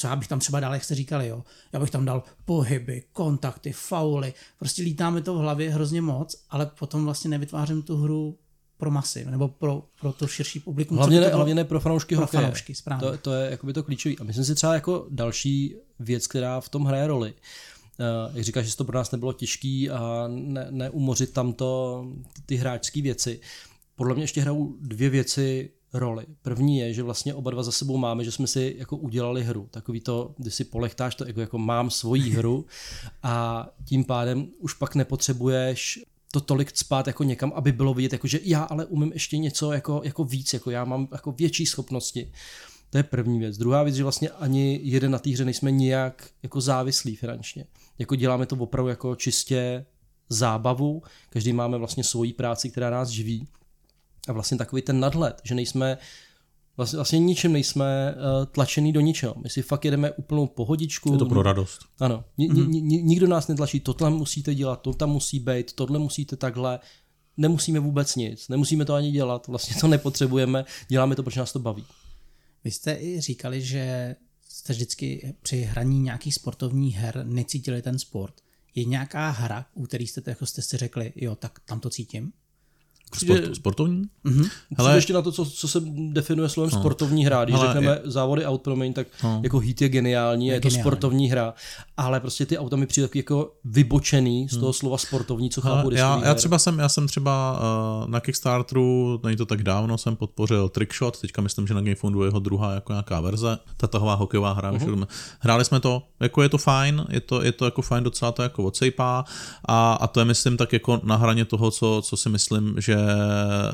co 0.00 0.06
já 0.06 0.16
bych 0.16 0.28
tam 0.28 0.38
třeba 0.38 0.60
dal, 0.60 0.74
jak 0.74 0.84
jste 0.84 0.94
říkali, 0.94 1.28
jo. 1.28 1.44
Já 1.72 1.80
bych 1.80 1.90
tam 1.90 2.04
dal 2.04 2.22
pohyby, 2.44 3.02
kontakty, 3.12 3.72
fauly, 3.72 4.34
prostě 4.58 4.82
lítáme 4.82 5.22
to 5.22 5.34
v 5.34 5.38
hlavě 5.38 5.70
hrozně 5.70 6.02
moc, 6.02 6.36
ale 6.50 6.66
potom 6.66 7.04
vlastně 7.04 7.30
nevytvářím 7.30 7.82
tu 7.82 7.96
hru 7.96 8.38
pro 8.76 8.90
masy, 8.90 9.24
nebo 9.24 9.48
pro, 9.48 9.82
pro 10.00 10.12
to 10.12 10.26
širší 10.26 10.60
publikum. 10.60 10.96
Hlavně, 10.96 11.20
ne, 11.20 11.28
hlavně 11.28 11.54
ne 11.54 11.64
pro 11.64 11.80
fanoušky 11.80 12.16
pro 12.16 12.24
hokeje. 12.24 12.42
fanoušky, 12.42 12.74
správně. 12.74 13.08
To, 13.08 13.18
to 13.18 13.32
je 13.32 13.50
jakoby 13.50 13.72
to 13.72 13.82
klíčový. 13.82 14.18
A 14.18 14.24
myslím 14.24 14.44
si 14.44 14.54
třeba 14.54 14.74
jako 14.74 15.06
další 15.10 15.76
věc, 15.98 16.26
která 16.26 16.60
v 16.60 16.68
tom 16.68 16.84
hraje 16.84 17.06
roli, 17.06 17.34
Uh, 18.28 18.36
jak 18.36 18.44
říkáš, 18.44 18.66
že 18.66 18.76
to 18.76 18.84
pro 18.84 18.98
nás 18.98 19.10
nebylo 19.10 19.32
těžký 19.32 19.90
a 19.90 20.24
ne, 20.28 20.66
neumořit 20.70 21.32
tam 21.32 21.52
to, 21.52 22.04
ty 22.46 22.56
hráčské 22.56 23.02
věci. 23.02 23.40
Podle 23.94 24.14
mě 24.14 24.24
ještě 24.24 24.40
hrajou 24.40 24.76
dvě 24.80 25.10
věci 25.10 25.70
roli. 25.92 26.26
První 26.42 26.78
je, 26.78 26.92
že 26.92 27.02
vlastně 27.02 27.34
oba 27.34 27.50
dva 27.50 27.62
za 27.62 27.72
sebou 27.72 27.96
máme, 27.96 28.24
že 28.24 28.32
jsme 28.32 28.46
si 28.46 28.74
jako 28.78 28.96
udělali 28.96 29.42
hru. 29.44 29.68
Takový 29.70 30.00
to, 30.00 30.34
kdy 30.36 30.50
si 30.50 30.64
polechtáš 30.64 31.14
to 31.14 31.26
jako, 31.26 31.40
jako 31.40 31.58
mám 31.58 31.90
svoji 31.90 32.30
hru 32.30 32.66
a 33.22 33.68
tím 33.84 34.04
pádem 34.04 34.48
už 34.58 34.74
pak 34.74 34.94
nepotřebuješ 34.94 36.00
to 36.32 36.40
tolik 36.40 36.76
spát 36.76 37.06
jako 37.06 37.24
někam, 37.24 37.52
aby 37.54 37.72
bylo 37.72 37.94
vidět, 37.94 38.12
jako, 38.12 38.26
že 38.26 38.40
já 38.42 38.62
ale 38.62 38.86
umím 38.86 39.12
ještě 39.12 39.38
něco 39.38 39.72
jako, 39.72 40.00
jako 40.04 40.24
víc, 40.24 40.52
jako 40.52 40.70
já 40.70 40.84
mám 40.84 41.08
jako 41.12 41.32
větší 41.32 41.66
schopnosti. 41.66 42.32
To 42.90 42.98
je 42.98 43.02
první 43.02 43.38
věc. 43.38 43.58
Druhá 43.58 43.82
věc, 43.82 43.96
že 43.96 44.02
vlastně 44.02 44.30
ani 44.30 44.80
jeden 44.82 45.10
na 45.10 45.18
té 45.18 45.30
hře 45.30 45.44
nejsme 45.44 45.70
nijak 45.70 46.30
jako 46.42 46.60
závislí 46.60 47.16
finančně. 47.16 47.64
Jako 47.98 48.14
děláme 48.14 48.46
to 48.46 48.56
opravdu 48.56 48.88
jako 48.88 49.16
čistě 49.16 49.86
zábavu, 50.28 51.02
každý 51.30 51.52
máme 51.52 51.78
vlastně 51.78 52.04
svoji 52.04 52.32
práci, 52.32 52.70
která 52.70 52.90
nás 52.90 53.08
živí 53.08 53.48
a 54.28 54.32
vlastně 54.32 54.58
takový 54.58 54.82
ten 54.82 55.00
nadhled, 55.00 55.40
že 55.44 55.54
nejsme 55.54 55.98
vlastně, 56.76 56.96
vlastně 56.96 57.18
ničem 57.18 57.52
nejsme 57.52 58.14
uh, 58.14 58.46
tlačený 58.46 58.92
do 58.92 59.00
ničeho. 59.00 59.34
My 59.42 59.50
si 59.50 59.62
fakt 59.62 59.84
jedeme 59.84 60.12
úplnou 60.12 60.46
pohodičku. 60.46 61.12
Je 61.12 61.18
to 61.18 61.26
pro 61.26 61.42
radost. 61.42 61.80
Ano. 62.00 62.24
Ni, 62.38 62.48
mm-hmm. 62.48 62.68
ni, 62.68 62.80
ni, 62.80 63.02
nikdo 63.02 63.26
nás 63.26 63.48
netlačí, 63.48 63.80
tohle 63.80 64.10
musíte 64.10 64.54
dělat, 64.54 64.80
to 64.80 64.94
tam 64.94 65.10
musí 65.10 65.40
být, 65.40 65.72
tohle 65.72 65.98
musíte 65.98 66.36
takhle. 66.36 66.80
Nemusíme 67.36 67.80
vůbec 67.80 68.16
nic, 68.16 68.48
nemusíme 68.48 68.84
to 68.84 68.94
ani 68.94 69.10
dělat, 69.10 69.46
vlastně 69.46 69.76
to 69.80 69.88
nepotřebujeme, 69.88 70.64
děláme 70.88 71.16
to, 71.16 71.22
protože 71.22 71.40
nás 71.40 71.52
to 71.52 71.58
baví. 71.58 71.84
Vy 72.64 72.70
jste 72.70 72.92
i 72.92 73.20
říkali, 73.20 73.62
že 73.62 74.16
jste 74.48 74.72
vždycky 74.72 75.34
při 75.42 75.62
hraní 75.62 76.00
nějakých 76.00 76.34
sportovních 76.34 76.96
her 76.96 77.26
necítili 77.26 77.82
ten 77.82 77.98
sport. 77.98 78.34
Je 78.74 78.84
nějaká 78.84 79.30
hra, 79.30 79.66
u 79.74 79.86
který 79.86 80.06
jste, 80.06 80.22
jako 80.26 80.46
jste 80.46 80.62
si 80.62 80.76
řekli, 80.76 81.12
jo, 81.16 81.36
tak 81.36 81.60
tam 81.64 81.80
to 81.80 81.90
cítím? 81.90 82.32
Sport, 83.14 83.56
sportovní? 83.56 84.02
Mm-hmm. 84.24 84.50
Hele, 84.78 84.94
ještě 84.94 85.12
na 85.12 85.22
to, 85.22 85.32
co, 85.32 85.44
co 85.46 85.68
se 85.68 85.80
definuje 86.12 86.48
slovem 86.48 86.70
no. 86.74 86.78
sportovní 86.78 87.26
hra. 87.26 87.44
Když 87.44 87.56
Hele, 87.56 87.66
řekneme 87.66 87.92
je... 87.92 88.00
závody 88.04 88.44
aut, 88.44 88.62
promiň, 88.62 88.92
tak 88.92 89.06
no. 89.24 89.40
jako 89.42 89.58
Heat 89.58 89.80
je 89.80 89.88
geniální, 89.88 90.46
je, 90.46 90.54
je 90.54 90.60
to 90.60 90.68
geniální. 90.68 90.82
sportovní 90.82 91.30
hra, 91.30 91.54
ale 91.96 92.20
prostě 92.20 92.46
ty 92.46 92.58
auta 92.58 92.76
mi 92.76 92.86
přijde 92.86 93.08
jako 93.14 93.52
vybočený 93.64 94.48
z 94.48 94.52
toho 94.52 94.66
hmm. 94.66 94.72
slova 94.72 94.98
sportovní, 94.98 95.50
co 95.50 95.60
chápu 95.60 95.90
já, 95.90 96.20
já 96.24 96.34
třeba 96.34 96.58
jsem, 96.58 96.78
já 96.78 96.88
jsem 96.88 97.08
třeba 97.08 97.60
uh, 98.02 98.10
na 98.10 98.20
Kickstarteru, 98.20 99.20
není 99.24 99.36
to 99.36 99.46
tak 99.46 99.62
dávno, 99.62 99.98
jsem 99.98 100.16
podpořil 100.16 100.68
Trickshot, 100.68 101.20
teďka 101.20 101.42
myslím, 101.42 101.66
že 101.66 101.74
na 101.74 101.80
Gamefundu 101.80 102.22
je 102.22 102.28
jeho 102.28 102.40
druhá 102.40 102.74
jako 102.74 102.92
nějaká 102.92 103.20
verze, 103.20 103.58
ta 103.76 103.86
tahová 103.86 104.14
hokejová 104.14 104.52
hra. 104.52 104.72
Uh-huh. 104.72 105.06
Hráli 105.40 105.64
jsme 105.64 105.80
to, 105.80 106.02
jako 106.20 106.42
je 106.42 106.48
to 106.48 106.58
fajn, 106.58 107.04
je 107.08 107.20
to, 107.20 107.42
je 107.42 107.52
to 107.52 107.64
jako 107.64 107.82
fajn, 107.82 108.04
docela 108.04 108.32
to 108.32 108.42
jako 108.42 108.64
odsejpá 108.64 109.24
a, 109.64 109.92
a 109.92 110.06
to 110.06 110.20
je 110.20 110.24
myslím 110.24 110.56
tak 110.56 110.72
jako 110.72 111.00
na 111.02 111.16
hraně 111.16 111.44
toho, 111.44 111.70
co, 111.70 112.02
co 112.04 112.16
si 112.16 112.28
myslím, 112.28 112.74
že 112.78 112.99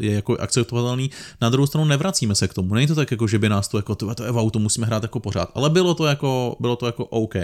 je 0.01 0.12
jako 0.12 0.37
akceptovatelný. 0.37 1.11
Na 1.41 1.51
druhou 1.51 1.67
stranu 1.67 1.87
nevracíme 1.87 2.35
se 2.35 2.49
k 2.49 2.55
tomu. 2.55 2.75
Není 2.75 2.87
to 2.87 2.95
tak, 2.95 3.11
jako, 3.11 3.27
že 3.27 3.39
by 3.39 3.49
nás 3.49 3.69
to 3.69 3.79
jako, 3.79 3.95
to, 3.95 4.15
to 4.15 4.25
je 4.25 4.31
wow, 4.31 4.51
to 4.51 4.59
musíme 4.59 4.87
hrát 4.87 5.03
jako 5.03 5.21
pořád. 5.21 5.51
Ale 5.55 5.71
bylo 5.71 5.95
to 5.95 6.07
jako, 6.07 6.57
bylo 6.61 6.77
to 6.77 6.87
jako 6.87 7.05
OK. 7.05 7.35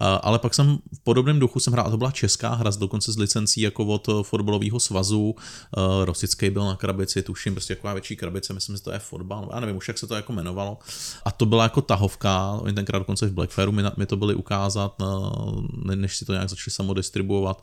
Ale 0.00 0.38
pak 0.38 0.54
jsem 0.54 0.78
v 0.94 1.00
podobném 1.04 1.38
duchu 1.38 1.60
jsem 1.60 1.72
hrál, 1.72 1.90
to 1.90 1.96
byla 1.96 2.10
česká 2.10 2.54
hra, 2.54 2.70
dokonce 2.78 3.12
s 3.12 3.18
licencí 3.18 3.60
jako 3.60 3.86
od 3.86 4.08
fotbalového 4.22 4.80
svazu. 4.80 5.34
Uh, 5.76 6.04
Rosický 6.04 6.50
byl 6.50 6.64
na 6.64 6.76
krabici, 6.76 7.22
tuším, 7.22 7.54
prostě 7.54 7.72
jako 7.72 7.92
větší 7.92 8.16
krabice, 8.16 8.52
myslím, 8.52 8.76
že 8.76 8.82
to 8.82 8.92
je 8.92 8.98
fotbal, 8.98 9.48
já 9.54 9.60
nevím 9.60 9.76
už, 9.76 9.88
jak 9.88 9.98
se 9.98 10.06
to 10.06 10.14
jako 10.14 10.32
jmenovalo. 10.32 10.78
A 11.24 11.30
to 11.30 11.46
byla 11.46 11.62
jako 11.62 11.80
tahovka, 11.82 12.52
oni 12.52 12.74
tenkrát 12.74 12.98
dokonce 12.98 13.26
v 13.26 13.32
Blackfareu 13.32 13.72
mi, 13.72 13.82
mi 13.96 14.06
to 14.06 14.16
byli 14.16 14.34
ukázat, 14.34 15.02
uh, 15.02 15.64
než 15.94 16.16
si 16.16 16.24
to 16.24 16.32
nějak 16.32 16.48
začali 16.48 16.72
samodistribuovat. 16.72 17.62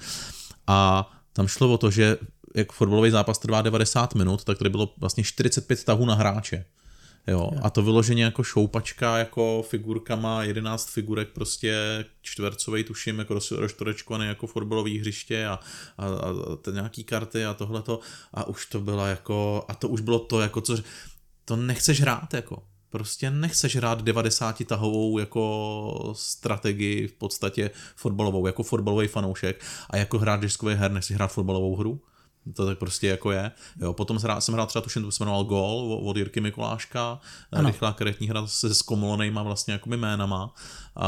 A 0.67 1.09
tam 1.33 1.47
šlo 1.47 1.73
o 1.73 1.77
to, 1.77 1.91
že 1.91 2.17
jak 2.55 2.71
fotbalový 2.71 3.11
zápas 3.11 3.37
trvá 3.37 3.61
90 3.61 4.15
minut, 4.15 4.43
tak 4.43 4.57
tady 4.57 4.69
bylo 4.69 4.93
vlastně 4.97 5.23
45 5.23 5.83
tahů 5.83 6.05
na 6.05 6.15
hráče. 6.15 6.65
Jo, 7.27 7.51
a 7.61 7.69
to 7.69 7.81
vyloženě 7.81 8.23
jako 8.23 8.43
šoupačka, 8.43 9.17
jako 9.17 9.65
figurkama, 9.69 10.43
11 10.43 10.89
figurek 10.89 11.29
prostě 11.29 12.05
čtvercovej 12.21 12.83
tuším, 12.83 13.19
jako 13.19 13.39
roztorečkovaný 13.51 14.27
jako 14.27 14.47
fotbalový 14.47 14.99
hřiště 14.99 15.47
a, 15.47 15.59
a, 15.97 16.05
a 16.05 16.29
a 16.67 16.71
nějaký 16.71 17.03
karty 17.03 17.45
a 17.45 17.53
tohleto. 17.53 17.99
A 18.33 18.47
už 18.47 18.65
to 18.65 18.79
bylo 18.79 19.05
jako, 19.05 19.65
a 19.67 19.75
to 19.75 19.89
už 19.89 20.01
bylo 20.01 20.19
to 20.19 20.41
jako 20.41 20.61
co, 20.61 20.77
to 21.45 21.55
nechceš 21.55 22.01
hrát 22.01 22.33
jako, 22.33 22.63
prostě 22.89 23.31
nechceš 23.31 23.75
hrát 23.75 24.01
90 24.01 24.63
tahovou 24.67 25.19
jako 25.19 26.13
strategii 26.15 27.07
v 27.07 27.13
podstatě 27.13 27.71
fotbalovou, 27.95 28.47
jako 28.47 28.63
fotbalový 28.63 29.07
fanoušek 29.07 29.65
a 29.89 29.97
jako 29.97 30.19
hrát 30.19 30.39
diskové 30.39 30.75
her 30.75 30.91
nechceš 30.91 31.15
hrát 31.15 31.27
fotbalovou 31.27 31.75
hru 31.75 32.01
To 32.53 32.65
tak 32.65 32.77
prostě 32.77 33.07
jako 33.07 33.31
je. 33.31 33.51
Jo, 33.81 33.93
potom 33.93 34.19
jsem 34.19 34.53
hrál 34.53 34.67
třeba, 34.67 34.81
tuším, 34.81 35.03
to 35.03 35.11
se 35.11 35.23
jmenoval 35.23 35.43
Gol 35.43 35.99
od 36.03 36.17
Jirky 36.17 36.41
Mikuláška, 36.41 37.19
ano. 37.51 37.67
rychlá 37.67 37.93
karetní 37.93 38.27
hra 38.27 38.47
se 38.47 38.75
zkomolonejma 38.75 39.43
vlastně 39.43 39.73
jako 39.73 39.89
jménama 39.89 40.53
a, 40.95 41.07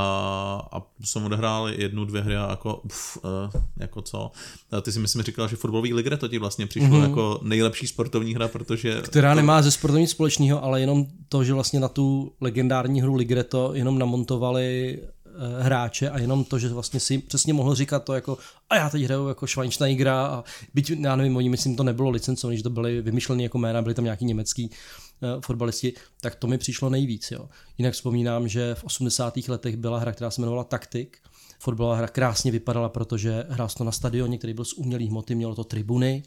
a 0.72 0.82
jsem 1.04 1.26
odehrál 1.26 1.70
jednu, 1.70 2.06
dvě 2.06 2.22
hry 2.22 2.38
a 2.38 2.50
jako, 2.50 2.76
uf, 2.76 3.18
uh, 3.24 3.62
jako 3.78 4.02
co. 4.02 4.32
A 4.72 4.82
ty 4.82 4.92
si 4.92 5.00
myslím 5.00 5.22
říkal, 5.22 5.48
že 5.48 5.56
fotbalový 5.56 5.94
Ligre 5.94 6.18
ti 6.30 6.38
vlastně 6.38 6.68
přišlo 6.68 6.90
mm-hmm. 6.90 7.10
jako 7.10 7.40
nejlepší 7.44 7.88
sportovní 7.88 8.34
hra, 8.36 8.48
protože... 8.48 9.02
Která 9.02 9.32
to... 9.32 9.36
nemá 9.36 9.62
ze 9.62 9.72
sportovní 9.72 10.08
společného, 10.08 10.64
ale 10.64 10.82
jenom 10.82 11.06
to, 11.30 11.44
že 11.44 11.54
vlastně 11.54 11.80
na 11.80 11.88
tu 11.88 12.34
legendární 12.42 13.02
hru 13.02 13.16
Ligreto 13.16 13.72
jenom 13.74 14.00
namontovali 14.00 15.00
Eh, 15.00 15.17
hráče 15.62 16.10
a 16.10 16.20
jenom 16.20 16.44
to, 16.44 16.60
že 16.60 16.70
vlastně 16.70 17.00
si 17.00 17.18
přesně 17.18 17.54
mohl 17.54 17.76
říkat 17.76 18.04
to 18.04 18.14
jako 18.14 18.38
a 18.70 18.76
já 18.76 18.90
teď 18.90 19.04
hraju 19.04 19.28
jako 19.28 19.48
Schweinsteigera 19.48 20.26
a 20.26 20.44
byť, 20.74 20.90
já 20.90 21.16
nevím, 21.16 21.38
oni 21.38 21.50
myslím, 21.50 21.76
to 21.76 21.84
nebylo 21.84 22.10
licencované, 22.10 22.58
že 22.58 22.64
to 22.64 22.70
byly 22.70 23.02
vymyšlené 23.02 23.44
jako 23.44 23.58
jména, 23.58 23.82
byli 23.82 23.96
tam 23.96 24.06
nějaký 24.06 24.26
německý 24.26 24.70
uh, 24.70 25.42
fotbalisti, 25.42 25.94
tak 26.22 26.36
to 26.36 26.48
mi 26.48 26.58
přišlo 26.58 26.90
nejvíc. 26.90 27.32
Jo. 27.32 27.50
Jinak 27.78 27.94
vzpomínám, 27.94 28.48
že 28.48 28.76
v 28.76 28.84
80. 28.84 29.38
letech 29.48 29.76
byla 29.76 30.00
hra, 30.00 30.12
která 30.12 30.32
se 30.32 30.42
jmenovala 30.42 30.64
Taktik, 30.64 31.18
fotbalová 31.60 31.96
hra 31.96 32.08
krásně 32.08 32.52
vypadala, 32.52 32.90
protože 32.90 33.44
hrál 33.50 33.70
to 33.78 33.84
na 33.84 33.92
stadioně, 33.92 34.38
který 34.38 34.54
byl 34.54 34.66
z 34.66 34.74
umělých 34.74 35.10
hmoty, 35.10 35.36
mělo 35.36 35.56
to 35.56 35.64
tribuny, 35.64 36.24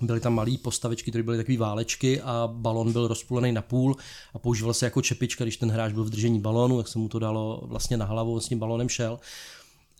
Byly 0.00 0.20
tam 0.20 0.34
malé 0.34 0.50
postavičky, 0.62 1.10
které 1.10 1.22
byly 1.22 1.36
takové 1.36 1.58
válečky 1.58 2.20
a 2.20 2.48
balon 2.52 2.92
byl 2.92 3.08
rozpůlený 3.08 3.52
na 3.52 3.62
půl 3.62 3.96
a 4.34 4.38
používal 4.38 4.74
se 4.74 4.86
jako 4.86 5.02
čepička, 5.02 5.44
když 5.44 5.56
ten 5.56 5.70
hráč 5.70 5.92
byl 5.92 6.04
v 6.04 6.10
držení 6.10 6.40
balónu, 6.40 6.78
jak 6.78 6.88
se 6.88 6.98
mu 6.98 7.08
to 7.08 7.18
dalo 7.18 7.62
vlastně 7.64 7.96
na 7.96 8.04
hlavu, 8.04 8.40
s 8.40 8.48
tím 8.48 8.58
balónem 8.58 8.88
šel. 8.88 9.18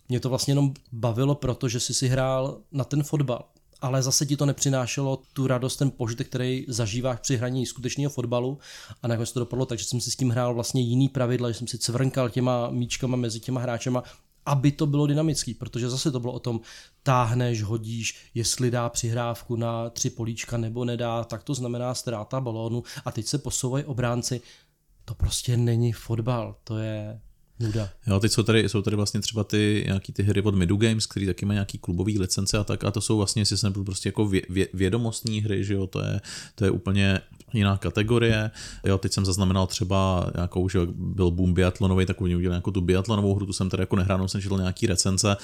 Mě 0.09 0.19
to 0.19 0.29
vlastně 0.29 0.51
jenom 0.51 0.73
bavilo, 0.91 1.35
protože 1.35 1.79
si 1.79 1.93
si 1.93 2.07
hrál 2.07 2.57
na 2.71 2.83
ten 2.83 3.03
fotbal, 3.03 3.45
ale 3.81 4.03
zase 4.03 4.25
ti 4.25 4.37
to 4.37 4.45
nepřinášelo 4.45 5.21
tu 5.33 5.47
radost, 5.47 5.75
ten 5.75 5.91
požitek, 5.91 6.27
který 6.27 6.65
zažíváš 6.67 7.19
při 7.19 7.37
hraní 7.37 7.65
skutečného 7.65 8.09
fotbalu 8.09 8.57
a 9.03 9.07
nakonec 9.07 9.31
to 9.31 9.39
dopadlo 9.39 9.65
tak, 9.65 9.79
že 9.79 9.85
jsem 9.85 10.01
si 10.01 10.11
s 10.11 10.15
tím 10.15 10.29
hrál 10.29 10.53
vlastně 10.53 10.81
jiný 10.81 11.09
pravidla, 11.09 11.51
že 11.51 11.57
jsem 11.57 11.67
si 11.67 11.77
cvrnkal 11.77 12.29
těma 12.29 12.69
míčkama 12.69 13.17
mezi 13.17 13.39
těma 13.39 13.61
hráčema 13.61 14.03
aby 14.45 14.71
to 14.71 14.85
bylo 14.85 15.07
dynamický, 15.07 15.53
protože 15.53 15.89
zase 15.89 16.11
to 16.11 16.19
bylo 16.19 16.33
o 16.33 16.39
tom, 16.39 16.61
táhneš, 17.03 17.63
hodíš, 17.63 18.15
jestli 18.33 18.71
dá 18.71 18.89
přihrávku 18.89 19.55
na 19.55 19.89
tři 19.89 20.09
políčka 20.09 20.57
nebo 20.57 20.85
nedá, 20.85 21.23
tak 21.23 21.43
to 21.43 21.53
znamená 21.53 21.93
ztráta 21.93 22.41
balónu 22.41 22.83
a 23.05 23.11
teď 23.11 23.25
se 23.25 23.37
posouvají 23.37 23.85
obránci. 23.85 24.41
To 25.05 25.15
prostě 25.15 25.57
není 25.57 25.93
fotbal, 25.93 26.55
to 26.63 26.77
je 26.77 27.19
nuda. 27.59 27.89
Jo, 28.07 28.19
teď 28.19 28.31
jsou 28.31 28.43
tady, 28.43 28.69
jsou 28.69 28.81
tady 28.81 28.95
vlastně 28.95 29.19
třeba 29.21 29.43
ty 29.43 29.83
nějaký 29.87 30.13
ty 30.13 30.23
hry 30.23 30.41
od 30.41 30.55
Midu 30.55 30.77
Games, 30.77 31.05
který 31.05 31.25
taky 31.25 31.45
má 31.45 31.53
nějaký 31.53 31.77
klubový 31.77 32.19
licence 32.19 32.57
a 32.57 32.63
tak 32.63 32.83
a 32.83 32.91
to 32.91 33.01
jsou 33.01 33.17
vlastně, 33.17 33.41
jestli 33.41 33.57
jsem 33.57 33.73
prostě 33.73 34.09
jako 34.09 34.27
vě, 34.27 34.67
vědomostní 34.73 35.41
hry, 35.41 35.63
že 35.63 35.73
jo, 35.73 35.87
to 35.87 36.01
je, 36.01 36.21
to 36.55 36.65
je 36.65 36.71
úplně 36.71 37.21
jiná 37.53 37.77
kategorie. 37.77 38.51
Jo, 38.85 38.97
teď 38.97 39.13
jsem 39.13 39.25
zaznamenal 39.25 39.67
třeba 39.67 40.31
nějakou, 40.35 40.69
že 40.69 40.79
byl 40.95 41.31
boom 41.31 41.53
biatlonový, 41.53 42.05
tak 42.05 42.21
oni 42.21 42.35
udělali 42.35 42.53
nějakou 42.53 42.71
tu 42.71 42.81
biatlonovou 42.81 43.35
hru, 43.35 43.45
tu 43.45 43.53
jsem 43.53 43.69
tady 43.69 43.83
jako 43.83 43.95
nehrál, 43.95 44.27
jsem 44.27 44.41
četl 44.41 44.57
nějaký 44.57 44.87
recenze 44.87 45.37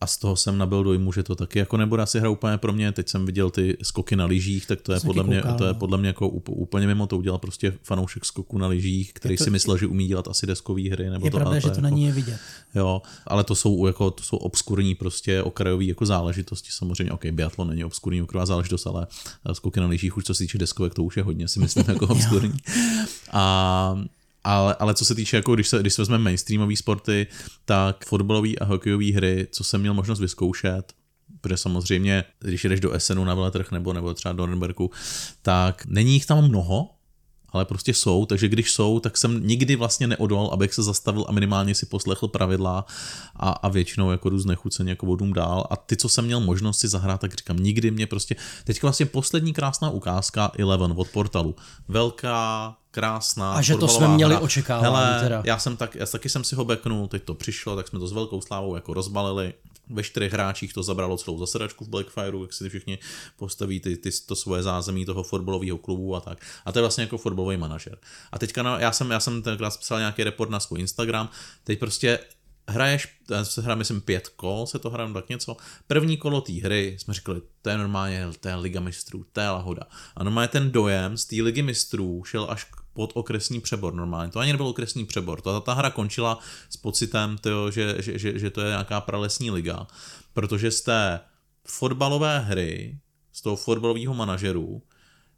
a 0.00 0.06
z 0.06 0.16
toho 0.16 0.36
jsem 0.36 0.58
nabil 0.58 0.84
dojmu, 0.84 1.12
že 1.12 1.22
to 1.22 1.34
taky 1.34 1.58
jako 1.58 1.76
nebude 1.76 2.02
asi 2.02 2.20
hra 2.20 2.30
úplně 2.30 2.58
pro 2.58 2.72
mě. 2.72 2.92
Teď 2.92 3.08
jsem 3.08 3.26
viděl 3.26 3.50
ty 3.50 3.76
skoky 3.82 4.16
na 4.16 4.24
lyžích, 4.24 4.66
tak 4.66 4.80
to 4.80 4.92
je, 4.92 5.00
podle 5.00 5.24
mě, 5.24 5.42
koukal, 5.42 5.58
to 5.58 5.64
je 5.64 5.72
no. 5.72 5.78
podle 5.78 5.98
mě 5.98 6.08
jako 6.08 6.28
úplně 6.28 6.86
mimo, 6.86 7.06
to 7.06 7.18
udělal 7.18 7.38
prostě 7.38 7.72
fanoušek 7.82 8.24
skoku 8.24 8.58
na 8.58 8.66
lyžích, 8.66 9.12
který 9.12 9.36
to, 9.36 9.44
si 9.44 9.50
myslel, 9.50 9.78
že 9.78 9.86
umí 9.86 10.06
dělat 10.06 10.28
asi 10.28 10.46
deskové 10.46 10.90
hry. 10.90 11.10
Nebo 11.10 11.26
je 11.26 11.30
to, 11.30 11.36
pravda, 11.36 11.58
že 11.58 11.62
to 11.62 11.68
jako, 11.68 11.80
na 11.80 11.88
ní 11.88 12.04
je 12.04 12.12
vidět. 12.12 12.38
Jo, 12.74 13.02
ale 13.26 13.44
to 13.44 13.54
jsou, 13.54 13.86
jako, 13.86 14.10
to 14.10 14.22
jsou 14.22 14.36
obskurní 14.36 14.94
prostě 14.94 15.42
okrajové 15.42 15.84
jako 15.84 16.06
záležitosti. 16.06 16.68
Samozřejmě, 16.72 17.12
OK, 17.12 17.26
biatlon 17.26 17.68
není 17.68 17.84
obskurní 17.84 18.22
okrajová 18.22 18.46
záležitost, 18.46 18.86
ale 18.86 19.06
skoky 19.52 19.80
na 19.80 19.86
lyžích 19.86 20.16
už 20.16 20.24
co 20.24 20.34
se 20.34 20.44
týče 20.44 20.58
deskovek, 20.58 20.94
to 20.94 21.02
už 21.02 21.16
je 21.16 21.22
hodně, 21.22 21.48
si 21.48 21.60
myslím, 21.60 21.84
jako 21.88 22.06
obskurní. 22.06 22.54
A 23.32 24.04
ale, 24.44 24.74
ale 24.74 24.94
co 24.94 25.04
se 25.04 25.14
týče, 25.14 25.36
jako 25.36 25.54
když 25.54 25.68
se, 25.68 25.78
když 25.78 25.94
se 25.94 26.02
vezmeme 26.02 26.24
mainstreamové 26.24 26.76
sporty, 26.76 27.26
tak 27.64 28.06
fotbalové 28.06 28.54
a 28.60 28.64
hokejové 28.64 29.12
hry, 29.12 29.48
co 29.50 29.64
jsem 29.64 29.80
měl 29.80 29.94
možnost 29.94 30.20
vyzkoušet, 30.20 30.92
protože 31.40 31.56
samozřejmě, 31.56 32.24
když 32.40 32.64
jdeš 32.64 32.80
do 32.80 32.92
Essenu 32.92 33.24
na 33.24 33.34
veletrh 33.34 33.70
nebo, 33.70 33.92
nebo 33.92 34.14
třeba 34.14 34.32
do 34.32 34.46
Nürnbergu, 34.46 34.90
tak 35.42 35.86
není 35.86 36.12
jich 36.12 36.26
tam 36.26 36.48
mnoho, 36.48 36.90
ale 37.52 37.64
prostě 37.64 37.94
jsou, 37.94 38.26
takže 38.26 38.48
když 38.48 38.72
jsou, 38.72 39.00
tak 39.00 39.16
jsem 39.16 39.46
nikdy 39.46 39.76
vlastně 39.76 40.06
neodolal, 40.06 40.46
abych 40.46 40.74
se 40.74 40.82
zastavil 40.82 41.24
a 41.28 41.32
minimálně 41.32 41.74
si 41.74 41.86
poslechl 41.86 42.28
pravidla 42.28 42.84
a, 43.36 43.50
a 43.50 43.68
většinou 43.68 44.10
jako 44.10 44.28
různé 44.28 44.54
chuceně 44.54 44.90
jako 44.90 45.06
vodům 45.06 45.32
dál 45.32 45.66
a 45.70 45.76
ty, 45.76 45.96
co 45.96 46.08
jsem 46.08 46.24
měl 46.24 46.40
možnost 46.40 46.78
si 46.78 46.88
zahrát, 46.88 47.20
tak 47.20 47.34
říkám, 47.34 47.56
nikdy 47.56 47.90
mě 47.90 48.06
prostě, 48.06 48.36
teďka 48.64 48.86
vlastně 48.86 49.06
poslední 49.06 49.52
krásná 49.52 49.90
ukázka 49.90 50.52
Eleven 50.58 50.92
od 50.96 51.08
portalu, 51.08 51.54
velká, 51.88 52.76
krásná. 52.90 53.52
A 53.52 53.62
že 53.62 53.76
to 53.76 53.88
jsme 53.88 54.08
měli 54.08 54.36
očekávat. 54.36 54.82
Hele, 54.82 55.20
teda. 55.20 55.42
já 55.44 55.58
jsem 55.58 55.76
tak, 55.76 55.94
já 55.94 56.06
taky 56.06 56.28
jsem 56.28 56.44
si 56.44 56.54
ho 56.54 56.64
beknul, 56.64 57.08
teď 57.08 57.22
to 57.22 57.34
přišlo, 57.34 57.76
tak 57.76 57.88
jsme 57.88 57.98
to 57.98 58.06
s 58.06 58.12
velkou 58.12 58.40
slávou 58.40 58.74
jako 58.74 58.94
rozbalili. 58.94 59.54
Ve 59.90 60.02
čtyřech 60.02 60.32
hráčích 60.32 60.72
to 60.72 60.82
zabralo 60.82 61.16
celou 61.16 61.38
zasedačku 61.38 61.84
v 61.84 61.88
Blackfireu, 61.88 62.42
jak 62.42 62.52
si 62.52 62.64
ty 62.64 62.70
všichni 62.70 62.98
postaví 63.36 63.80
ty, 63.80 63.96
ty, 63.96 64.10
to 64.26 64.36
svoje 64.36 64.62
zázemí 64.62 65.06
toho 65.06 65.22
fotbalového 65.22 65.78
klubu 65.78 66.16
a 66.16 66.20
tak. 66.20 66.44
A 66.64 66.72
to 66.72 66.78
je 66.78 66.82
vlastně 66.82 67.02
jako 67.02 67.18
fotbalový 67.18 67.56
manažer. 67.56 67.98
A 68.32 68.38
teďka 68.38 68.62
no, 68.62 68.78
já 68.78 68.92
jsem, 68.92 69.10
já 69.10 69.20
jsem 69.20 69.42
tenkrát 69.42 69.78
psal 69.78 69.98
nějaký 69.98 70.24
report 70.24 70.50
na 70.50 70.60
svůj 70.60 70.80
Instagram, 70.80 71.28
teď 71.64 71.78
prostě 71.78 72.18
hraješ, 72.70 73.08
se 73.42 73.62
hra 73.62 73.74
myslím 73.74 74.00
pět 74.00 74.28
kol, 74.28 74.66
se 74.66 74.78
to 74.78 74.90
hraje 74.90 75.12
tak 75.12 75.28
něco. 75.28 75.56
První 75.86 76.16
kolo 76.16 76.40
té 76.40 76.52
hry 76.52 76.96
jsme 76.98 77.14
říkali, 77.14 77.42
to 77.62 77.70
je 77.70 77.78
normálně, 77.78 78.26
to 78.40 78.48
je 78.48 78.54
Liga 78.54 78.80
mistrů, 78.80 79.26
to 79.32 79.40
je 79.40 79.50
lahoda. 79.50 79.82
A 80.16 80.24
normálně 80.24 80.48
ten 80.48 80.70
dojem 80.70 81.16
z 81.16 81.24
té 81.24 81.42
Ligy 81.42 81.62
mistrů 81.62 82.24
šel 82.24 82.46
až 82.50 82.66
pod 83.00 83.12
okresní 83.14 83.60
přebor 83.60 83.94
normálně. 83.94 84.32
To 84.32 84.38
ani 84.38 84.52
nebyl 84.52 84.66
okresní 84.66 85.06
přebor. 85.06 85.40
Ta, 85.40 85.60
ta 85.60 85.72
hra 85.72 85.90
končila 85.90 86.38
s 86.70 86.76
pocitem, 86.76 87.38
tyjo, 87.38 87.70
že, 87.70 87.96
že, 87.98 88.18
že, 88.18 88.38
že 88.38 88.50
to 88.50 88.60
je 88.60 88.68
nějaká 88.68 89.00
pralesní 89.00 89.50
liga, 89.50 89.86
protože 90.32 90.70
z 90.70 90.80
té 90.80 91.20
fotbalové 91.64 92.38
hry, 92.38 92.98
z 93.32 93.42
toho 93.42 93.56
fotbalového 93.56 94.14
manažeru, 94.14 94.82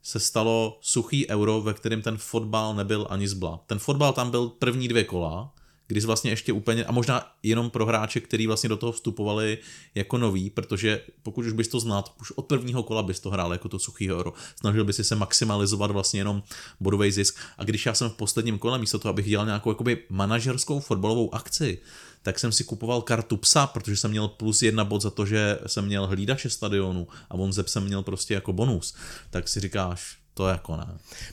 se 0.02 0.20
stalo 0.20 0.78
suchý 0.80 1.28
euro, 1.28 1.60
ve 1.60 1.74
kterém 1.74 2.02
ten 2.02 2.16
fotbal 2.18 2.74
nebyl 2.74 3.06
ani 3.10 3.28
zbla. 3.28 3.62
Ten 3.66 3.78
fotbal 3.78 4.12
tam 4.12 4.30
byl 4.30 4.48
první 4.48 4.88
dvě 4.88 5.04
kola, 5.04 5.54
kdy 5.92 6.00
vlastně 6.00 6.30
ještě 6.30 6.52
úplně, 6.52 6.84
a 6.84 6.92
možná 6.92 7.32
jenom 7.42 7.70
pro 7.70 7.86
hráče, 7.86 8.20
který 8.20 8.46
vlastně 8.46 8.68
do 8.68 8.76
toho 8.76 8.92
vstupovali 8.92 9.58
jako 9.94 10.18
noví, 10.18 10.50
protože 10.50 11.00
pokud 11.22 11.44
už 11.44 11.52
bys 11.52 11.68
to 11.68 11.80
znal, 11.80 12.04
už 12.20 12.30
od 12.30 12.46
prvního 12.46 12.82
kola 12.82 13.02
bys 13.02 13.20
to 13.20 13.30
hrál 13.30 13.52
jako 13.52 13.68
to 13.68 13.78
suchý 13.78 14.12
euro. 14.12 14.32
Snažil 14.60 14.84
bys 14.84 15.00
se 15.02 15.14
maximalizovat 15.14 15.90
vlastně 15.90 16.20
jenom 16.20 16.42
bodový 16.80 17.12
zisk. 17.12 17.38
A 17.58 17.64
když 17.64 17.86
já 17.86 17.94
jsem 17.94 18.10
v 18.10 18.16
posledním 18.16 18.58
kole, 18.58 18.78
místo 18.78 18.98
toho, 18.98 19.10
abych 19.10 19.28
dělal 19.28 19.46
nějakou 19.46 19.70
jakoby 19.70 19.98
manažerskou 20.10 20.80
fotbalovou 20.80 21.34
akci, 21.34 21.78
tak 22.22 22.38
jsem 22.38 22.52
si 22.52 22.64
kupoval 22.64 23.02
kartu 23.02 23.36
psa, 23.36 23.66
protože 23.66 23.96
jsem 23.96 24.10
měl 24.10 24.28
plus 24.28 24.62
jedna 24.62 24.84
bod 24.84 25.02
za 25.02 25.10
to, 25.10 25.26
že 25.26 25.58
jsem 25.66 25.84
měl 25.84 26.06
hlídače 26.06 26.50
stadionu 26.50 27.08
a 27.30 27.34
on 27.34 27.52
ze 27.52 27.64
jsem 27.66 27.84
měl 27.84 28.02
prostě 28.02 28.34
jako 28.34 28.52
bonus. 28.52 28.94
Tak 29.30 29.48
si 29.48 29.60
říkáš, 29.60 30.21
to 30.34 30.48
jako 30.48 30.76
ne. 30.76 30.86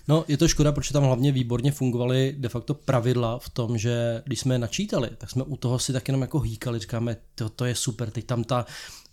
No, 0.08 0.26
je 0.28 0.38
to 0.38 0.48
škoda, 0.48 0.72
protože 0.72 0.94
tam 0.94 1.04
hlavně 1.04 1.32
výborně 1.32 1.72
fungovaly 1.72 2.36
de 2.38 2.50
facto 2.50 2.74
pravidla 2.74 3.40
v 3.40 3.50
tom, 3.50 3.78
že 3.78 4.22
když 4.26 4.40
jsme 4.40 4.56
je 4.56 4.60
načítali, 4.60 5.10
tak 5.18 5.30
jsme 5.30 5.44
u 5.44 5.58
toho 5.58 5.80
si 5.80 5.94
tak 5.94 6.08
jenom 6.08 6.22
jako 6.22 6.40
hýkali, 6.40 6.80
říkáme, 6.80 7.18
to, 7.36 7.50
to 7.50 7.66
je 7.66 7.76
super, 7.76 8.12
teď 8.12 8.26
tam 8.26 8.44
ta 8.44 8.66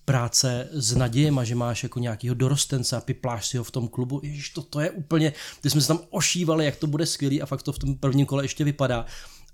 práce 0.04 0.68
s 0.72 0.96
nadějema, 0.96 1.44
že 1.44 1.54
máš 1.54 1.82
jako 1.82 1.98
nějakého 1.98 2.34
dorostence 2.34 2.96
a 2.96 3.00
pipláš 3.00 3.46
si 3.46 3.58
ho 3.58 3.64
v 3.64 3.70
tom 3.70 3.88
klubu, 3.88 4.20
ježiš, 4.22 4.50
to, 4.50 4.62
to 4.62 4.80
je 4.80 4.90
úplně, 4.90 5.32
ty 5.60 5.70
jsme 5.70 5.80
se 5.80 5.88
tam 5.88 6.00
ošívali, 6.10 6.64
jak 6.64 6.76
to 6.76 6.86
bude 6.86 7.06
skvělý 7.06 7.42
a 7.42 7.46
fakt 7.46 7.62
to 7.62 7.72
v 7.72 7.78
tom 7.78 7.94
prvním 7.94 8.26
kole 8.26 8.44
ještě 8.44 8.64
vypadá 8.64 9.06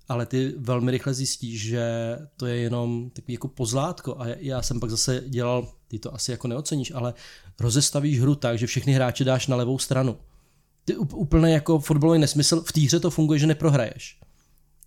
ale 0.09 0.27
ty 0.27 0.55
velmi 0.59 0.91
rychle 0.91 1.15
zjistíš, 1.15 1.63
že 1.63 2.19
to 2.37 2.47
je 2.47 2.57
jenom 2.57 3.11
takový 3.11 3.35
jako 3.35 3.49
pozlátko 3.49 4.17
a 4.21 4.27
já 4.27 4.63
jsem 4.63 4.81
pak 4.81 4.91
zase 4.91 5.23
dělal, 5.27 5.69
ty 5.93 5.99
to 5.99 6.15
asi 6.15 6.31
jako 6.31 6.49
neoceníš, 6.49 6.93
ale 6.95 7.15
rozestavíš 7.61 8.21
hru 8.21 8.35
tak, 8.35 8.59
že 8.59 8.67
všechny 8.67 8.93
hráče 8.93 9.25
dáš 9.25 9.47
na 9.47 9.57
levou 9.57 9.79
stranu. 9.79 10.19
Ty 10.85 10.97
úplně 10.97 11.55
jako 11.55 11.79
fotbalový 11.79 12.19
nesmysl, 12.19 12.61
v 12.61 12.73
týře 12.73 13.01
to 13.01 13.11
funguje, 13.11 13.39
že 13.39 13.47
neprohraješ. 13.47 14.19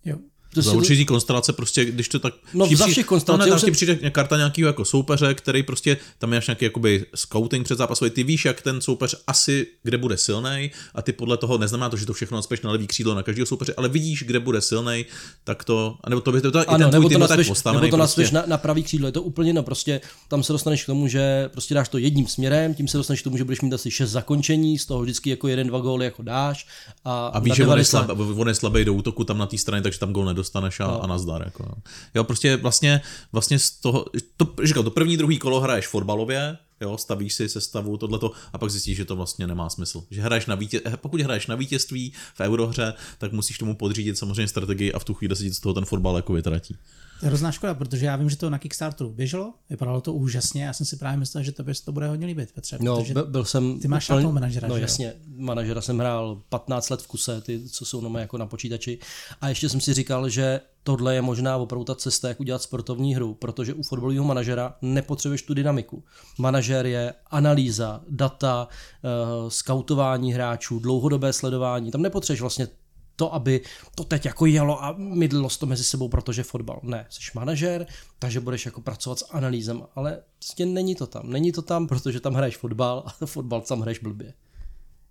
Jo. 0.04 0.18
To 0.54 0.62
za 0.62 0.72
určitý 0.72 1.04
to... 1.04 1.12
konstelace, 1.12 1.52
prostě, 1.52 1.84
když 1.84 2.08
to 2.08 2.18
tak... 2.18 2.34
No 2.54 2.68
za 2.76 2.86
všech 2.86 3.06
konstelací... 3.06 3.50
Ne, 3.50 3.60
tam 3.60 3.72
přijde 3.72 4.10
karta 4.10 4.36
nějakého 4.36 4.66
jako 4.66 4.84
soupeře, 4.84 5.34
který 5.34 5.62
prostě, 5.62 5.96
tam 6.18 6.30
máš 6.30 6.46
nějaký 6.46 6.64
jakoby 6.64 7.06
scouting 7.14 7.64
před 7.64 7.78
zápasový, 7.78 8.10
ty 8.10 8.24
víš, 8.24 8.44
jak 8.44 8.62
ten 8.62 8.80
soupeř 8.80 9.22
asi, 9.26 9.66
kde 9.82 9.98
bude 9.98 10.16
silný 10.16 10.70
a 10.94 11.02
ty 11.02 11.12
podle 11.12 11.36
toho, 11.36 11.58
neznamená 11.58 11.88
to, 11.88 11.96
že 11.96 12.06
to 12.06 12.12
všechno 12.12 12.36
naspeš 12.36 12.60
na 12.60 12.70
levý 12.70 12.86
křídlo 12.86 13.14
na 13.14 13.22
každého 13.22 13.46
soupeře, 13.46 13.74
ale 13.76 13.88
vidíš, 13.88 14.22
kde 14.22 14.40
bude 14.40 14.60
silný, 14.60 15.06
tak 15.44 15.64
to, 15.64 15.96
nebo 16.08 16.20
to 16.20 16.32
by 16.32 16.40
to, 16.40 16.50
to 16.50 16.70
ano, 16.70 16.76
i 16.76 16.78
ten 16.78 16.90
nebo 16.90 17.08
to 17.08 17.18
naspeš, 17.18 17.48
postavený, 17.48 17.82
nebo 17.82 17.96
to 17.96 18.14
prostě. 18.14 18.34
na, 18.34 18.44
na, 18.46 18.58
pravý 18.58 18.82
křídlo, 18.82 19.08
je 19.08 19.12
to 19.12 19.22
úplně 19.22 19.52
no, 19.52 19.62
prostě 19.62 20.00
tam 20.28 20.42
se 20.42 20.52
dostaneš 20.52 20.82
k 20.82 20.86
tomu, 20.86 21.08
že 21.08 21.48
prostě 21.52 21.74
dáš 21.74 21.88
to 21.88 21.98
jedním 21.98 22.26
směrem, 22.26 22.74
tím 22.74 22.88
se 22.88 22.96
dostaneš 22.96 23.20
k 23.20 23.24
tomu, 23.24 23.36
že 23.36 23.44
budeš 23.44 23.60
mít 23.60 23.72
asi 23.72 23.90
šest 23.90 24.10
zakončení, 24.10 24.78
z 24.78 24.86
toho 24.86 25.02
vždycky 25.02 25.30
jako 25.30 25.48
jeden, 25.48 25.66
dva 25.66 25.78
góly 25.78 26.04
jako 26.04 26.22
dáš. 26.22 26.66
A, 27.04 27.26
a 27.26 27.38
víš, 27.38 27.54
že 27.54 27.66
on 27.66 27.78
je, 27.78 27.84
slab, 27.84 28.10
on 28.36 28.48
je 28.48 28.54
slabý 28.54 28.84
do 28.84 28.94
útoku 28.94 29.24
tam 29.24 29.38
na 29.38 29.46
té 29.46 29.58
straně, 29.58 29.82
takže 29.82 29.98
tam 29.98 30.12
gól 30.12 30.24
nedostaneš 30.24 30.45
a, 30.54 30.86
no. 30.86 31.04
a 31.04 31.06
nazdar. 31.06 31.42
Jako. 31.44 31.74
Jo, 32.14 32.24
prostě 32.24 32.56
vlastně, 32.56 33.00
vlastně 33.32 33.58
z 33.58 33.70
toho, 33.70 34.04
to, 34.36 34.54
říkal, 34.64 34.82
to 34.82 34.90
první, 34.90 35.16
druhý 35.16 35.38
kolo 35.38 35.60
hraješ 35.60 35.86
fotbalově, 35.86 36.58
jo, 36.80 36.98
stavíš 36.98 37.34
si 37.34 37.48
sestavu, 37.48 37.96
tohleto 37.96 38.32
a 38.52 38.58
pak 38.58 38.70
zjistíš, 38.70 38.96
že 38.96 39.04
to 39.04 39.16
vlastně 39.16 39.46
nemá 39.46 39.70
smysl. 39.70 40.04
Že 40.10 40.22
hraješ 40.22 40.46
na 40.46 40.54
vítě, 40.54 40.80
pokud 40.96 41.20
hraješ 41.20 41.46
na 41.46 41.54
vítězství 41.54 42.12
v 42.34 42.40
eurohře, 42.40 42.94
tak 43.18 43.32
musíš 43.32 43.58
tomu 43.58 43.74
podřídit 43.74 44.18
samozřejmě 44.18 44.48
strategii 44.48 44.92
a 44.92 44.98
v 44.98 45.04
tu 45.04 45.14
chvíli 45.14 45.36
se 45.36 45.42
ti 45.42 45.54
z 45.54 45.60
toho 45.60 45.74
ten 45.74 45.84
fotbal 45.84 46.16
jako 46.16 46.32
vytratí. 46.32 46.76
Hrozná 47.20 47.52
škoda, 47.52 47.74
protože 47.74 48.06
já 48.06 48.16
vím, 48.16 48.30
že 48.30 48.36
to 48.36 48.50
na 48.50 48.58
Kickstarteru 48.58 49.10
běželo, 49.10 49.54
vypadalo 49.70 50.00
to 50.00 50.12
úžasně, 50.12 50.64
já 50.64 50.72
jsem 50.72 50.86
si 50.86 50.96
právě 50.96 51.16
myslel, 51.18 51.42
že 51.44 51.52
to, 51.52 51.62
by, 51.64 51.72
to 51.84 51.92
bude 51.92 52.08
hodně 52.08 52.26
líbit, 52.26 52.52
Petře. 52.52 52.78
No, 52.80 53.04
byl, 53.12 53.26
byl 53.26 53.44
jsem... 53.44 53.80
Ty 53.80 53.88
máš 53.88 54.04
šatnou 54.04 54.32
manažera, 54.32 54.68
No 54.68 54.74
že 54.74 54.80
jo? 54.80 54.82
jasně, 54.82 55.12
manažera 55.36 55.80
jsem 55.80 55.98
hrál 55.98 56.42
15 56.48 56.90
let 56.90 57.02
v 57.02 57.06
kuse, 57.06 57.40
ty, 57.40 57.68
co 57.68 57.84
jsou 57.84 58.00
nové 58.00 58.20
jako 58.20 58.38
na 58.38 58.46
počítači. 58.46 58.98
A 59.40 59.48
ještě 59.48 59.68
jsem 59.68 59.80
si 59.80 59.94
říkal, 59.94 60.28
že 60.28 60.60
tohle 60.82 61.14
je 61.14 61.22
možná 61.22 61.56
opravdu 61.56 61.84
ta 61.84 61.94
cesta, 61.94 62.28
jak 62.28 62.40
udělat 62.40 62.62
sportovní 62.62 63.14
hru, 63.14 63.34
protože 63.34 63.74
u 63.74 63.82
fotbalového 63.82 64.24
manažera 64.24 64.76
nepotřebuješ 64.82 65.42
tu 65.42 65.54
dynamiku. 65.54 66.04
Manažer 66.38 66.86
je 66.86 67.14
analýza, 67.30 68.00
data, 68.08 68.68
uh, 69.02 69.48
skautování 69.48 70.32
hráčů, 70.32 70.78
dlouhodobé 70.78 71.32
sledování. 71.32 71.90
Tam 71.90 72.02
nepotřebuješ 72.02 72.40
vlastně 72.40 72.68
to, 73.16 73.34
aby 73.34 73.60
to 73.94 74.04
teď 74.04 74.24
jako 74.24 74.46
jelo 74.46 74.84
a 74.84 74.92
mydlilo 74.92 75.48
to 75.48 75.66
mezi 75.66 75.84
sebou, 75.84 76.08
protože 76.08 76.42
fotbal. 76.42 76.80
Ne, 76.82 77.06
jsi 77.08 77.30
manažer, 77.34 77.86
takže 78.18 78.40
budeš 78.40 78.66
jako 78.66 78.80
pracovat 78.80 79.18
s 79.18 79.26
analýzem, 79.30 79.82
ale 79.94 80.22
prostě 80.38 80.66
není 80.66 80.94
to 80.94 81.06
tam. 81.06 81.30
Není 81.30 81.52
to 81.52 81.62
tam, 81.62 81.86
protože 81.86 82.20
tam 82.20 82.34
hraješ 82.34 82.56
fotbal 82.56 83.04
a 83.06 83.26
fotbal 83.26 83.60
tam 83.60 83.80
hraješ 83.80 83.98
blbě. 83.98 84.34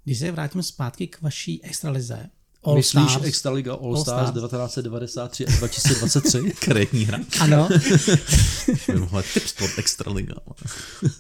Když 0.03 0.19
se 0.19 0.31
vrátíme 0.31 0.63
zpátky 0.63 1.07
k 1.07 1.21
vaší 1.21 1.63
extralize, 1.63 2.29
All 2.65 2.75
Myslíš 2.75 3.11
Stars. 3.11 3.25
Extraliga 3.25 3.73
All, 3.73 3.95
All 3.95 3.97
Stars 3.97 4.29
Stars. 4.29 4.51
1993 4.51 5.45
až 5.47 5.57
2023? 5.57 6.53
Karetní 6.65 7.05
hra. 7.05 7.19
Ano, 7.39 7.69
Mimochodem, 8.93 9.23
tip 9.33 9.47
sport 9.47 9.79
extraliga. 9.79 10.35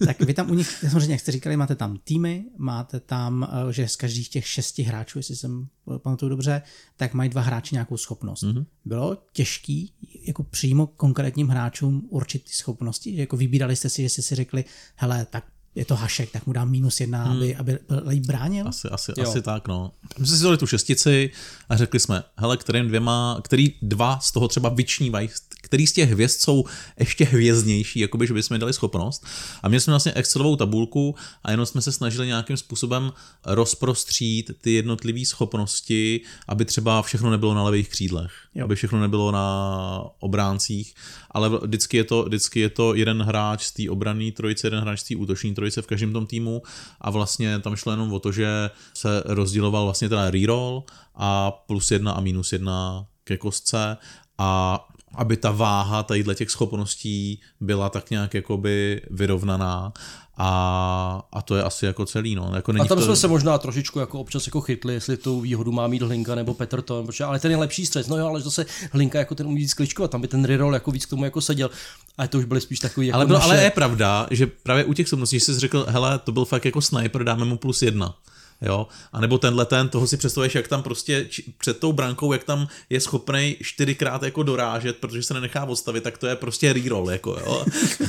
tak 0.05 0.21
vy 0.21 0.33
tam 0.33 0.51
u 0.51 0.53
nich, 0.53 0.67
samozřejmě, 0.89 1.13
jak 1.13 1.21
jste 1.21 1.31
říkali, 1.31 1.57
máte 1.57 1.75
tam 1.75 1.97
týmy, 2.03 2.45
máte 2.57 2.99
tam, 2.99 3.47
eh, 3.69 3.73
že 3.73 3.87
z 3.87 3.95
každých 3.95 4.29
těch 4.29 4.47
šesti 4.47 4.83
hráčů, 4.83 5.19
jestli 5.19 5.35
jsem 5.35 5.67
eh, 5.95 5.99
pamatuju 5.99 6.29
dobře, 6.29 6.61
tak 6.97 7.13
mají 7.13 7.29
dva 7.29 7.41
hráči 7.41 7.75
nějakou 7.75 7.97
schopnost. 7.97 8.43
Mm-hmm. 8.43 8.65
Bylo 8.85 9.17
těžký 9.33 9.93
jako 10.27 10.43
přímo 10.43 10.87
konkrétním 10.87 11.47
hráčům 11.47 12.07
určit 12.09 12.43
ty 12.43 12.53
schopnosti? 12.53 13.15
Že 13.15 13.21
jako 13.21 13.37
vybírali 13.37 13.75
jste 13.75 13.89
si, 13.89 14.01
že 14.01 14.09
jste 14.09 14.21
si 14.21 14.35
řekli, 14.35 14.65
hele, 14.95 15.25
tak 15.29 15.43
je 15.75 15.85
to 15.85 15.95
Hašek, 15.95 16.31
tak 16.31 16.45
mu 16.45 16.53
dám 16.53 16.71
minus 16.71 16.99
jedna, 16.99 17.23
hmm. 17.23 17.35
aby, 17.35 17.55
aby 17.55 17.79
líp 18.07 18.25
bránil? 18.25 18.67
Asi, 18.67 18.87
asi, 18.87 19.11
Jo. 19.17 19.29
asi 19.29 19.41
tak, 19.41 19.67
no. 19.67 19.91
My 20.19 20.27
jsme 20.27 20.37
si 20.37 20.43
dali 20.43 20.57
tu 20.57 20.67
šestici 20.67 21.31
a 21.69 21.77
řekli 21.77 21.99
jsme, 21.99 22.23
hele, 22.37 22.57
kterým 22.57 22.87
dvěma, 22.87 23.39
který 23.43 23.73
dva 23.81 24.19
z 24.19 24.31
toho 24.31 24.47
třeba 24.47 24.69
vyčnívají, 24.69 25.29
který 25.61 25.87
z 25.87 25.93
těch 25.93 26.11
hvězd 26.11 26.41
jsou 26.41 26.65
ještě 26.99 27.25
hvězdnější, 27.25 27.99
jakoby, 27.99 28.27
že 28.27 28.33
bychom 28.33 28.55
jim 28.55 28.59
dali 28.59 28.73
schopnost. 28.73 29.25
A 29.63 29.67
měli 29.67 29.81
jsme 29.81 29.91
vlastně 29.91 30.13
Excelovou 30.13 30.55
tabulku 30.55 31.15
a 31.43 31.51
jenom 31.51 31.65
jsme 31.65 31.81
se 31.81 31.91
snažili 31.91 32.27
nějakým 32.27 32.57
způsobem 32.57 33.13
rozprostřít 33.45 34.51
ty 34.61 34.71
jednotlivé 34.71 35.25
schopnosti, 35.25 36.21
aby 36.47 36.65
třeba 36.65 37.01
všechno 37.01 37.29
nebylo 37.31 37.53
na 37.53 37.63
levých 37.63 37.89
křídlech, 37.89 38.31
jo. 38.55 38.65
aby 38.65 38.75
všechno 38.75 38.99
nebylo 38.99 39.31
na 39.31 40.01
obráncích, 40.19 40.93
ale 41.35 41.49
vždycky 41.49 41.97
je 41.97 42.03
to, 42.03 42.23
vždycky 42.23 42.59
je 42.59 42.69
to 42.69 42.93
jeden 42.93 43.21
hráč 43.21 43.63
z 43.63 43.71
té 43.71 43.83
obranné 43.89 44.31
trojice, 44.31 44.67
jeden 44.67 44.79
hráč 44.79 44.99
z 44.99 45.03
té 45.03 45.15
útoční 45.15 45.55
trojice 45.55 45.81
v 45.81 45.87
každém 45.87 46.13
tom 46.13 46.25
týmu. 46.25 46.61
A 47.01 47.09
vlastně 47.11 47.59
tam 47.59 47.75
šlo 47.75 47.91
jenom 47.91 48.13
o 48.13 48.19
to, 48.19 48.31
že 48.31 48.69
se 48.93 49.23
rozděloval 49.25 49.83
vlastně 49.83 50.09
ten 50.09 50.27
reroll 50.27 50.83
a 51.15 51.51
plus 51.51 51.91
jedna 51.91 52.11
a 52.11 52.21
minus 52.21 52.53
jedna 52.53 53.05
ke 53.23 53.37
kostce. 53.37 53.97
A 54.37 54.79
aby 55.15 55.37
ta 55.37 55.51
váha 55.51 56.03
tadyhle 56.03 56.35
těch 56.35 56.51
schopností 56.51 57.39
byla 57.59 57.89
tak 57.89 58.09
nějak 58.09 58.33
jakoby 58.33 59.01
vyrovnaná 59.09 59.93
a, 60.37 61.21
a 61.33 61.41
to 61.41 61.55
je 61.55 61.63
asi 61.63 61.85
jako 61.85 62.05
celý, 62.05 62.35
no. 62.35 62.51
Jako 62.55 62.71
A 62.71 62.73
není 62.73 62.87
tam 62.87 62.97
to... 62.97 63.03
jsme 63.03 63.15
se 63.15 63.27
možná 63.27 63.57
trošičku 63.57 63.99
jako 63.99 64.19
občas 64.19 64.47
jako 64.47 64.61
chytli, 64.61 64.93
jestli 64.93 65.17
tu 65.17 65.41
výhodu 65.41 65.71
má 65.71 65.87
mít 65.87 66.01
Hlinka 66.01 66.35
nebo 66.35 66.53
Peterton, 66.53 67.05
protože, 67.05 67.23
ale 67.23 67.39
ten 67.39 67.51
je 67.51 67.57
lepší 67.57 67.85
střed, 67.85 68.07
no 68.07 68.17
jo, 68.17 68.27
ale 68.27 68.41
zase 68.41 68.65
Hlinka 68.91 69.19
jako 69.19 69.35
ten 69.35 69.47
umí 69.47 69.55
víc 69.55 69.73
kličkovat, 69.73 70.11
tam 70.11 70.21
by 70.21 70.27
ten 70.27 70.45
reroll 70.45 70.73
jako 70.73 70.91
víc 70.91 71.05
k 71.05 71.09
tomu 71.09 71.23
jako 71.23 71.41
seděl, 71.41 71.69
ale 72.17 72.27
to 72.27 72.37
už 72.37 72.45
byly 72.45 72.61
spíš 72.61 72.79
takový 72.79 73.07
jako 73.07 73.15
ale, 73.15 73.25
bylo, 73.25 73.39
naše... 73.39 73.51
ale 73.51 73.63
je 73.63 73.71
pravda, 73.71 74.27
že 74.31 74.47
právě 74.47 74.85
u 74.85 74.93
těch 74.93 75.07
schopností 75.07 75.39
jsi 75.39 75.59
řekl, 75.59 75.85
hele, 75.89 76.19
to 76.19 76.31
byl 76.31 76.45
fakt 76.45 76.65
jako 76.65 76.81
sniper, 76.81 77.23
dáme 77.23 77.45
mu 77.45 77.57
plus 77.57 77.81
jedna. 77.81 78.15
Jo, 78.61 78.87
a 79.13 79.21
nebo 79.21 79.37
tenhle 79.37 79.65
ten, 79.65 79.89
toho 79.89 80.07
si 80.07 80.17
představuješ, 80.17 80.55
jak 80.55 80.67
tam 80.67 80.83
prostě 80.83 81.25
či, 81.29 81.53
před 81.57 81.79
tou 81.79 81.93
brankou, 81.93 82.33
jak 82.33 82.43
tam 82.43 82.67
je 82.89 83.01
schopný 83.01 83.57
čtyřikrát 83.61 84.23
jako 84.23 84.43
dorážet, 84.43 84.97
protože 84.97 85.23
se 85.23 85.33
nenechá 85.33 85.63
odstavit, 85.63 86.03
tak 86.03 86.17
to 86.17 86.27
je 86.27 86.35
prostě 86.35 86.73
reroll, 86.73 87.09
jako 87.11 87.31
jo. 87.31 87.65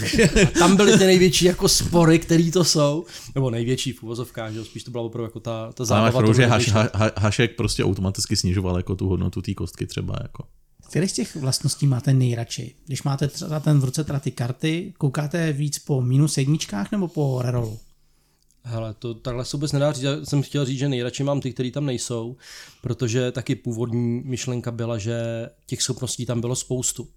Tam 0.59 0.77
byly 0.77 0.99
ty 0.99 1.05
největší 1.07 1.45
jako 1.45 1.69
spory, 1.69 2.19
který 2.19 2.51
to 2.51 2.65
jsou, 2.65 3.05
nebo 3.35 3.51
největší 3.51 3.93
v 3.93 4.03
uvozovkách, 4.03 4.53
že 4.53 4.59
jo, 4.59 4.65
spíš 4.65 4.85
to 4.85 4.91
byla 4.91 5.05
opravdu 5.05 5.25
jako 5.25 5.41
ta, 5.41 5.73
ta 5.73 5.83
Ale 5.83 5.87
zábava. 5.87 6.21
toho 6.21 6.35
že 6.35 6.47
haš, 6.47 6.69
ha, 6.69 6.89
ha, 6.95 7.11
Hašek 7.17 7.57
prostě 7.57 7.85
automaticky 7.85 8.37
snižoval 8.37 8.77
jako 8.77 8.97
tu 8.97 9.09
hodnotu 9.09 9.43
té 9.43 9.55
kostky 9.55 9.87
třeba, 9.87 10.15
jako. 10.23 10.45
Který 10.89 11.09
z 11.09 11.13
těch 11.13 11.37
vlastností 11.37 11.87
máte 11.87 12.13
nejradši? 12.13 12.75
Když 12.87 13.03
máte 13.03 13.29
třeba 13.29 13.61
ten 13.61 13.81
v 13.81 13.85
ruce 13.85 14.05
teda 14.05 14.21
ty 14.21 14.31
karty, 14.31 14.95
koukáte 14.99 15.53
víc 15.53 15.79
po 15.79 16.03
minus 16.03 16.39
jedničkách 16.39 16.93
nebo 16.93 17.09
po 17.09 17.43
rerollu? 17.43 17.79
Hele, 18.69 18.95
to 18.95 19.15
takhle 19.15 19.45
se 19.45 19.57
vůbec 19.57 19.73
nedá 19.73 19.93
říct. 19.93 20.03
Já 20.03 20.25
jsem 20.25 20.43
chtěl 20.43 20.65
říct, 20.65 20.79
že 20.79 20.89
nejradši 20.89 21.25
mám 21.25 21.41
ty, 21.41 21.53
které 21.53 21.71
tam 21.71 21.87
nejsou, 21.87 22.37
protože 22.83 23.33
taky 23.33 23.55
původní 23.55 24.23
myšlenka 24.25 24.71
byla, 24.71 24.99
že 24.99 25.21
těch 25.67 25.83
schopností 25.83 26.27
tam 26.27 26.41
bylo 26.41 26.57
spoustu. 26.57 27.09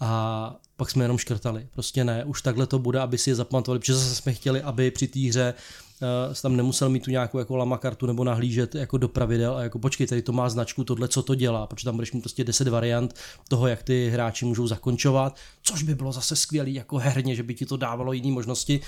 A 0.00 0.56
pak 0.76 0.90
jsme 0.90 1.04
jenom 1.04 1.18
škrtali. 1.18 1.68
Prostě 1.70 2.04
ne, 2.04 2.24
už 2.24 2.42
takhle 2.42 2.66
to 2.66 2.78
bude, 2.78 3.00
aby 3.00 3.18
si 3.18 3.30
je 3.30 3.34
zapamatovali, 3.34 3.78
protože 3.78 3.94
zase 3.94 4.14
jsme 4.14 4.32
chtěli, 4.32 4.62
aby 4.62 4.90
při 4.90 5.08
té 5.08 5.20
hře 5.20 5.54
uh, 6.02 6.34
tam 6.42 6.56
nemusel 6.56 6.88
mít 6.88 7.04
tu 7.04 7.10
nějakou 7.10 7.38
jako 7.38 7.56
lama 7.56 7.78
kartu 7.78 8.06
nebo 8.06 8.24
nahlížet 8.24 8.74
jako 8.74 8.98
do 8.98 9.08
pravidel 9.08 9.56
a 9.56 9.62
jako 9.62 9.78
počkej, 9.78 10.06
tady 10.06 10.22
to 10.22 10.32
má 10.32 10.48
značku, 10.48 10.84
tohle 10.84 11.08
co 11.08 11.22
to 11.22 11.34
dělá, 11.34 11.66
protože 11.66 11.84
tam 11.84 11.94
budeš 11.94 12.12
mít 12.12 12.20
prostě 12.20 12.44
10 12.44 12.68
variant 12.68 13.14
toho, 13.48 13.66
jak 13.66 13.82
ty 13.82 14.10
hráči 14.10 14.44
můžou 14.44 14.66
zakončovat, 14.66 15.36
což 15.62 15.82
by 15.82 15.94
bylo 15.94 16.12
zase 16.12 16.36
skvělý 16.36 16.74
jako 16.74 16.98
herně, 16.98 17.34
že 17.34 17.42
by 17.42 17.54
ti 17.54 17.66
to 17.66 17.76
dávalo 17.76 18.12
jiné 18.12 18.32
možnosti 18.32 18.80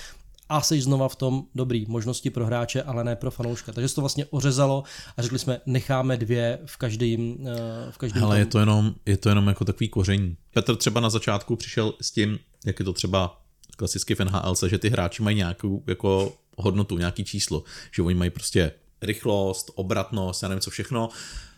a 0.49 0.61
jsi 0.61 0.81
znova 0.81 1.09
v 1.09 1.15
tom 1.15 1.43
dobrý 1.55 1.85
možnosti 1.87 2.29
pro 2.29 2.45
hráče, 2.45 2.83
ale 2.83 3.03
ne 3.03 3.15
pro 3.15 3.31
fanouška. 3.31 3.71
Takže 3.71 3.87
se 3.89 3.95
to 3.95 4.01
vlastně 4.01 4.25
ořezalo 4.25 4.83
a 5.17 5.21
řekli 5.21 5.39
jsme, 5.39 5.61
necháme 5.65 6.17
dvě 6.17 6.59
v 6.65 6.77
každém 6.77 7.37
eh, 7.47 7.91
v 7.91 7.97
každém 7.97 8.23
Ale 8.23 8.35
tom. 8.35 8.39
je 8.39 8.45
to, 8.45 8.59
jenom, 8.59 8.95
je 9.05 9.17
to 9.17 9.29
jenom 9.29 9.47
jako 9.47 9.65
takový 9.65 9.89
koření. 9.89 10.37
Petr 10.53 10.75
třeba 10.75 11.01
na 11.01 11.09
začátku 11.09 11.55
přišel 11.55 11.93
s 12.01 12.11
tím, 12.11 12.39
jak 12.65 12.79
je 12.79 12.85
to 12.85 12.93
třeba 12.93 13.41
klasicky 13.77 14.15
v 14.15 14.19
NHLC, 14.19 14.63
že 14.63 14.77
ty 14.77 14.89
hráči 14.89 15.23
mají 15.23 15.37
nějakou 15.37 15.83
jako 15.87 16.33
hodnotu, 16.57 16.97
nějaký 16.97 17.23
číslo, 17.23 17.63
že 17.91 18.01
oni 18.01 18.15
mají 18.15 18.29
prostě 18.29 18.71
rychlost, 19.01 19.71
obratnost, 19.75 20.43
já 20.43 20.49
nevím 20.49 20.61
co 20.61 20.69
všechno, 20.69 21.09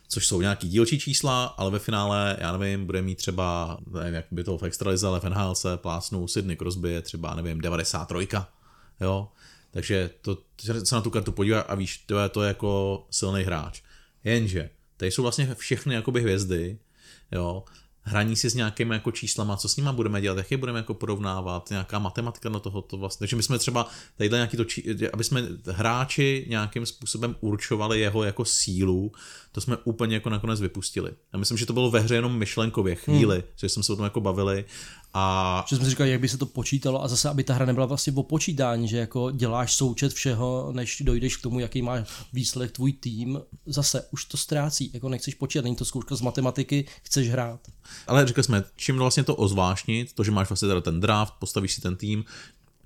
což 0.08 0.28
jsou 0.28 0.42
nějaký 0.42 0.70
dílčí 0.70 1.00
čísla, 1.00 1.46
ale 1.46 1.72
ve 1.72 1.80
finále, 1.80 2.38
já 2.40 2.58
nevím, 2.58 2.86
bude 2.86 3.02
mít 3.02 3.16
třeba, 3.16 3.78
nevím, 3.92 4.14
jak 4.14 4.26
by 4.32 4.44
to 4.44 4.58
v 4.58 4.64
extralize, 4.64 5.08
ale 5.08 5.20
v 5.20 5.24
NHLC 5.24 5.66
plásnou 5.76 6.28
Sydney 6.28 6.58
Crosby 6.58 6.92
je 6.92 7.02
třeba, 7.02 7.36
nevím, 7.36 7.62
93, 7.62 8.28
jo, 9.02 9.28
takže 9.72 10.10
to, 10.22 10.38
se 10.84 10.96
na 10.96 11.02
tu 11.02 11.10
kartu 11.10 11.32
podívá 11.32 11.62
a 11.62 11.76
víš, 11.76 11.98
to 11.98 12.20
je, 12.20 12.30
to 12.30 12.42
je 12.42 12.48
jako 12.48 13.08
silný 13.12 13.44
hráč. 13.44 13.82
Jenže, 14.24 14.70
tady 14.98 15.12
jsou 15.12 15.22
vlastně 15.22 15.56
všechny 15.56 15.96
jakoby 15.96 16.22
hvězdy, 16.22 16.80
jo, 17.32 17.64
hraní 18.02 18.36
si 18.36 18.50
s 18.50 18.56
nějakými 18.56 18.96
jako 18.96 19.12
číslama, 19.12 19.58
co 19.58 19.70
s 19.70 19.78
nima 19.78 19.92
budeme 19.92 20.22
dělat, 20.22 20.38
jak 20.38 20.52
je 20.52 20.58
budeme 20.58 20.80
jako 20.80 20.94
porovnávat, 20.94 21.70
nějaká 21.70 22.00
matematika 22.00 22.50
na 22.50 22.60
toho 22.60 22.82
to 22.82 22.98
vlastně. 22.98 23.20
Takže 23.20 23.36
my 23.36 23.44
jsme 23.44 23.60
třeba 23.60 23.88
tadyhle 24.18 24.38
nějaký 24.38 24.58
to, 24.58 24.66
či, 24.66 25.10
aby 25.14 25.24
jsme 25.24 25.48
hráči 25.66 26.46
nějakým 26.50 26.86
způsobem 26.86 27.36
určovali 27.40 28.00
jeho 28.00 28.24
jako 28.24 28.46
sílu, 28.46 29.12
to 29.52 29.62
jsme 29.62 29.78
úplně 29.84 30.16
jako 30.16 30.30
nakonec 30.30 30.62
vypustili. 30.62 31.12
Já 31.34 31.40
myslím, 31.40 31.58
že 31.58 31.66
to 31.66 31.74
bylo 31.74 31.92
ve 31.92 32.00
hře 32.00 32.16
jenom 32.16 32.38
myšlenkově 32.38 32.96
chvíli, 32.96 33.36
hmm. 33.36 33.48
že 33.56 33.70
jsme 33.70 33.84
se 33.84 33.94
o 33.94 33.96
tom 33.96 34.04
jako 34.04 34.22
bavili 34.22 34.66
a 35.14 35.66
Že 35.68 35.76
jsme 35.76 35.90
říkali, 35.90 36.10
jak 36.10 36.22
by 36.22 36.30
se 36.30 36.38
to 36.38 36.46
počítalo 36.46 37.04
a 37.04 37.08
zase, 37.08 37.30
aby 37.30 37.44
ta 37.44 37.54
hra 37.54 37.66
nebyla 37.66 37.86
vlastně 37.86 38.14
o 38.14 38.24
počítání, 38.24 38.88
že 38.88 38.98
jako 38.98 39.32
děláš 39.32 39.74
součet 39.74 40.14
všeho, 40.14 40.70
než 40.74 41.02
dojdeš 41.06 41.38
k 41.38 41.42
tomu, 41.42 41.60
jaký 41.60 41.82
má 41.82 42.04
výsledek 42.34 42.72
tvůj 42.72 42.94
tým, 42.94 43.40
zase 43.66 44.08
už 44.12 44.26
to 44.26 44.38
ztrácí, 44.38 44.92
jako 44.94 45.10
nechceš 45.10 45.36
počítat, 45.36 45.64
není 45.64 45.76
to 45.76 45.86
zkouška 45.86 46.16
z 46.16 46.22
matematiky, 46.22 46.86
chceš 47.04 47.30
hrát. 47.30 47.60
Ale 48.08 48.28
řekli 48.28 48.44
jsme, 48.44 48.64
čím 48.76 48.98
vlastně 48.98 49.24
to 49.24 49.36
ozvláštnit, 49.36 50.14
to, 50.14 50.24
že 50.24 50.32
máš 50.32 50.50
vlastně 50.50 50.68
teda 50.68 50.82
ten 50.82 51.00
draft, 51.00 51.34
postavíš 51.40 51.74
si 51.74 51.82
ten 51.82 51.96
tým, 51.96 52.26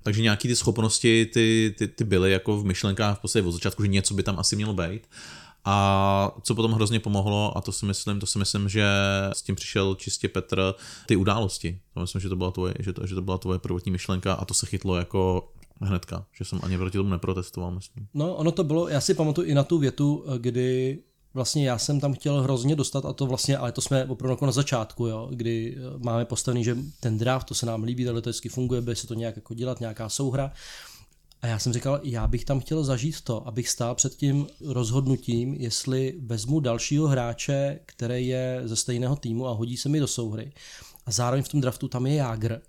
takže 0.02 0.22
nějaký 0.22 0.48
ty 0.48 0.56
schopnosti, 0.56 1.26
ty, 1.26 1.74
ty, 1.78 1.88
ty 1.88 2.04
byly 2.04 2.32
jako 2.32 2.56
v 2.56 2.64
myšlenkách 2.64 3.18
v 3.18 3.20
podstatě 3.20 3.46
od 3.46 3.52
začátku, 3.52 3.82
že 3.82 3.88
něco 3.88 4.14
by 4.14 4.22
tam 4.22 4.38
asi 4.38 4.56
mělo 4.56 4.74
být. 4.74 5.06
A 5.64 6.36
co 6.42 6.54
potom 6.54 6.72
hrozně 6.72 7.00
pomohlo, 7.00 7.58
a 7.58 7.60
to 7.60 7.72
si 7.72 7.86
myslím, 7.86 8.20
to 8.20 8.26
si 8.26 8.38
myslím, 8.38 8.68
že 8.68 8.86
s 9.32 9.42
tím 9.42 9.54
přišel 9.54 9.94
čistě 9.94 10.28
Petr, 10.28 10.74
ty 11.06 11.16
události. 11.16 11.80
To 11.94 12.00
myslím, 12.00 12.20
že 12.20 12.28
to 12.28 12.36
byla 12.36 12.50
tvoje, 12.50 12.74
že 12.80 12.92
to, 12.92 13.06
že 13.06 13.14
to 13.14 13.22
byla 13.22 13.38
tvoje 13.38 13.58
prvotní 13.58 13.92
myšlenka 13.92 14.34
a 14.34 14.44
to 14.44 14.54
se 14.54 14.66
chytlo 14.66 14.96
jako 14.96 15.48
hnedka, 15.80 16.26
že 16.32 16.44
jsem 16.44 16.60
ani 16.62 16.78
proti 16.78 16.98
tomu 16.98 17.10
neprotestoval, 17.10 17.70
myslím. 17.70 18.06
No, 18.14 18.34
ono 18.34 18.52
to 18.52 18.64
bylo, 18.64 18.88
já 18.88 19.00
si 19.00 19.14
pamatuju 19.14 19.46
i 19.46 19.54
na 19.54 19.64
tu 19.64 19.78
větu, 19.78 20.24
kdy 20.38 20.98
vlastně 21.34 21.68
já 21.68 21.78
jsem 21.78 22.00
tam 22.00 22.14
chtěl 22.14 22.42
hrozně 22.42 22.76
dostat 22.76 23.04
a 23.04 23.12
to 23.12 23.26
vlastně, 23.26 23.58
ale 23.58 23.72
to 23.72 23.80
jsme 23.80 24.04
opravdu 24.04 24.32
jako 24.32 24.46
na 24.46 24.52
začátku, 24.52 25.06
jo, 25.06 25.28
kdy 25.32 25.76
eh, 25.76 25.98
máme 25.98 26.24
postavený, 26.24 26.64
že 26.64 26.76
ten 27.00 27.18
draft, 27.18 27.46
to 27.46 27.54
se 27.54 27.66
nám 27.66 27.82
líbí, 27.82 28.04
takhle 28.04 28.22
to 28.22 28.30
vždycky 28.30 28.48
funguje, 28.48 28.80
bude 28.80 28.96
se 28.96 29.06
to 29.06 29.14
nějak 29.14 29.36
jako 29.36 29.54
dělat, 29.54 29.80
nějaká 29.80 30.08
souhra. 30.08 30.52
A 31.44 31.46
já 31.46 31.58
jsem 31.58 31.72
říkal, 31.72 32.00
já 32.02 32.26
bych 32.26 32.44
tam 32.44 32.60
chtěl 32.60 32.84
zažít 32.84 33.20
to, 33.20 33.48
abych 33.48 33.68
stál 33.68 33.94
před 33.94 34.16
tím 34.16 34.46
rozhodnutím, 34.60 35.54
jestli 35.54 36.14
vezmu 36.20 36.60
dalšího 36.60 37.08
hráče, 37.08 37.80
který 37.86 38.26
je 38.26 38.62
ze 38.64 38.76
stejného 38.76 39.16
týmu 39.16 39.46
a 39.46 39.52
hodí 39.52 39.76
se 39.76 39.88
mi 39.88 40.00
do 40.00 40.06
souhry. 40.06 40.52
A 41.06 41.10
zároveň 41.10 41.42
v 41.42 41.48
tom 41.48 41.60
draftu 41.60 41.88
tam 41.88 42.06
je 42.06 42.14
Jágr. 42.14 42.60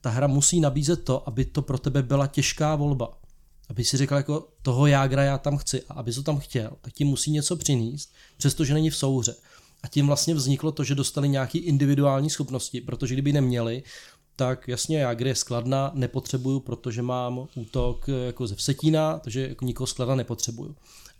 Ta 0.00 0.10
hra 0.10 0.26
musí 0.26 0.60
nabízet 0.60 1.04
to, 1.04 1.28
aby 1.28 1.44
to 1.44 1.62
pro 1.62 1.78
tebe 1.78 2.02
byla 2.02 2.26
těžká 2.26 2.76
volba. 2.76 3.18
Aby 3.68 3.84
si 3.84 3.96
řekl, 3.96 4.14
jako 4.14 4.48
toho 4.62 4.86
Jágra 4.86 5.22
já 5.22 5.38
tam 5.38 5.56
chci 5.56 5.82
a 5.88 5.94
aby 5.94 6.12
to 6.12 6.22
tam 6.22 6.38
chtěl, 6.38 6.70
tak 6.80 6.92
ti 6.92 7.04
musí 7.04 7.30
něco 7.30 7.56
přinést, 7.56 8.12
přestože 8.36 8.74
není 8.74 8.90
v 8.90 8.96
souhře. 8.96 9.34
A 9.82 9.88
tím 9.88 10.06
vlastně 10.06 10.34
vzniklo 10.34 10.72
to, 10.72 10.84
že 10.84 10.94
dostali 10.94 11.28
nějaké 11.28 11.58
individuální 11.58 12.30
schopnosti, 12.30 12.80
protože 12.80 13.14
kdyby 13.14 13.32
neměli, 13.32 13.82
tak 14.36 14.68
jasně, 14.68 14.98
já 14.98 15.14
kde 15.14 15.30
je 15.30 15.34
skladna 15.34 15.90
nepotřebuju, 15.94 16.60
protože 16.60 17.02
mám 17.02 17.46
útok 17.54 18.08
jako 18.26 18.46
ze 18.46 18.54
Vsetína, 18.54 19.18
takže 19.18 19.48
jako 19.48 19.64
nikoho 19.64 19.86
skladna 19.86 20.14
nepotřebuju. 20.14 20.76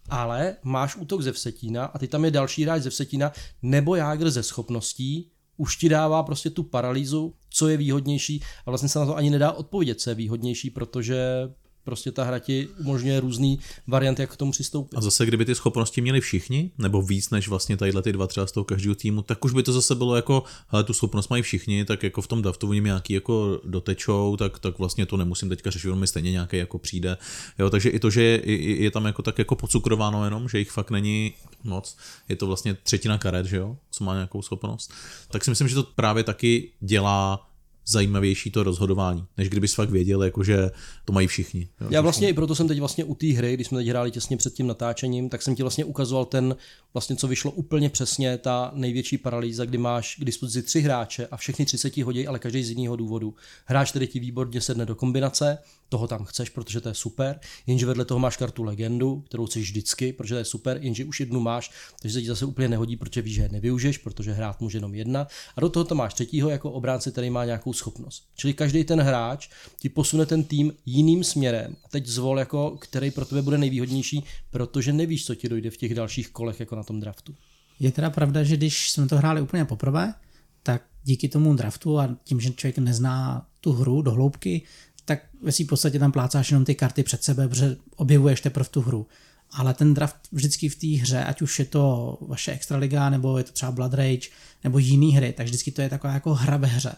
Ale 0.09 0.57
máš 0.63 0.97
útok 0.97 1.23
ze 1.23 1.33
Vsetína 1.33 1.85
a 1.85 1.99
ty 1.99 2.09
tam 2.09 2.25
je 2.25 2.31
další 2.31 2.63
hráč 2.63 2.83
ze 2.83 2.91
Vsetína 2.91 3.33
nebo 3.63 3.97
Jágr 3.97 4.31
ze 4.31 4.43
schopností, 4.43 5.31
už 5.57 5.77
ti 5.77 5.89
dává 5.89 6.23
prostě 6.23 6.51
tu 6.51 6.63
paralýzu, 6.63 7.35
co 7.51 7.69
je 7.69 7.77
výhodnější 7.77 8.43
a 8.67 8.71
vlastně 8.71 8.89
se 8.89 8.99
na 8.99 9.07
to 9.07 9.17
ani 9.17 9.31
nedá 9.31 9.53
odpovědět, 9.53 10.01
co 10.01 10.11
je 10.11 10.15
výhodnější, 10.15 10.71
protože 10.71 11.51
prostě 11.85 12.13
ta 12.13 12.25
hra 12.25 12.39
ti 12.39 12.69
umožňuje 12.81 13.21
různý 13.21 13.59
varianty, 13.87 14.23
jak 14.23 14.33
k 14.33 14.37
tomu 14.37 14.53
přistoupit. 14.53 14.99
A 14.99 15.01
zase, 15.01 15.27
kdyby 15.27 15.45
ty 15.45 15.55
schopnosti 15.55 16.01
měli 16.01 16.21
všichni, 16.21 16.71
nebo 16.79 17.03
víc 17.03 17.31
než 17.31 17.49
vlastně 17.49 17.77
tadyhle 17.77 18.03
ty 18.03 18.13
dva 18.13 18.27
třeba 18.27 18.47
z 18.47 18.53
toho 18.53 18.65
každého 18.65 18.95
týmu, 18.95 19.23
tak 19.23 19.45
už 19.45 19.53
by 19.53 19.63
to 19.63 19.73
zase 19.73 19.95
bylo 19.95 20.17
jako, 20.17 20.43
hele, 20.69 20.85
tu 20.85 20.93
schopnost 20.93 21.29
mají 21.29 21.43
všichni, 21.43 21.85
tak 21.85 22.03
jako 22.03 22.23
v 22.23 22.27
tom 22.27 22.43
daftu 22.43 22.69
oni 22.69 22.81
nějaký 22.81 23.13
jako 23.13 23.61
dotečou, 23.65 24.37
tak, 24.37 24.59
tak 24.59 24.79
vlastně 24.79 25.07
to 25.07 25.17
nemusím 25.17 25.49
teďka 25.49 25.71
řešit, 25.71 25.91
on 25.91 25.99
mi 25.99 26.07
stejně 26.07 26.31
nějaký 26.31 26.57
jako 26.57 26.79
přijde. 26.79 27.17
Jo, 27.59 27.71
takže 27.71 27.91
i 27.91 27.99
to, 27.99 28.11
že 28.11 28.23
je, 28.23 28.51
je, 28.51 28.83
je, 28.83 28.91
tam 28.91 29.05
jako 29.05 29.23
tak 29.23 29.39
jako 29.39 29.57
pocukrováno 29.57 30.25
jenom, 30.25 30.49
že 30.49 30.59
jich 30.59 30.71
fakt 30.71 30.91
není 30.91 31.33
moc, 31.65 31.97
je 32.29 32.37
to 32.37 32.47
vlastně 32.47 32.75
třetina 32.75 33.19
karet, 33.19 33.47
že 33.47 33.57
jo, 33.57 33.77
co 33.91 34.05
má 34.05 34.15
nějakou 34.15 34.43
schopnost, 34.43 34.93
tak 35.31 35.45
si 35.45 35.51
myslím, 35.51 35.69
že 35.69 35.75
to 35.75 35.83
právě 35.83 36.25
taky 36.25 36.71
dělá 36.81 37.49
zajímavější 37.87 38.51
to 38.51 38.63
rozhodování, 38.63 39.25
než 39.39 39.49
kdybys 39.49 39.75
fakt 39.75 39.91
věděl, 39.91 40.23
jako 40.23 40.45
že 40.45 40.71
to 41.05 41.13
mají 41.13 41.27
všichni. 41.27 41.69
Jo, 41.81 41.87
Já 41.91 42.01
vlastně 42.01 42.29
i 42.29 42.33
proto 42.33 42.55
jsem 42.55 42.69
teď 42.69 42.79
vlastně 42.79 43.05
u 43.05 43.15
té 43.15 43.27
hry, 43.27 43.55
když 43.55 43.67
jsme 43.67 43.79
teď 43.79 43.89
hráli 43.89 44.11
těsně 44.11 44.37
před 44.37 44.55
tím 44.55 44.67
natáčením, 44.67 45.29
tak 45.29 45.43
jsem 45.43 45.55
ti 45.55 45.63
vlastně 45.63 45.85
ukazoval 45.85 46.25
ten, 46.25 46.57
vlastně 46.95 47.17
co 47.17 47.29
vyšlo 47.29 47.51
úplně 47.51 47.91
přesně, 47.91 48.39
ta 48.39 48.71
největší 48.75 49.19
paralýza, 49.19 49.65
kdy 49.65 49.79
máš 49.79 50.17
k 50.17 50.25
dispozici 50.25 50.63
tři 50.63 50.81
hráče 50.81 51.27
a 51.27 51.37
všechny 51.37 51.65
30 51.65 51.97
hodí, 51.97 52.27
ale 52.27 52.39
každý 52.39 52.65
z 52.65 52.71
jiného 52.71 52.97
důvodu. 52.97 53.35
Hráč, 53.67 53.91
který 53.91 54.07
ti 54.07 54.21
výborně 54.21 54.61
sedne 54.61 54.87
do 54.87 54.95
kombinace, 54.95 55.59
toho 55.89 56.09
tam 56.09 56.25
chceš, 56.25 56.51
protože 56.51 56.81
to 56.81 56.89
je 56.89 56.95
super, 56.95 57.41
jenže 57.67 57.87
vedle 57.87 58.05
toho 58.05 58.19
máš 58.19 58.37
kartu 58.37 58.63
legendu, 58.63 59.21
kterou 59.21 59.47
chceš 59.47 59.63
vždycky, 59.63 60.13
protože 60.13 60.35
to 60.35 60.39
je 60.39 60.45
super, 60.45 60.79
jenže 60.81 61.05
už 61.05 61.21
jednu 61.21 61.41
máš, 61.41 61.71
takže 62.03 62.15
se 62.15 62.21
ti 62.21 62.27
zase 62.27 62.45
úplně 62.45 62.69
nehodí, 62.69 62.97
protože 62.97 63.23
víš, 63.23 63.35
že 63.35 63.43
je 63.43 63.49
nevyužiješ, 63.49 63.99
protože 63.99 64.33
hrát 64.33 64.61
může 64.61 64.79
jenom 64.79 64.95
jedna. 64.95 65.27
A 65.57 65.61
do 65.61 65.69
toho 65.69 65.85
to 65.85 65.95
máš 65.95 66.15
třetího 66.15 66.51
jako 66.51 66.71
obránce, 66.71 67.11
který 67.11 67.31
má 67.31 67.45
nějakou 67.45 67.73
schopnost. 67.73 68.25
Čili 68.37 68.55
každý 68.55 68.85
ten 68.85 69.01
hráč 69.01 69.49
ti 69.79 69.89
posune 69.89 70.27
ten 70.27 70.45
tým 70.45 70.73
jiným 70.87 71.25
směrem. 71.25 71.77
A 71.85 71.89
teď 71.89 72.07
zvol, 72.07 72.39
jako, 72.39 72.77
který 72.81 73.11
pro 73.11 73.25
tebe 73.25 73.43
bude 73.43 73.59
nejvýhodnější, 73.59 74.25
protože 74.51 74.93
nevíš, 74.93 75.27
co 75.27 75.35
ti 75.35 75.49
dojde 75.49 75.71
v 75.71 75.77
těch 75.77 75.95
dalších 75.95 76.29
kolech, 76.29 76.61
jako 76.61 76.77
na 76.77 76.83
tom 76.85 77.01
draftu. 77.01 77.35
Je 77.81 77.93
teda 77.93 78.11
pravda, 78.11 78.43
že 78.43 78.57
když 78.57 78.91
jsme 78.91 79.09
to 79.09 79.17
hráli 79.17 79.41
úplně 79.41 79.65
poprvé, 79.65 80.15
tak 80.63 80.83
díky 81.05 81.29
tomu 81.29 81.55
draftu 81.55 82.01
a 82.01 82.17
tím, 82.25 82.41
že 82.41 82.51
člověk 82.51 82.79
nezná 82.79 83.47
tu 83.61 83.73
hru 83.73 84.03
do 84.03 84.11
hloubky, 84.11 84.63
tak 85.05 85.21
ve 85.43 85.53
v 85.53 85.65
podstatě 85.65 85.99
tam 85.99 86.13
plácáš 86.13 86.51
jenom 86.51 86.65
ty 86.65 86.75
karty 86.75 87.03
před 87.03 87.25
sebe, 87.25 87.49
protože 87.49 87.77
objevuješ 87.97 88.41
teprve 88.41 88.69
tu 88.69 88.81
hru. 88.81 89.07
Ale 89.51 89.75
ten 89.75 89.95
draft 89.95 90.17
vždycky 90.33 90.69
v 90.69 90.77
té 90.77 90.87
hře, 90.87 91.25
ať 91.25 91.43
už 91.43 91.59
je 91.59 91.65
to 91.65 92.19
vaše 92.21 92.53
extraliga, 92.53 93.11
nebo 93.11 93.39
je 93.39 93.45
to 93.45 93.53
třeba 93.53 93.73
Blood 93.73 93.95
Rage, 93.95 94.29
nebo 94.65 94.79
jiný 94.79 95.17
hry, 95.17 95.33
tak 95.33 95.47
vždycky 95.47 95.71
to 95.71 95.83
je 95.83 95.89
taková 95.89 96.13
jako 96.13 96.35
hra 96.35 96.57
ve 96.57 96.67
hře. 96.67 96.93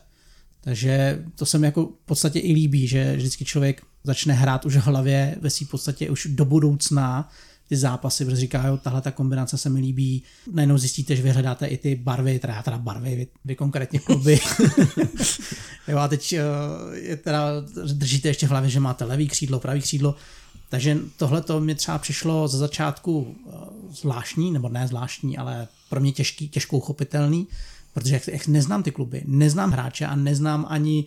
Takže 0.60 1.24
to 1.34 1.46
se 1.46 1.58
mi 1.58 1.66
jako 1.66 1.86
v 1.86 2.06
podstatě 2.06 2.40
i 2.40 2.52
líbí, 2.52 2.88
že 2.88 3.16
vždycky 3.16 3.44
člověk 3.44 3.82
začne 4.04 4.34
hrát 4.34 4.64
už 4.64 4.76
v 4.76 4.80
hlavě 4.80 5.36
ve 5.40 5.50
v 5.50 5.70
podstatě 5.70 6.10
už 6.10 6.26
do 6.30 6.44
budoucna 6.44 7.30
ty 7.68 7.76
zápasy, 7.76 8.24
protože 8.24 8.40
říká, 8.40 8.66
jo, 8.66 8.76
tahle 8.76 9.00
ta 9.00 9.10
kombinace 9.10 9.58
se 9.58 9.68
mi 9.68 9.80
líbí. 9.80 10.22
Najednou 10.52 10.78
zjistíte, 10.78 11.16
že 11.16 11.22
vyhledáte 11.22 11.66
i 11.66 11.76
ty 11.76 11.94
barvy, 11.94 12.38
teda, 12.38 12.62
teda 12.62 12.78
barvy, 12.78 13.16
vy, 13.16 13.26
vy 13.44 13.54
konkrétně 13.56 13.98
kluby. 13.98 14.38
jo, 15.88 15.98
a 15.98 16.08
teď 16.08 16.32
eh, 16.32 16.42
je 16.92 17.16
teda, 17.16 17.48
držíte 17.92 18.28
ještě 18.28 18.46
v 18.46 18.50
hlavě, 18.50 18.70
že 18.70 18.80
máte 18.80 19.04
levý 19.04 19.28
křídlo, 19.28 19.60
pravý 19.60 19.80
křídlo. 19.80 20.14
Takže 20.68 20.98
tohle 21.16 21.42
to 21.42 21.60
mi 21.60 21.74
třeba 21.74 21.98
přišlo 21.98 22.48
za 22.48 22.58
začátku 22.58 23.36
eh, 23.36 23.50
zvláštní, 23.90 24.50
nebo 24.50 24.68
ne 24.68 24.88
zvláštní, 24.88 25.38
ale 25.38 25.68
pro 25.88 26.00
mě 26.00 26.12
těžký, 26.12 26.48
těžko 26.48 26.76
uchopitelný, 26.76 27.46
protože 27.94 28.14
jak, 28.14 28.28
jak 28.28 28.46
neznám 28.46 28.82
ty 28.82 28.90
kluby, 28.90 29.22
neznám 29.26 29.70
hráče 29.70 30.06
a 30.06 30.16
neznám 30.16 30.66
ani 30.68 31.04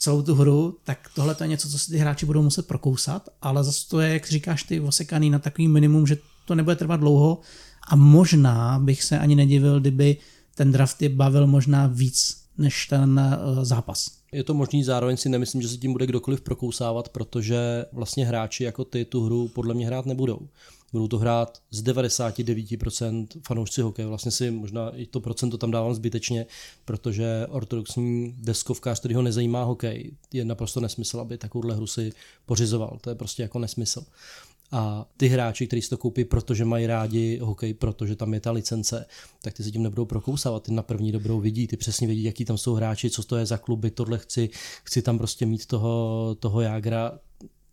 celou 0.00 0.22
tu 0.22 0.34
hru, 0.34 0.78
tak 0.84 1.10
tohle 1.14 1.34
to 1.34 1.44
je 1.44 1.48
něco, 1.48 1.68
co 1.68 1.78
si 1.78 1.90
ty 1.90 1.98
hráči 1.98 2.26
budou 2.26 2.42
muset 2.42 2.66
prokousat, 2.66 3.28
ale 3.42 3.64
zase 3.64 3.88
to 3.88 4.00
je, 4.00 4.12
jak 4.12 4.28
říkáš 4.28 4.62
ty, 4.62 4.80
osekaný 4.80 5.30
na 5.30 5.38
takový 5.38 5.68
minimum, 5.68 6.06
že 6.06 6.16
to 6.44 6.54
nebude 6.54 6.76
trvat 6.76 7.00
dlouho 7.00 7.40
a 7.88 7.96
možná 7.96 8.78
bych 8.78 9.02
se 9.02 9.18
ani 9.18 9.34
nedivil, 9.34 9.80
kdyby 9.80 10.16
ten 10.54 10.72
draft 10.72 11.02
je 11.02 11.08
bavil 11.08 11.46
možná 11.46 11.86
víc 11.86 12.36
než 12.58 12.86
ten 12.86 13.20
uh, 13.20 13.64
zápas. 13.64 14.10
Je 14.32 14.44
to 14.44 14.54
možný, 14.54 14.84
zároveň 14.84 15.16
si 15.16 15.28
nemyslím, 15.28 15.62
že 15.62 15.68
se 15.68 15.76
tím 15.76 15.92
bude 15.92 16.06
kdokoliv 16.06 16.40
prokousávat, 16.40 17.08
protože 17.08 17.84
vlastně 17.92 18.26
hráči 18.26 18.64
jako 18.64 18.84
ty 18.84 19.04
tu 19.04 19.24
hru 19.24 19.48
podle 19.48 19.74
mě 19.74 19.86
hrát 19.86 20.06
nebudou. 20.06 20.48
Budou 20.92 21.08
to 21.08 21.18
hrát 21.18 21.58
z 21.70 21.82
99% 21.82 23.26
fanoušci 23.46 23.82
hokeje. 23.82 24.06
Vlastně 24.06 24.30
si 24.30 24.50
možná 24.50 24.90
i 24.90 25.06
to 25.06 25.20
procento 25.20 25.58
tam 25.58 25.70
dávám 25.70 25.94
zbytečně, 25.94 26.46
protože 26.84 27.46
ortodoxní 27.50 28.34
deskovkář, 28.38 28.98
který 28.98 29.14
ho 29.14 29.22
nezajímá 29.22 29.64
hokej, 29.64 30.16
je 30.32 30.44
naprosto 30.44 30.80
nesmysl, 30.80 31.20
aby 31.20 31.38
takovouhle 31.38 31.74
hru 31.74 31.86
si 31.86 32.12
pořizoval. 32.46 32.98
To 33.00 33.10
je 33.10 33.14
prostě 33.14 33.42
jako 33.42 33.58
nesmysl. 33.58 34.04
A 34.72 35.06
ty 35.16 35.28
hráči, 35.28 35.66
kteří 35.66 35.82
si 35.82 35.90
to 35.90 35.98
koupí, 35.98 36.24
protože 36.24 36.64
mají 36.64 36.86
rádi 36.86 37.38
hokej, 37.42 37.74
protože 37.74 38.16
tam 38.16 38.34
je 38.34 38.40
ta 38.40 38.50
licence, 38.50 39.06
tak 39.42 39.54
ty 39.54 39.62
se 39.62 39.70
tím 39.70 39.82
nebudou 39.82 40.04
prokousávat. 40.04 40.62
Ty 40.62 40.72
na 40.72 40.82
první 40.82 41.12
dobrou 41.12 41.40
vidí, 41.40 41.66
ty 41.66 41.76
přesně 41.76 42.06
vidí, 42.06 42.22
jaký 42.22 42.44
tam 42.44 42.58
jsou 42.58 42.74
hráči, 42.74 43.10
co 43.10 43.22
to 43.22 43.36
je 43.36 43.46
za 43.46 43.58
kluby, 43.58 43.90
tohle 43.90 44.18
chci, 44.18 44.50
chci 44.84 45.02
tam 45.02 45.18
prostě 45.18 45.46
mít 45.46 45.66
toho, 45.66 46.36
toho 46.40 46.60
jágra 46.60 47.18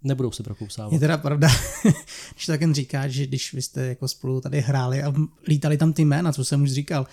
nebudou 0.08 0.32
se 0.32 0.44
prokousávat. 0.44 0.94
Je 0.94 1.00
teda 1.00 1.18
pravda, 1.18 1.50
když 2.34 2.46
tak 2.46 2.62
jen 2.62 2.74
říkáš, 2.74 3.12
že 3.12 3.28
když 3.28 3.54
vy 3.54 3.62
jste 3.62 3.88
jako 3.88 4.08
spolu 4.08 4.42
tady 4.42 4.62
hráli 4.62 5.04
a 5.04 5.14
lítali 5.48 5.78
tam 5.78 5.94
ty 5.94 6.06
jména, 6.06 6.34
co 6.34 6.46
jsem 6.46 6.62
už 6.62 6.72
říkal, 6.72 7.08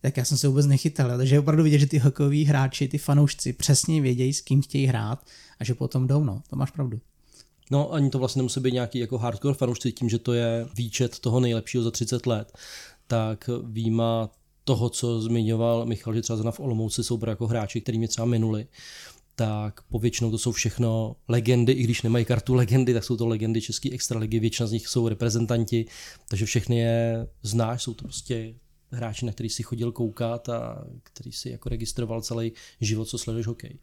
tak 0.00 0.16
já 0.16 0.24
jsem 0.24 0.38
se 0.38 0.48
vůbec 0.48 0.66
nechytal. 0.66 1.16
Takže 1.16 1.34
je 1.34 1.40
opravdu 1.40 1.62
vidět, 1.62 1.78
že 1.78 1.86
ty 1.86 1.98
hokejoví 1.98 2.44
hráči, 2.44 2.88
ty 2.88 2.98
fanoušci 2.98 3.52
přesně 3.52 4.00
vědějí, 4.00 4.32
s 4.32 4.40
kým 4.40 4.62
chtějí 4.62 4.86
hrát 4.86 5.26
a 5.60 5.64
že 5.64 5.74
potom 5.74 6.06
jdou, 6.06 6.24
no, 6.24 6.42
to 6.50 6.56
máš 6.56 6.70
pravdu. 6.70 7.00
No, 7.70 7.92
ani 7.92 8.10
to 8.10 8.18
vlastně 8.18 8.40
nemusí 8.40 8.60
být 8.60 8.74
nějaký 8.74 8.98
jako 8.98 9.18
hardcore 9.18 9.54
fanoušci 9.54 9.92
tím, 9.92 10.08
že 10.08 10.18
to 10.18 10.32
je 10.32 10.66
výčet 10.76 11.18
toho 11.18 11.40
nejlepšího 11.40 11.82
za 11.82 11.90
30 11.90 12.26
let, 12.26 12.52
tak 13.06 13.50
výjima 13.64 14.30
toho, 14.64 14.88
co 14.88 15.20
zmiňoval 15.20 15.86
Michal, 15.86 16.14
že 16.14 16.22
třeba 16.22 16.36
zrovna 16.36 16.52
v 16.52 16.60
Olomouci 16.60 17.04
jsou 17.04 17.20
jako 17.26 17.46
hráči, 17.46 17.80
kterými 17.80 18.08
třeba 18.08 18.26
minuli, 18.26 18.66
tak 19.40 19.82
povětšinou 19.82 20.30
to 20.30 20.38
jsou 20.38 20.52
všechno 20.52 21.16
legendy, 21.28 21.72
i 21.72 21.82
když 21.82 22.02
nemají 22.02 22.24
kartu 22.24 22.54
legendy, 22.54 22.94
tak 22.94 23.04
jsou 23.04 23.16
to 23.16 23.26
legendy 23.26 23.60
České 23.60 23.90
extraligy, 23.90 24.40
většina 24.40 24.66
z 24.66 24.72
nich 24.72 24.88
jsou 24.88 25.08
reprezentanti, 25.08 25.86
takže 26.28 26.46
všechny 26.46 26.78
je 26.78 27.26
znáš, 27.42 27.82
jsou 27.82 27.94
to 27.94 28.04
prostě 28.04 28.54
hráči, 28.90 29.26
na 29.26 29.32
který 29.32 29.48
si 29.48 29.62
chodil 29.62 29.92
koukat 29.92 30.48
a 30.48 30.84
který 31.02 31.32
si 31.32 31.50
jako 31.50 31.68
registroval 31.68 32.22
celý 32.22 32.52
život, 32.80 33.04
co 33.04 33.18
sleduješ 33.18 33.46
hokej. 33.46 33.78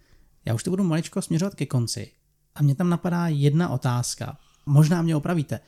Já 0.46 0.54
už 0.54 0.64
to 0.64 0.70
budu 0.70 0.84
maličko 0.84 1.22
směřovat 1.22 1.56
ke 1.56 1.66
konci 1.66 2.12
a 2.56 2.64
mě 2.64 2.76
tam 2.76 2.90
napadá 2.90 3.28
jedna 3.28 3.70
otázka. 3.70 4.38
Možná 4.66 5.02
mě 5.02 5.16
opravíte. 5.16 5.60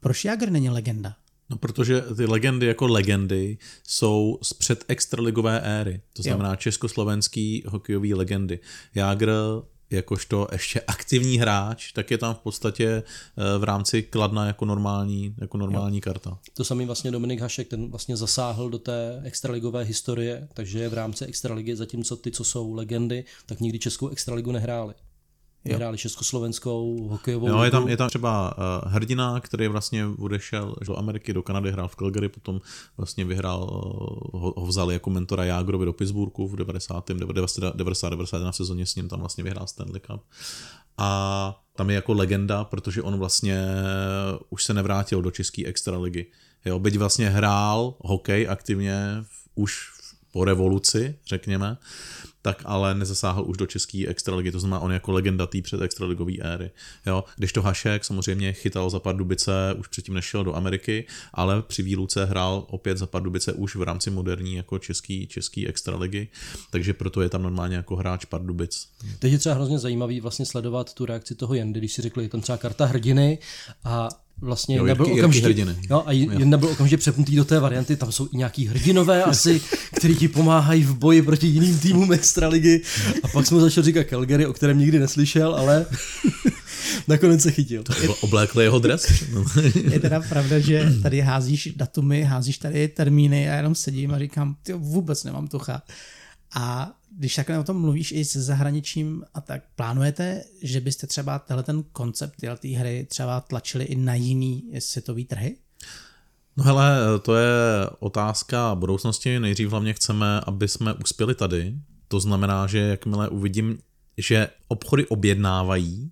Proč 0.00 0.24
Jagr 0.24 0.50
není 0.50 0.70
legenda? 0.70 1.16
No, 1.50 1.56
protože 1.56 2.04
ty 2.16 2.26
legendy 2.26 2.66
jako 2.66 2.86
legendy 2.86 3.58
jsou 3.86 4.38
z 4.42 4.52
před 4.52 4.84
extraligové 4.88 5.60
éry, 5.60 6.00
to 6.12 6.22
znamená 6.22 6.50
jo. 6.50 6.56
československý 6.56 7.64
hokejový 7.66 8.14
legendy. 8.14 8.60
Jágr 8.94 9.30
jakožto 9.90 10.48
ještě 10.52 10.80
aktivní 10.80 11.38
hráč, 11.38 11.92
tak 11.92 12.10
je 12.10 12.18
tam 12.18 12.34
v 12.34 12.38
podstatě 12.38 12.86
eh, 12.86 13.58
v 13.58 13.64
rámci 13.64 14.02
Kladna 14.02 14.46
jako 14.46 14.64
normální, 14.64 15.34
jako 15.38 15.58
normální 15.58 15.96
jo. 15.96 16.00
karta. 16.00 16.38
To 16.54 16.64
samý 16.64 16.86
vlastně 16.86 17.10
Dominik 17.10 17.40
Hašek, 17.40 17.68
ten 17.68 17.90
vlastně 17.90 18.16
zasáhl 18.16 18.70
do 18.70 18.78
té 18.78 19.20
extraligové 19.24 19.82
historie, 19.82 20.48
takže 20.54 20.78
je 20.78 20.88
v 20.88 20.94
rámci 20.94 21.24
extraligy, 21.24 21.76
zatímco 21.76 22.16
ty, 22.16 22.30
co 22.30 22.44
jsou 22.44 22.74
legendy, 22.74 23.24
tak 23.46 23.60
nikdy 23.60 23.78
českou 23.78 24.08
extraligu 24.08 24.52
nehráli 24.52 24.94
hráli 25.74 25.98
československou 25.98 27.08
hokejovou 27.08 27.48
jo, 27.48 27.62
je 27.62 27.70
tam, 27.70 27.88
je 27.88 27.96
tam 27.96 28.08
třeba 28.08 28.54
uh, 28.58 28.92
hrdina, 28.92 29.40
který 29.40 29.68
vlastně 29.68 30.06
odešel 30.06 30.74
do 30.86 30.98
Ameriky, 30.98 31.32
do 31.32 31.42
Kanady, 31.42 31.72
hrál 31.72 31.88
v 31.88 31.96
Calgary, 31.96 32.28
potom 32.28 32.60
vlastně 32.96 33.24
vyhrál, 33.24 33.62
uh, 33.62 34.40
ho, 34.40 34.54
ho 34.56 34.66
vzali 34.66 34.94
jako 34.94 35.10
mentora 35.10 35.44
Jágrovi 35.44 35.84
do 35.84 35.92
Pittsburghu 35.92 36.48
v 36.48 36.56
90. 36.56 37.10
90, 37.10 37.76
90 37.76 38.08
91 38.08 38.52
sezóně 38.52 38.86
s 38.86 38.94
ním 38.94 39.08
tam 39.08 39.20
vlastně 39.20 39.44
vyhrál 39.44 39.66
Stanley 39.66 40.00
Cup. 40.00 40.22
a 40.98 41.62
tam 41.76 41.90
je 41.90 41.94
jako 41.94 42.12
legenda, 42.12 42.64
protože 42.64 43.02
on 43.02 43.18
vlastně 43.18 43.66
už 44.50 44.64
se 44.64 44.74
nevrátil 44.74 45.22
do 45.22 45.30
české 45.30 45.66
extraligy. 45.66 46.26
Jo, 46.64 46.78
byť 46.78 46.96
vlastně 46.96 47.28
hrál 47.28 47.94
hokej 47.98 48.48
aktivně 48.48 49.24
už 49.54 49.95
po 50.36 50.44
revoluci, 50.44 51.14
řekněme, 51.26 51.76
tak 52.42 52.62
ale 52.64 52.94
nezasáhl 52.94 53.44
už 53.46 53.56
do 53.56 53.66
české 53.66 54.06
extraligy, 54.06 54.52
to 54.52 54.60
znamená 54.60 54.80
on 54.80 54.92
jako 54.92 55.12
legenda 55.12 55.46
té 55.46 55.62
před 55.62 55.82
extraligové 55.82 56.32
éry. 56.40 56.70
Jo? 57.06 57.24
Když 57.36 57.52
to 57.52 57.62
Hašek 57.62 58.04
samozřejmě 58.04 58.52
chytal 58.52 58.90
za 58.90 59.00
Pardubice, 59.00 59.74
už 59.78 59.88
předtím 59.88 60.14
nešel 60.14 60.44
do 60.44 60.56
Ameriky, 60.56 61.06
ale 61.34 61.62
při 61.62 61.82
výluce 61.82 62.24
hrál 62.24 62.66
opět 62.68 62.98
za 62.98 63.06
Pardubice 63.06 63.52
už 63.52 63.76
v 63.76 63.82
rámci 63.82 64.10
moderní 64.10 64.54
jako 64.54 64.78
český, 64.78 65.26
český 65.26 65.68
extraligy, 65.68 66.28
takže 66.70 66.94
proto 66.94 67.22
je 67.22 67.28
tam 67.28 67.42
normálně 67.42 67.76
jako 67.76 67.96
hráč 67.96 68.24
Pardubic. 68.24 68.88
Teď 69.18 69.32
je 69.32 69.38
třeba 69.38 69.54
hrozně 69.54 69.78
zajímavý 69.78 70.20
vlastně 70.20 70.46
sledovat 70.46 70.94
tu 70.94 71.06
reakci 71.06 71.34
toho 71.34 71.54
Jendy, 71.54 71.80
když 71.80 71.92
si 71.92 72.02
řekli, 72.02 72.24
je 72.24 72.28
tam 72.28 72.40
třeba 72.40 72.58
karta 72.58 72.84
hrdiny 72.84 73.38
a 73.84 74.08
vlastně 74.40 74.76
Jo, 74.76 74.84
nebyl 74.84 75.04
Jirky- 75.06 75.10
Jirky 75.10 75.20
okamžitě, 75.20 75.46
hrdiny. 75.46 75.76
jo, 75.90 76.02
a 76.06 76.12
jen 76.12 76.50
nebyl 76.50 76.68
okamžitě 76.68 76.96
přepnutý 76.96 77.36
do 77.36 77.44
té 77.44 77.60
varianty, 77.60 77.96
tam 77.96 78.12
jsou 78.12 78.28
i 78.32 78.36
nějaký 78.36 78.66
hrdinové 78.66 79.22
asi, 79.24 79.60
kteří 79.94 80.14
ti 80.16 80.28
pomáhají 80.28 80.82
v 80.84 80.94
boji 80.94 81.22
proti 81.22 81.46
jiným 81.46 81.78
týmům 81.78 82.12
extraligy 82.12 82.82
a 83.22 83.28
pak 83.28 83.46
jsme 83.46 83.60
začal 83.60 83.84
říkat 83.84 84.06
Calgary, 84.06 84.46
o 84.46 84.52
kterém 84.52 84.78
nikdy 84.78 84.98
neslyšel, 84.98 85.54
ale 85.54 85.86
nakonec 87.08 87.42
se 87.42 87.50
chytil. 87.50 87.84
Oblékli 88.20 88.64
jeho 88.64 88.78
dres. 88.78 89.06
Je 89.90 90.00
teda 90.00 90.20
pravda, 90.28 90.58
že 90.58 90.92
tady 91.02 91.20
házíš 91.20 91.68
datumy, 91.76 92.22
házíš 92.22 92.58
tady 92.58 92.88
termíny 92.88 93.48
a 93.48 93.50
já 93.50 93.56
jenom 93.56 93.74
sedím 93.74 94.14
a 94.14 94.18
říkám, 94.18 94.56
ty 94.62 94.72
vůbec 94.72 95.24
nemám 95.24 95.48
tucha. 95.48 95.82
A 96.54 96.92
když 97.18 97.34
takhle 97.34 97.58
o 97.58 97.64
tom 97.64 97.80
mluvíš 97.80 98.12
i 98.12 98.24
se 98.24 98.42
zahraničím 98.42 99.24
a 99.34 99.40
tak, 99.40 99.62
plánujete, 99.76 100.44
že 100.62 100.80
byste 100.80 101.06
třeba 101.06 101.38
tenhle 101.38 101.62
ten 101.62 101.82
koncept 101.82 102.34
té 102.60 102.68
hry 102.68 103.06
třeba 103.10 103.40
tlačili 103.40 103.84
i 103.84 103.96
na 103.96 104.14
jiný 104.14 104.70
světový 104.78 105.24
trhy? 105.24 105.56
No 106.56 106.64
hele, 106.64 106.98
to 107.22 107.36
je 107.36 107.50
otázka 107.98 108.74
budoucnosti. 108.74 109.40
Nejdřív 109.40 109.68
hlavně 109.68 109.92
chceme, 109.92 110.40
aby 110.40 110.68
jsme 110.68 110.94
uspěli 110.94 111.34
tady. 111.34 111.74
To 112.08 112.20
znamená, 112.20 112.66
že 112.66 112.78
jakmile 112.78 113.28
uvidím, 113.28 113.78
že 114.18 114.48
obchody 114.68 115.06
objednávají, 115.06 116.10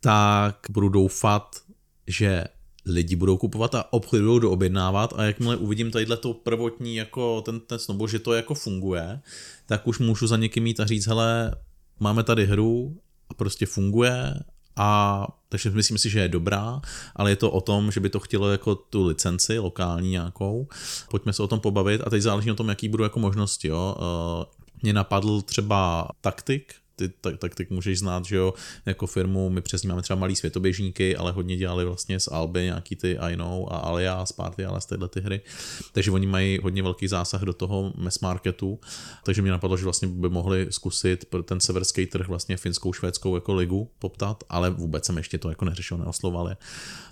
tak 0.00 0.66
budu 0.70 0.88
doufat, 0.88 1.56
že 2.06 2.44
lidi 2.88 3.16
budou 3.16 3.36
kupovat 3.36 3.74
a 3.74 3.92
obchody 3.92 4.22
budou 4.22 4.38
doobjednávat 4.38 5.14
a 5.16 5.24
jakmile 5.24 5.56
uvidím 5.56 5.90
tadyhle 5.90 6.16
to 6.16 6.34
prvotní 6.34 6.96
jako 6.96 7.40
ten, 7.40 7.60
ten 7.60 7.78
snowball, 7.78 8.08
že 8.08 8.18
to 8.18 8.32
jako 8.32 8.54
funguje, 8.54 9.20
tak 9.66 9.86
už 9.86 9.98
můžu 9.98 10.26
za 10.26 10.36
někým 10.36 10.66
jít 10.66 10.80
a 10.80 10.86
říct, 10.86 11.06
hele, 11.06 11.54
máme 12.00 12.24
tady 12.24 12.46
hru 12.46 12.96
a 13.30 13.34
prostě 13.34 13.66
funguje 13.66 14.34
a 14.76 15.26
takže 15.48 15.70
myslím 15.70 15.98
si, 15.98 16.10
že 16.10 16.20
je 16.20 16.28
dobrá, 16.28 16.80
ale 17.16 17.30
je 17.30 17.36
to 17.36 17.50
o 17.50 17.60
tom, 17.60 17.90
že 17.90 18.00
by 18.00 18.10
to 18.10 18.20
chtělo 18.20 18.50
jako 18.50 18.74
tu 18.74 19.06
licenci 19.06 19.58
lokální 19.58 20.10
nějakou. 20.10 20.68
Pojďme 21.10 21.32
se 21.32 21.42
o 21.42 21.48
tom 21.48 21.60
pobavit 21.60 22.00
a 22.06 22.10
teď 22.10 22.22
záleží 22.22 22.48
na 22.48 22.54
tom, 22.54 22.68
jaký 22.68 22.88
budou 22.88 23.04
jako 23.04 23.20
možnosti. 23.20 23.68
Jo. 23.68 23.96
Uh, 23.98 24.44
Mě 24.82 24.92
napadl 24.92 25.42
třeba 25.42 26.08
taktik, 26.20 26.74
ty 26.98 27.08
tak, 27.08 27.38
tak, 27.38 27.54
tak 27.54 27.70
můžeš 27.70 27.98
znát, 27.98 28.24
že 28.24 28.36
jo, 28.36 28.54
jako 28.86 29.06
firmu, 29.06 29.50
my 29.50 29.60
přes 29.60 29.82
ní 29.82 29.88
máme 29.88 30.02
třeba 30.02 30.18
malý 30.18 30.36
světoběžníky, 30.36 31.16
ale 31.16 31.32
hodně 31.32 31.56
dělali 31.56 31.84
vlastně 31.84 32.20
z 32.20 32.28
Alby 32.28 32.62
nějaký 32.62 32.96
ty 32.96 33.18
I 33.18 33.36
know 33.36 33.66
a 33.70 33.76
Alia, 33.76 34.26
Sparty, 34.26 34.64
ale 34.64 34.80
z 34.80 34.86
tyhle 34.86 35.08
ty 35.08 35.20
hry. 35.20 35.40
Takže 35.92 36.10
oni 36.10 36.26
mají 36.26 36.58
hodně 36.62 36.82
velký 36.82 37.08
zásah 37.08 37.42
do 37.42 37.52
toho 37.52 37.92
mass 37.96 38.20
marketu, 38.20 38.80
takže 39.24 39.42
mě 39.42 39.50
napadlo, 39.50 39.76
že 39.76 39.84
vlastně 39.84 40.08
by 40.08 40.28
mohli 40.28 40.66
zkusit 40.70 41.24
pro 41.24 41.42
ten 41.42 41.60
severský 41.60 42.06
trh 42.06 42.28
vlastně 42.28 42.56
finskou, 42.56 42.92
švédskou 42.92 43.34
jako 43.34 43.54
ligu 43.54 43.90
poptat, 43.98 44.44
ale 44.48 44.70
vůbec 44.70 45.06
jsem 45.06 45.16
ještě 45.16 45.38
to 45.38 45.48
jako 45.48 45.64
neřešil, 45.64 45.98
neosloval 45.98 46.48
je. 46.48 46.56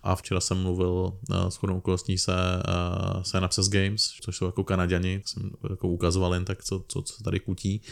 A 0.03 0.17
včera 0.17 0.41
jsem 0.41 0.63
mluvil 0.63 1.13
uh, 1.31 1.49
s 1.49 1.57
chodou 1.57 1.77
okolností 1.77 2.19
se, 2.19 2.33
uh, 2.33 3.23
se 3.23 3.41
Napses 3.41 3.69
Games, 3.69 4.03
což 4.21 4.37
jsou 4.37 4.47
jako 4.47 4.65
Kanaděni, 4.65 5.23
jsem 5.25 5.51
jako 5.71 5.89
ukazoval 5.89 6.35
jen 6.35 6.45
tak, 6.45 6.65
co, 6.65 6.85
co, 6.89 7.03
co 7.03 7.23
tady 7.23 7.41
kutí 7.41 7.83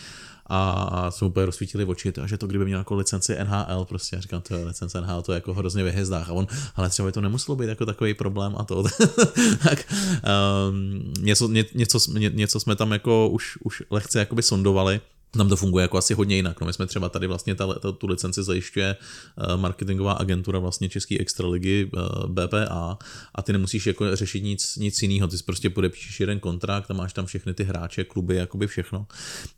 a, 0.47 1.11
jsme 1.11 1.27
úplně 1.27 1.47
rozsvítili 1.47 1.85
oči, 1.85 2.13
a 2.23 2.27
že 2.27 2.39
to 2.39 2.47
kdyby 2.47 2.65
měl 2.65 2.79
jako 2.79 2.95
licenci 2.95 3.37
NHL, 3.45 3.85
prostě. 3.85 4.17
Já 4.17 4.23
říkám, 4.23 4.43
to 4.43 4.55
je 4.55 4.65
licence 4.65 5.01
NHL, 5.01 5.23
to 5.23 5.33
je 5.33 5.35
jako 5.35 5.55
hrozně 5.55 5.85
ve 5.85 5.91
hvězdách. 5.91 6.29
A 6.29 6.33
on, 6.33 6.47
ale 6.77 6.91
třeba 6.91 7.07
by 7.07 7.13
to 7.13 7.21
nemuselo 7.21 7.57
být 7.57 7.69
jako 7.69 7.87
takový 7.87 8.15
problém 8.15 8.55
a 8.59 8.65
to. 8.65 8.85
tak 9.69 9.95
um, 10.69 11.13
něco, 11.21 11.49
ně, 11.49 11.65
něco, 11.75 11.99
ně, 12.19 12.31
něco, 12.35 12.61
jsme 12.61 12.77
tam 12.77 12.93
jako 12.93 13.29
už, 13.29 13.59
už 13.63 13.83
lehce 13.91 14.19
jakoby 14.19 14.43
sondovali, 14.43 15.01
tam 15.39 15.49
to 15.49 15.57
funguje 15.57 15.83
jako 15.83 15.99
asi 15.99 16.15
hodně 16.15 16.37
jinak. 16.37 16.61
No 16.61 16.67
my 16.67 16.73
jsme 16.73 16.87
třeba 16.87 17.09
tady 17.09 17.27
vlastně 17.27 17.55
ta, 17.55 17.75
ta, 17.75 17.93
tu 17.93 18.07
licenci 18.07 18.43
zajišťuje 18.43 18.97
uh, 18.97 19.61
marketingová 19.61 20.13
agentura 20.13 20.59
vlastně 20.59 20.89
České 20.89 21.19
extraligy 21.19 21.91
uh, 21.93 22.27
BPA 22.27 22.99
a 23.35 23.43
ty 23.43 23.53
nemusíš 23.53 23.87
jako 23.87 24.17
řešit 24.17 24.41
nic, 24.41 24.77
nic 24.77 25.03
jiného. 25.03 25.29
Ty 25.29 25.37
prostě 25.47 25.71
podepíšeš 25.71 26.21
jeden 26.21 26.41
kontrakt 26.41 26.91
a 26.91 26.95
máš 26.95 27.13
tam 27.13 27.27
všechny 27.27 27.55
ty 27.55 27.65
hráče, 27.65 28.05
kluby, 28.05 28.37
jakoby 28.37 28.67
všechno. 28.67 29.07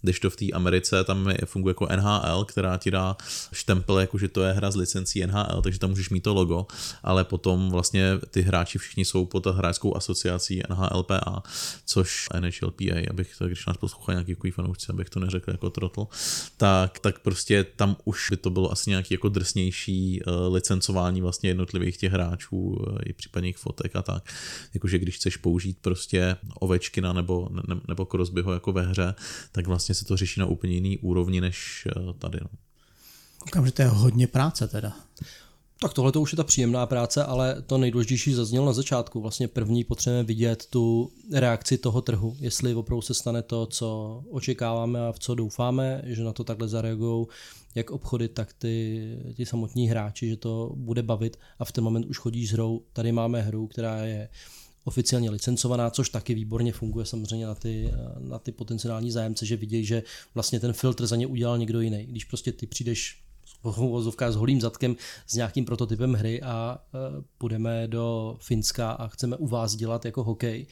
Když 0.02 0.20
to 0.20 0.30
v 0.30 0.36
té 0.36 0.46
Americe 0.52 1.04
tam 1.04 1.28
je, 1.28 1.38
funguje 1.44 1.70
jako 1.70 1.88
NHL, 1.96 2.44
která 2.44 2.76
ti 2.76 2.90
dá 2.90 3.16
štempel, 3.52 3.98
jako 3.98 4.18
že 4.18 4.28
to 4.28 4.42
je 4.42 4.52
hra 4.52 4.70
s 4.70 4.76
licencí 4.76 5.26
NHL, 5.26 5.62
takže 5.62 5.78
tam 5.78 5.90
můžeš 5.90 6.10
mít 6.10 6.20
to 6.20 6.34
logo, 6.34 6.66
ale 7.02 7.24
potom 7.24 7.70
vlastně 7.70 8.12
ty 8.30 8.42
hráči 8.42 8.78
všichni 8.78 9.04
jsou 9.04 9.26
pod 9.26 9.46
hráčskou 9.46 9.96
asociací 9.96 10.62
NHLPA, 10.68 11.42
což 11.86 12.26
NHLPA, 12.40 13.10
abych, 13.10 13.34
když 13.46 13.66
nás 13.66 13.76
poslouchá 13.76 14.12
nějaký 14.12 14.50
fanoušci, 14.50 14.86
abych 14.88 15.10
to 15.10 15.20
neřekl 15.20 15.50
jako 15.50 15.65
trotl, 15.70 16.06
tak, 16.56 16.98
tak 16.98 17.18
prostě 17.18 17.64
tam 17.64 17.96
už 18.04 18.30
by 18.30 18.36
to 18.36 18.50
bylo 18.50 18.72
asi 18.72 18.90
nějaký 18.90 19.14
jako 19.14 19.28
drsnější 19.28 20.22
uh, 20.22 20.54
licencování 20.54 21.20
vlastně 21.20 21.50
jednotlivých 21.50 21.96
těch 21.96 22.12
hráčů 22.12 22.56
uh, 22.56 22.98
i 23.04 23.12
případně 23.12 23.46
jejich 23.46 23.56
fotek 23.56 23.96
a 23.96 24.02
tak. 24.02 24.32
Jakože 24.74 24.98
když 24.98 25.16
chceš 25.16 25.36
použít 25.36 25.78
prostě 25.80 26.36
Ovečkina 26.54 27.12
nebo, 27.12 27.48
ne, 27.68 27.80
nebo 27.88 28.06
Crosbyho 28.06 28.52
jako 28.52 28.72
ve 28.72 28.82
hře, 28.82 29.14
tak 29.52 29.66
vlastně 29.66 29.94
se 29.94 30.04
to 30.04 30.16
řeší 30.16 30.40
na 30.40 30.46
úplně 30.46 30.74
jiný 30.74 30.98
úrovni 30.98 31.40
než 31.40 31.88
uh, 31.96 32.12
tady. 32.12 32.38
No. 32.42 32.48
Koukám, 33.38 33.66
že 33.66 33.72
to 33.72 33.82
je 33.82 33.88
hodně 33.88 34.26
práce 34.26 34.68
teda. 34.68 34.92
Tak 35.80 35.92
tohle 35.94 36.12
to 36.12 36.20
už 36.20 36.32
je 36.32 36.36
ta 36.36 36.44
příjemná 36.44 36.86
práce, 36.86 37.24
ale 37.24 37.62
to 37.62 37.78
nejdůležitější 37.78 38.34
zaznělo 38.34 38.66
na 38.66 38.72
začátku. 38.72 39.20
Vlastně 39.20 39.48
první 39.48 39.84
potřebujeme 39.84 40.26
vidět 40.26 40.66
tu 40.70 41.10
reakci 41.32 41.78
toho 41.78 42.02
trhu, 42.02 42.36
jestli 42.40 42.74
opravdu 42.74 43.02
se 43.02 43.14
stane 43.14 43.42
to, 43.42 43.66
co 43.66 44.22
očekáváme 44.30 45.06
a 45.06 45.12
v 45.12 45.18
co 45.18 45.34
doufáme, 45.34 46.02
že 46.06 46.24
na 46.24 46.32
to 46.32 46.44
takhle 46.44 46.68
zareagují 46.68 47.26
jak 47.74 47.90
obchody, 47.90 48.28
tak 48.28 48.52
ty, 48.52 49.18
ty 49.36 49.46
samotní 49.46 49.88
hráči, 49.88 50.28
že 50.28 50.36
to 50.36 50.72
bude 50.76 51.02
bavit 51.02 51.36
a 51.58 51.64
v 51.64 51.72
ten 51.72 51.84
moment 51.84 52.06
už 52.06 52.18
chodíš 52.18 52.48
s 52.48 52.52
hrou. 52.52 52.82
Tady 52.92 53.12
máme 53.12 53.42
hru, 53.42 53.66
která 53.66 54.04
je 54.04 54.28
oficiálně 54.84 55.30
licencovaná, 55.30 55.90
což 55.90 56.08
taky 56.08 56.34
výborně 56.34 56.72
funguje 56.72 57.06
samozřejmě 57.06 57.46
na 57.46 57.54
ty, 57.54 57.90
na 58.18 58.38
ty 58.38 58.52
potenciální 58.52 59.10
zájemce, 59.10 59.46
že 59.46 59.56
vidějí, 59.56 59.84
že 59.84 60.02
vlastně 60.34 60.60
ten 60.60 60.72
filtr 60.72 61.06
za 61.06 61.16
ně 61.16 61.26
udělal 61.26 61.58
někdo 61.58 61.80
jiný. 61.80 62.06
Když 62.06 62.24
prostě 62.24 62.52
ty 62.52 62.66
přijdeš 62.66 63.25
uvozovkách 63.78 64.32
s 64.32 64.36
holým 64.36 64.60
zadkem 64.60 64.96
s 65.26 65.34
nějakým 65.34 65.64
prototypem 65.64 66.12
hry 66.12 66.42
a 66.42 66.78
uh, 66.94 67.22
půjdeme 67.38 67.88
do 67.88 68.36
Finska 68.40 68.90
a 68.90 69.08
chceme 69.08 69.36
u 69.36 69.46
vás 69.46 69.76
dělat 69.76 70.04
jako 70.04 70.24
hokej, 70.24 70.66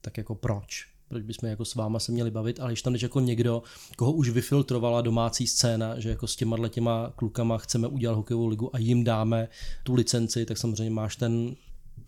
tak 0.00 0.18
jako 0.18 0.34
proč? 0.34 0.86
Proč 1.08 1.22
bychom 1.22 1.48
jako 1.48 1.64
s 1.64 1.74
váma 1.74 1.98
se 1.98 2.12
měli 2.12 2.30
bavit, 2.30 2.60
ale 2.60 2.70
když 2.70 2.82
tam 2.82 2.92
jdeš 2.92 3.02
jako 3.02 3.20
někdo, 3.20 3.62
koho 3.96 4.12
už 4.12 4.30
vyfiltrovala 4.30 5.00
domácí 5.00 5.46
scéna, 5.46 6.00
že 6.00 6.08
jako 6.08 6.26
s 6.26 6.36
těma 6.36 6.68
těma 6.68 7.12
klukama 7.16 7.58
chceme 7.58 7.88
udělat 7.88 8.14
hokejovou 8.14 8.46
ligu 8.46 8.76
a 8.76 8.78
jim 8.78 9.04
dáme 9.04 9.48
tu 9.84 9.94
licenci, 9.94 10.46
tak 10.46 10.58
samozřejmě 10.58 10.90
máš 10.90 11.16
ten 11.16 11.54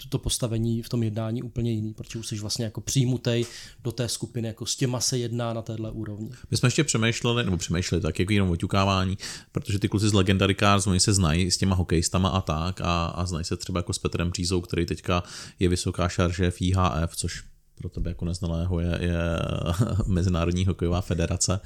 to 0.09 0.19
postavení 0.19 0.83
v 0.83 0.89
tom 0.89 1.03
jednání 1.03 1.43
úplně 1.43 1.73
jiný, 1.73 1.95
protože 1.95 2.19
už 2.19 2.27
jsi 2.27 2.39
vlastně 2.39 2.65
jako 2.65 2.81
přijmutej 2.81 3.47
do 3.85 3.93
té 3.93 4.09
skupiny, 4.09 4.49
jako 4.49 4.67
s 4.67 4.77
těma 4.77 5.01
se 5.01 5.19
jedná 5.19 5.53
na 5.53 5.63
téhle 5.63 5.91
úrovni. 5.91 6.31
My 6.51 6.57
jsme 6.57 6.67
ještě 6.67 6.85
přemýšleli, 6.85 7.45
nebo 7.45 7.57
přemýšleli 7.57 8.03
tak 8.03 8.19
jako 8.19 8.33
jenom 8.33 8.51
oťukávání, 8.51 9.19
protože 9.53 9.79
ty 9.79 9.89
kluci 9.89 10.09
z 10.09 10.13
Legendary 10.13 10.55
Cars, 10.55 10.87
oni 10.87 11.01
se 11.01 11.13
znají 11.13 11.51
s 11.51 11.57
těma 11.57 11.75
hokejistama 11.75 12.29
a 12.29 12.41
tak 12.41 12.81
a, 12.81 13.07
a 13.07 13.27
znají 13.27 13.45
se 13.45 13.57
třeba 13.57 13.79
jako 13.79 13.93
s 13.93 13.99
Petrem 13.99 14.31
Přízou, 14.31 14.61
který 14.61 14.87
teďka 14.87 15.23
je 15.59 15.69
vysoká 15.69 16.09
šarže 16.09 16.51
v 16.51 16.63
IHF, 16.63 17.17
což 17.17 17.43
pro 17.79 17.89
tebe 17.89 18.11
jako 18.11 18.25
neznalého 18.25 18.81
je, 18.81 18.99
je 19.01 19.19
Mezinárodní 20.07 20.67
hokejová 20.67 21.01
federace, 21.01 21.61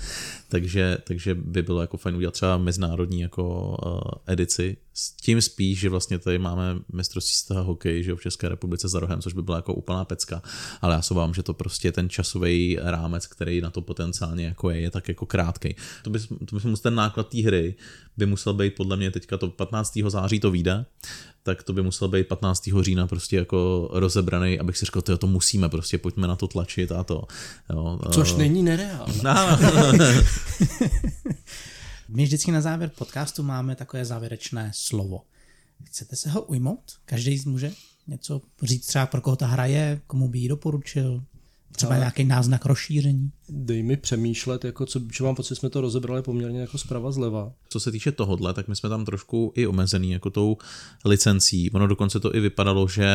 takže, 0.49 0.99
takže 1.05 1.35
by 1.35 1.63
bylo 1.63 1.81
jako 1.81 1.97
fajn 1.97 2.17
udělat 2.17 2.35
třeba 2.35 2.59
mezinárodní 2.59 3.21
jako 3.21 3.77
uh, 3.87 4.01
edici, 4.27 4.77
s 4.95 5.13
tím 5.13 5.41
spíš, 5.41 5.79
že 5.79 5.89
vlastně 5.89 6.19
tady 6.19 6.39
máme 6.39 6.79
mistrovství 6.93 7.35
z 7.35 7.45
toho 7.45 7.65
hokej, 7.65 8.03
že 8.03 8.15
v 8.15 8.21
České 8.21 8.49
republice 8.49 8.89
za 8.89 9.01
rohem, 9.01 9.21
což 9.21 9.33
by 9.33 9.43
byla 9.43 9.57
jako 9.57 9.75
úplná 9.75 10.05
pecka, 10.05 10.43
ale 10.81 10.95
já 10.95 11.03
se 11.03 11.15
vám, 11.15 11.35
že 11.35 11.43
to 11.43 11.55
prostě 11.55 11.93
ten 11.93 12.09
časový 12.09 12.79
rámec, 12.83 13.27
který 13.27 13.61
na 13.61 13.71
to 13.71 13.83
potenciálně 13.83 14.45
jako 14.45 14.71
je, 14.71 14.81
je 14.81 14.91
tak 14.91 15.09
jako 15.09 15.27
krátký. 15.27 15.77
To 16.03 16.11
by, 16.11 16.19
to 16.19 16.57
by 16.57 16.69
musel 16.69 16.83
ten 16.83 16.95
náklad 16.95 17.29
té 17.29 17.43
hry 17.43 17.75
by 18.17 18.27
musel 18.27 18.55
být 18.55 18.75
podle 18.75 18.97
mě 18.97 19.11
teďka 19.11 19.39
to 19.39 19.49
15. 19.49 19.99
září 20.09 20.41
to 20.41 20.51
vyjde, 20.51 20.85
tak 21.43 21.63
to 21.63 21.73
by 21.73 21.83
musel 21.83 22.09
být 22.09 22.29
15. 22.29 22.71
října 22.81 23.07
prostě 23.07 23.37
jako 23.37 23.89
rozebraný, 23.93 24.59
abych 24.59 24.77
si 24.77 24.85
řekl, 24.85 25.03
to 25.03 25.27
musíme, 25.27 25.69
prostě 25.69 25.99
pojďme 25.99 26.27
na 26.29 26.37
to 26.37 26.49
tlačit 26.49 26.93
a 26.93 27.05
to. 27.05 27.25
Jo. 27.71 27.99
Což 28.11 28.35
není 28.35 28.63
nereálné. 28.63 29.23
No, 29.23 29.59
My 32.15 32.25
vždycky 32.25 32.53
na 32.53 32.61
závěr 32.61 32.91
podcastu 32.99 33.43
máme 33.43 33.77
takové 33.77 34.05
závěrečné 34.05 34.71
slovo. 34.75 35.21
Chcete 35.85 36.17
se 36.17 36.31
ho 36.31 36.43
ujmout? 36.43 36.93
Každý 37.05 37.43
může 37.47 37.73
něco 38.07 38.41
říct 38.63 38.87
třeba 38.87 39.07
pro 39.07 39.21
koho 39.21 39.37
ta 39.37 39.47
hra 39.47 39.67
je, 39.67 40.01
komu 40.07 40.29
by 40.29 40.39
ji 40.39 40.49
doporučil, 40.49 41.25
třeba 41.73 41.97
nějaký 41.97 42.25
náznak 42.25 42.65
rozšíření. 42.65 43.31
Dej 43.49 43.83
mi 43.83 43.97
přemýšlet, 43.97 44.65
jako 44.65 44.87
co, 44.87 45.01
že 45.13 45.25
mám 45.25 45.35
pocit, 45.35 45.57
jsme 45.57 45.71
to 45.71 45.81
rozebrali 45.81 46.23
poměrně 46.23 46.61
jako 46.61 46.79
zprava 46.79 47.13
zleva. 47.13 47.53
Co 47.69 47.81
se 47.81 47.93
týče 47.93 48.13
tohohle, 48.13 48.55
tak 48.55 48.69
my 48.69 48.77
jsme 48.77 48.89
tam 48.89 49.05
trošku 49.05 49.53
i 49.57 49.67
omezený 49.67 50.11
jako 50.11 50.31
tou 50.31 50.57
licencí. 51.05 51.71
Ono 51.71 51.87
dokonce 51.87 52.21
to 52.21 52.35
i 52.35 52.41
vypadalo, 52.41 52.89
že 52.89 53.09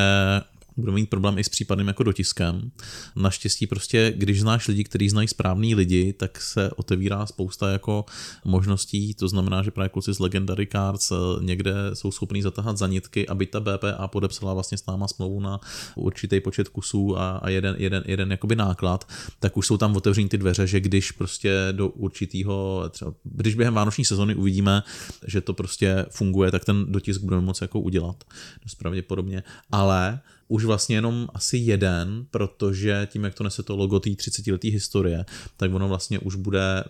budeme 0.77 0.95
mít 0.95 1.09
problém 1.09 1.37
i 1.37 1.43
s 1.43 1.49
případným 1.49 1.87
jako 1.87 2.03
dotiskem. 2.03 2.71
Naštěstí 3.15 3.67
prostě, 3.67 4.13
když 4.17 4.41
znáš 4.41 4.67
lidi, 4.67 4.83
kteří 4.83 5.09
znají 5.09 5.27
správný 5.27 5.75
lidi, 5.75 6.13
tak 6.13 6.41
se 6.41 6.71
otevírá 6.71 7.25
spousta 7.25 7.71
jako 7.71 8.05
možností, 8.45 9.13
to 9.13 9.27
znamená, 9.27 9.63
že 9.63 9.71
právě 9.71 9.89
kluci 9.89 10.13
z 10.13 10.19
Legendary 10.19 10.67
Cards 10.71 11.11
eh, 11.11 11.15
někde 11.41 11.73
jsou 11.93 12.11
schopní 12.11 12.41
zatahat 12.41 12.77
zanitky, 12.77 13.27
aby 13.27 13.45
ta 13.45 13.59
BPA 13.59 14.07
podepsala 14.07 14.53
vlastně 14.53 14.77
s 14.77 14.85
náma 14.85 15.07
smlouvu 15.07 15.39
na 15.39 15.59
určitý 15.95 16.39
počet 16.39 16.69
kusů 16.69 17.19
a, 17.19 17.37
a 17.37 17.49
jeden, 17.49 17.75
jeden, 17.79 18.03
jeden 18.07 18.31
jakoby 18.31 18.55
náklad, 18.55 19.07
tak 19.39 19.57
už 19.57 19.67
jsou 19.67 19.77
tam 19.77 19.95
otevřený 19.95 20.29
ty 20.29 20.37
dveře, 20.37 20.67
že 20.67 20.79
když 20.79 21.11
prostě 21.11 21.67
do 21.71 21.87
určitého, 21.87 22.83
třeba, 22.89 23.13
když 23.23 23.55
během 23.55 23.73
vánoční 23.73 24.05
sezony 24.05 24.35
uvidíme, 24.35 24.83
že 25.27 25.41
to 25.41 25.53
prostě 25.53 26.05
funguje, 26.09 26.51
tak 26.51 26.65
ten 26.65 26.91
dotisk 26.91 27.21
budeme 27.21 27.41
moci 27.41 27.63
jako 27.63 27.79
udělat. 27.79 28.23
Dost 28.63 28.75
pravděpodobně. 28.75 29.43
Ale 29.71 30.19
už 30.47 30.65
vlastně 30.65 30.95
jenom 30.95 31.27
asi 31.33 31.57
jeden, 31.57 32.25
protože 32.31 33.07
tím, 33.11 33.23
jak 33.23 33.33
to 33.33 33.43
nese 33.43 33.63
to 33.63 33.75
logo 33.75 33.99
té 33.99 34.15
30 34.15 34.47
letý 34.47 34.69
historie, 34.69 35.25
tak 35.57 35.73
ono 35.73 35.87
vlastně 35.87 36.19
už 36.19 36.35
bude 36.35 36.83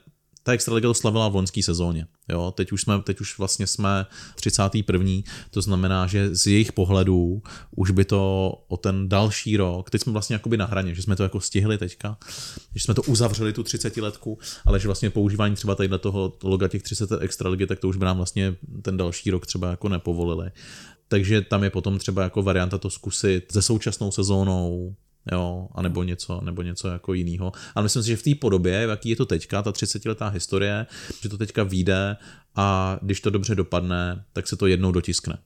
ta 0.47 0.53
Extraliga 0.53 0.89
to 0.89 0.93
slavila 0.93 1.27
v 1.27 1.35
loňské 1.35 1.63
sezóně. 1.63 2.07
Jo, 2.29 2.53
teď 2.55 2.71
už 2.71 2.81
jsme, 2.81 3.01
teď 3.03 3.21
už 3.21 3.37
vlastně 3.37 3.67
jsme 3.67 4.05
31. 4.35 5.11
To 5.51 5.61
znamená, 5.61 6.07
že 6.07 6.35
z 6.35 6.47
jejich 6.47 6.71
pohledů 6.71 7.41
už 7.75 7.91
by 7.91 8.05
to 8.05 8.51
o 8.67 8.77
ten 8.77 9.09
další 9.09 9.57
rok, 9.57 9.89
teď 9.89 10.01
jsme 10.01 10.13
vlastně 10.13 10.33
jakoby 10.33 10.57
na 10.57 10.65
hraně, 10.65 10.95
že 10.95 11.01
jsme 11.01 11.15
to 11.15 11.23
jako 11.23 11.41
stihli 11.41 11.77
teďka, 11.77 12.17
že 12.75 12.83
jsme 12.83 12.93
to 12.93 13.01
uzavřeli 13.01 13.53
tu 13.53 13.63
30 13.63 13.97
letku, 13.97 14.39
ale 14.65 14.79
že 14.79 14.87
vlastně 14.87 15.09
používání 15.09 15.55
třeba 15.55 15.75
tady 15.75 15.89
toho 15.99 16.37
loga 16.43 16.67
těch 16.67 16.83
30 16.83 17.09
extraligy, 17.19 17.67
tak 17.67 17.79
to 17.79 17.87
už 17.87 17.97
by 17.97 18.05
nám 18.05 18.17
vlastně 18.17 18.55
ten 18.81 18.97
další 18.97 19.31
rok 19.31 19.45
třeba 19.45 19.69
jako 19.69 19.89
nepovolili 19.89 20.51
takže 21.07 21.41
tam 21.41 21.63
je 21.63 21.69
potom 21.69 21.97
třeba 21.97 22.23
jako 22.23 22.43
varianta 22.43 22.77
to 22.77 22.89
zkusit 22.89 23.51
se 23.51 23.61
současnou 23.61 24.11
sezónou, 24.11 24.95
jo, 25.31 25.67
anebo 25.75 26.03
něco, 26.03 26.41
nebo 26.41 26.61
něco 26.61 26.87
jako 26.87 27.13
jiného. 27.13 27.51
Ale 27.75 27.83
myslím 27.83 28.03
si, 28.03 28.09
že 28.09 28.17
v 28.17 28.23
té 28.23 28.35
podobě, 28.35 28.73
jaký 28.73 29.09
je 29.09 29.15
to 29.15 29.25
teďka, 29.25 29.61
ta 29.61 29.71
30-letá 29.71 30.27
historie, 30.27 30.85
že 31.21 31.29
to 31.29 31.37
teďka 31.37 31.63
vyjde 31.63 32.17
a 32.55 32.99
když 33.01 33.21
to 33.21 33.29
dobře 33.29 33.55
dopadne, 33.55 34.25
tak 34.33 34.47
se 34.47 34.55
to 34.55 34.67
jednou 34.67 34.91
dotiskne. 34.91 35.37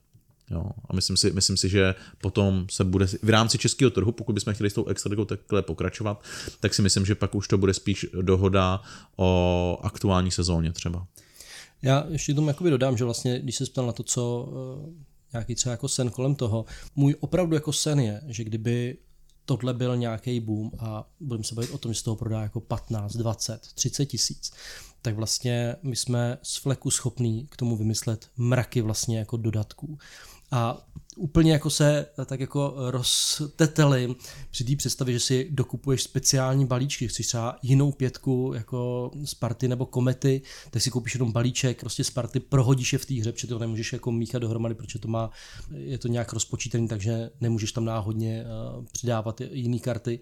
Jo, 0.50 0.64
a 0.88 0.94
myslím 0.94 1.16
si, 1.16 1.30
myslím 1.30 1.56
si, 1.56 1.68
že 1.68 1.94
potom 2.20 2.66
se 2.70 2.84
bude 2.84 3.06
v 3.06 3.28
rámci 3.28 3.58
českého 3.58 3.90
trhu, 3.90 4.12
pokud 4.12 4.32
bychom 4.32 4.54
chtěli 4.54 4.70
s 4.70 4.74
tou 4.74 4.86
extraligou 4.86 5.24
takhle 5.24 5.62
pokračovat, 5.62 6.24
tak 6.60 6.74
si 6.74 6.82
myslím, 6.82 7.06
že 7.06 7.14
pak 7.14 7.34
už 7.34 7.48
to 7.48 7.58
bude 7.58 7.74
spíš 7.74 8.06
dohoda 8.22 8.80
o 9.16 9.78
aktuální 9.82 10.30
sezóně 10.30 10.72
třeba. 10.72 11.06
Já 11.82 12.04
ještě 12.08 12.34
tomu 12.34 12.48
jakoby 12.48 12.70
dodám, 12.70 12.96
že 12.96 13.04
vlastně, 13.04 13.40
když 13.40 13.56
se 13.56 13.64
ptal 13.66 13.86
na 13.86 13.92
to, 13.92 14.02
co 14.02 14.48
nějaký 15.32 15.54
třeba 15.54 15.70
jako 15.70 15.88
sen 15.88 16.10
kolem 16.10 16.34
toho. 16.34 16.64
Můj 16.96 17.16
opravdu 17.20 17.54
jako 17.54 17.72
sen 17.72 18.00
je, 18.00 18.20
že 18.26 18.44
kdyby 18.44 18.98
tohle 19.44 19.74
byl 19.74 19.96
nějaký 19.96 20.40
boom 20.40 20.70
a 20.78 21.08
budeme 21.20 21.44
se 21.44 21.54
bavit 21.54 21.70
o 21.70 21.78
tom, 21.78 21.92
že 21.92 22.00
z 22.00 22.02
toho 22.02 22.16
prodá 22.16 22.42
jako 22.42 22.60
15, 22.60 23.16
20, 23.16 23.60
30 23.74 24.06
tisíc, 24.06 24.52
tak 25.02 25.14
vlastně 25.14 25.76
my 25.82 25.96
jsme 25.96 26.38
z 26.42 26.56
fleku 26.56 26.90
schopní 26.90 27.46
k 27.46 27.56
tomu 27.56 27.76
vymyslet 27.76 28.30
mraky 28.36 28.80
vlastně 28.80 29.18
jako 29.18 29.36
dodatků. 29.36 29.98
A 30.50 30.86
úplně 31.16 31.52
jako 31.52 31.70
se 31.70 32.06
tak 32.26 32.40
jako 32.40 32.74
rozteteli 32.76 34.14
při 34.50 34.64
té 34.64 34.76
představě, 34.76 35.14
že 35.14 35.20
si 35.20 35.48
dokupuješ 35.50 36.02
speciální 36.02 36.66
balíčky, 36.66 37.08
chceš 37.08 37.26
třeba 37.26 37.58
jinou 37.62 37.92
pětku 37.92 38.52
jako 38.54 39.10
Sparty 39.24 39.68
nebo 39.68 39.86
Komety, 39.86 40.42
tak 40.70 40.82
si 40.82 40.90
koupíš 40.90 41.14
jenom 41.14 41.32
balíček 41.32 41.80
prostě 41.80 42.04
Sparty, 42.04 42.40
prohodíš 42.40 42.92
je 42.92 42.98
v 42.98 43.06
té 43.06 43.14
hře, 43.14 43.32
protože 43.32 43.46
to 43.46 43.58
nemůžeš 43.58 43.92
jako 43.92 44.12
míchat 44.12 44.42
dohromady, 44.42 44.74
protože 44.74 44.98
to 44.98 45.08
má, 45.08 45.30
je 45.70 45.98
to 45.98 46.08
nějak 46.08 46.32
rozpočítaný, 46.32 46.88
takže 46.88 47.30
nemůžeš 47.40 47.72
tam 47.72 47.84
náhodně 47.84 48.44
uh, 48.76 48.84
přidávat 48.92 49.40
jiné 49.40 49.78
karty. 49.78 50.20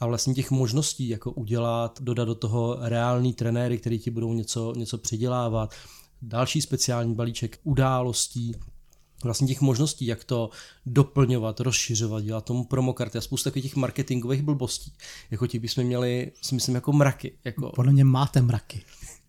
A 0.00 0.06
vlastně 0.06 0.34
těch 0.34 0.50
možností, 0.50 1.08
jako 1.08 1.32
udělat, 1.32 1.98
dodat 2.02 2.24
do 2.24 2.34
toho 2.34 2.76
reální 2.80 3.32
trenéry, 3.32 3.78
který 3.78 3.98
ti 3.98 4.10
budou 4.10 4.32
něco, 4.32 4.72
něco 4.76 4.98
přidělávat, 4.98 5.74
další 6.22 6.62
speciální 6.62 7.14
balíček 7.14 7.58
událostí, 7.64 8.54
vlastně 9.24 9.46
těch 9.46 9.60
možností, 9.60 10.06
jak 10.06 10.24
to 10.24 10.50
doplňovat, 10.86 11.60
rozšiřovat, 11.60 12.24
dělat 12.24 12.44
tomu 12.44 12.64
promokarty 12.64 13.18
a 13.18 13.20
spousta 13.20 13.50
takových 13.50 13.64
těch 13.64 13.76
marketingových 13.76 14.42
blbostí. 14.42 14.92
Jako 15.30 15.46
těch 15.46 15.60
bychom 15.60 15.84
měli, 15.84 16.32
si 16.42 16.54
myslím, 16.54 16.74
jako 16.74 16.92
mraky. 16.92 17.32
Jako... 17.44 17.72
Podle 17.74 17.92
mě 17.92 18.04
máte 18.04 18.42
mraky. 18.42 18.82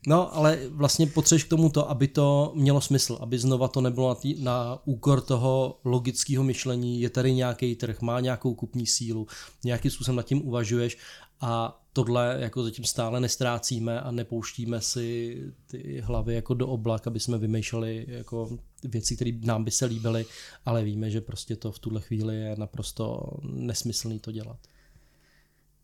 No, 0.07 0.35
ale 0.35 0.59
vlastně 0.69 1.07
potřebuješ 1.07 1.43
k 1.43 1.49
tomu 1.49 1.69
to, 1.69 1.89
aby 1.89 2.07
to 2.07 2.51
mělo 2.55 2.81
smysl, 2.81 3.17
aby 3.21 3.39
znova 3.39 3.67
to 3.67 3.81
nebylo 3.81 4.09
na, 4.09 4.15
tý, 4.15 4.43
na 4.43 4.79
úkor 4.85 5.21
toho 5.21 5.79
logického 5.85 6.43
myšlení, 6.43 7.01
je 7.01 7.09
tady 7.09 7.33
nějaký 7.33 7.75
trh, 7.75 8.01
má 8.01 8.19
nějakou 8.19 8.53
kupní 8.53 8.87
sílu, 8.87 9.27
nějakým 9.63 9.91
způsobem 9.91 10.15
nad 10.15 10.25
tím 10.25 10.47
uvažuješ 10.47 10.97
a 11.41 11.81
tohle 11.93 12.37
jako 12.39 12.63
zatím 12.63 12.85
stále 12.85 13.19
nestrácíme 13.19 14.01
a 14.01 14.11
nepouštíme 14.11 14.81
si 14.81 15.37
ty 15.65 16.01
hlavy 16.01 16.35
jako 16.35 16.53
do 16.53 16.67
oblak, 16.67 17.07
aby 17.07 17.19
jsme 17.19 17.37
vymýšleli 17.37 18.05
jako 18.07 18.57
věci, 18.83 19.15
které 19.15 19.31
nám 19.41 19.63
by 19.63 19.71
se 19.71 19.85
líbily, 19.85 20.25
ale 20.65 20.83
víme, 20.83 21.09
že 21.09 21.21
prostě 21.21 21.55
to 21.55 21.71
v 21.71 21.79
tuhle 21.79 22.01
chvíli 22.01 22.35
je 22.35 22.55
naprosto 22.55 23.23
nesmyslný 23.43 24.19
to 24.19 24.31
dělat. 24.31 24.57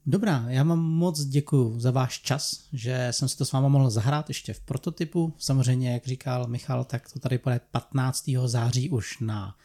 Dobrá, 0.10 0.46
já 0.48 0.64
vám 0.64 0.80
moc 0.80 1.24
děkuji 1.24 1.80
za 1.80 1.92
váš 1.92 2.22
čas, 2.22 2.64
že 2.74 3.08
jsem 3.12 3.30
si 3.30 3.38
to 3.38 3.46
s 3.46 3.52
váma 3.52 3.68
mohl 3.68 3.90
zahrát 3.90 4.30
ještě 4.30 4.54
v 4.54 4.60
prototypu. 4.60 5.34
Samozřejmě, 5.38 5.94
jak 5.94 6.08
říkal 6.08 6.48
Michal, 6.48 6.84
tak 6.84 7.12
to 7.14 7.20
tady 7.20 7.40
bude 7.44 7.62
15. 7.72 8.30
září 8.46 8.90
už 8.90 9.20
na 9.20 9.56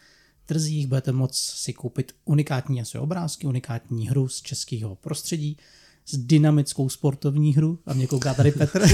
trzích. 0.46 0.86
Budete 0.86 1.12
moct 1.12 1.38
si 1.38 1.72
koupit 1.72 2.14
unikátní 2.24 2.80
asi 2.80 2.98
obrázky, 2.98 3.46
unikátní 3.46 4.08
hru 4.08 4.28
z 4.28 4.42
českého 4.42 4.96
prostředí 4.96 5.56
s 6.12 6.18
dynamickou 6.18 6.88
sportovní 6.88 7.54
hru 7.54 7.78
a 7.86 7.94
mě 7.94 8.06
kouká 8.06 8.34
tady 8.34 8.52
Petr, 8.52 8.82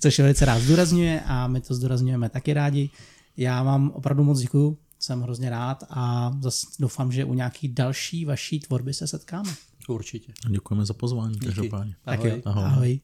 což 0.00 0.18
velice 0.18 0.44
rád 0.44 0.58
zdůrazňuje 0.58 1.20
a 1.26 1.46
my 1.46 1.60
to 1.60 1.74
zdůrazňujeme 1.74 2.28
taky 2.28 2.52
rádi. 2.52 2.90
Já 3.36 3.62
vám 3.62 3.90
opravdu 3.94 4.24
moc 4.24 4.40
děkuju, 4.40 4.78
jsem 4.98 5.22
hrozně 5.22 5.50
rád 5.50 5.84
a 5.90 6.32
zase 6.40 6.66
doufám, 6.80 7.12
že 7.12 7.24
u 7.24 7.34
nějaký 7.34 7.68
další 7.68 8.24
vaší 8.24 8.60
tvorby 8.60 8.94
se 8.94 9.06
setkáme. 9.06 9.50
Určitě. 9.88 10.32
Děkujeme 10.48 10.84
za 10.86 10.94
pozvání. 10.94 11.38
Díky. 11.38 11.70
Ahoj. 12.06 12.42
Ahoj. 12.44 12.64
ahoj. 12.64 13.00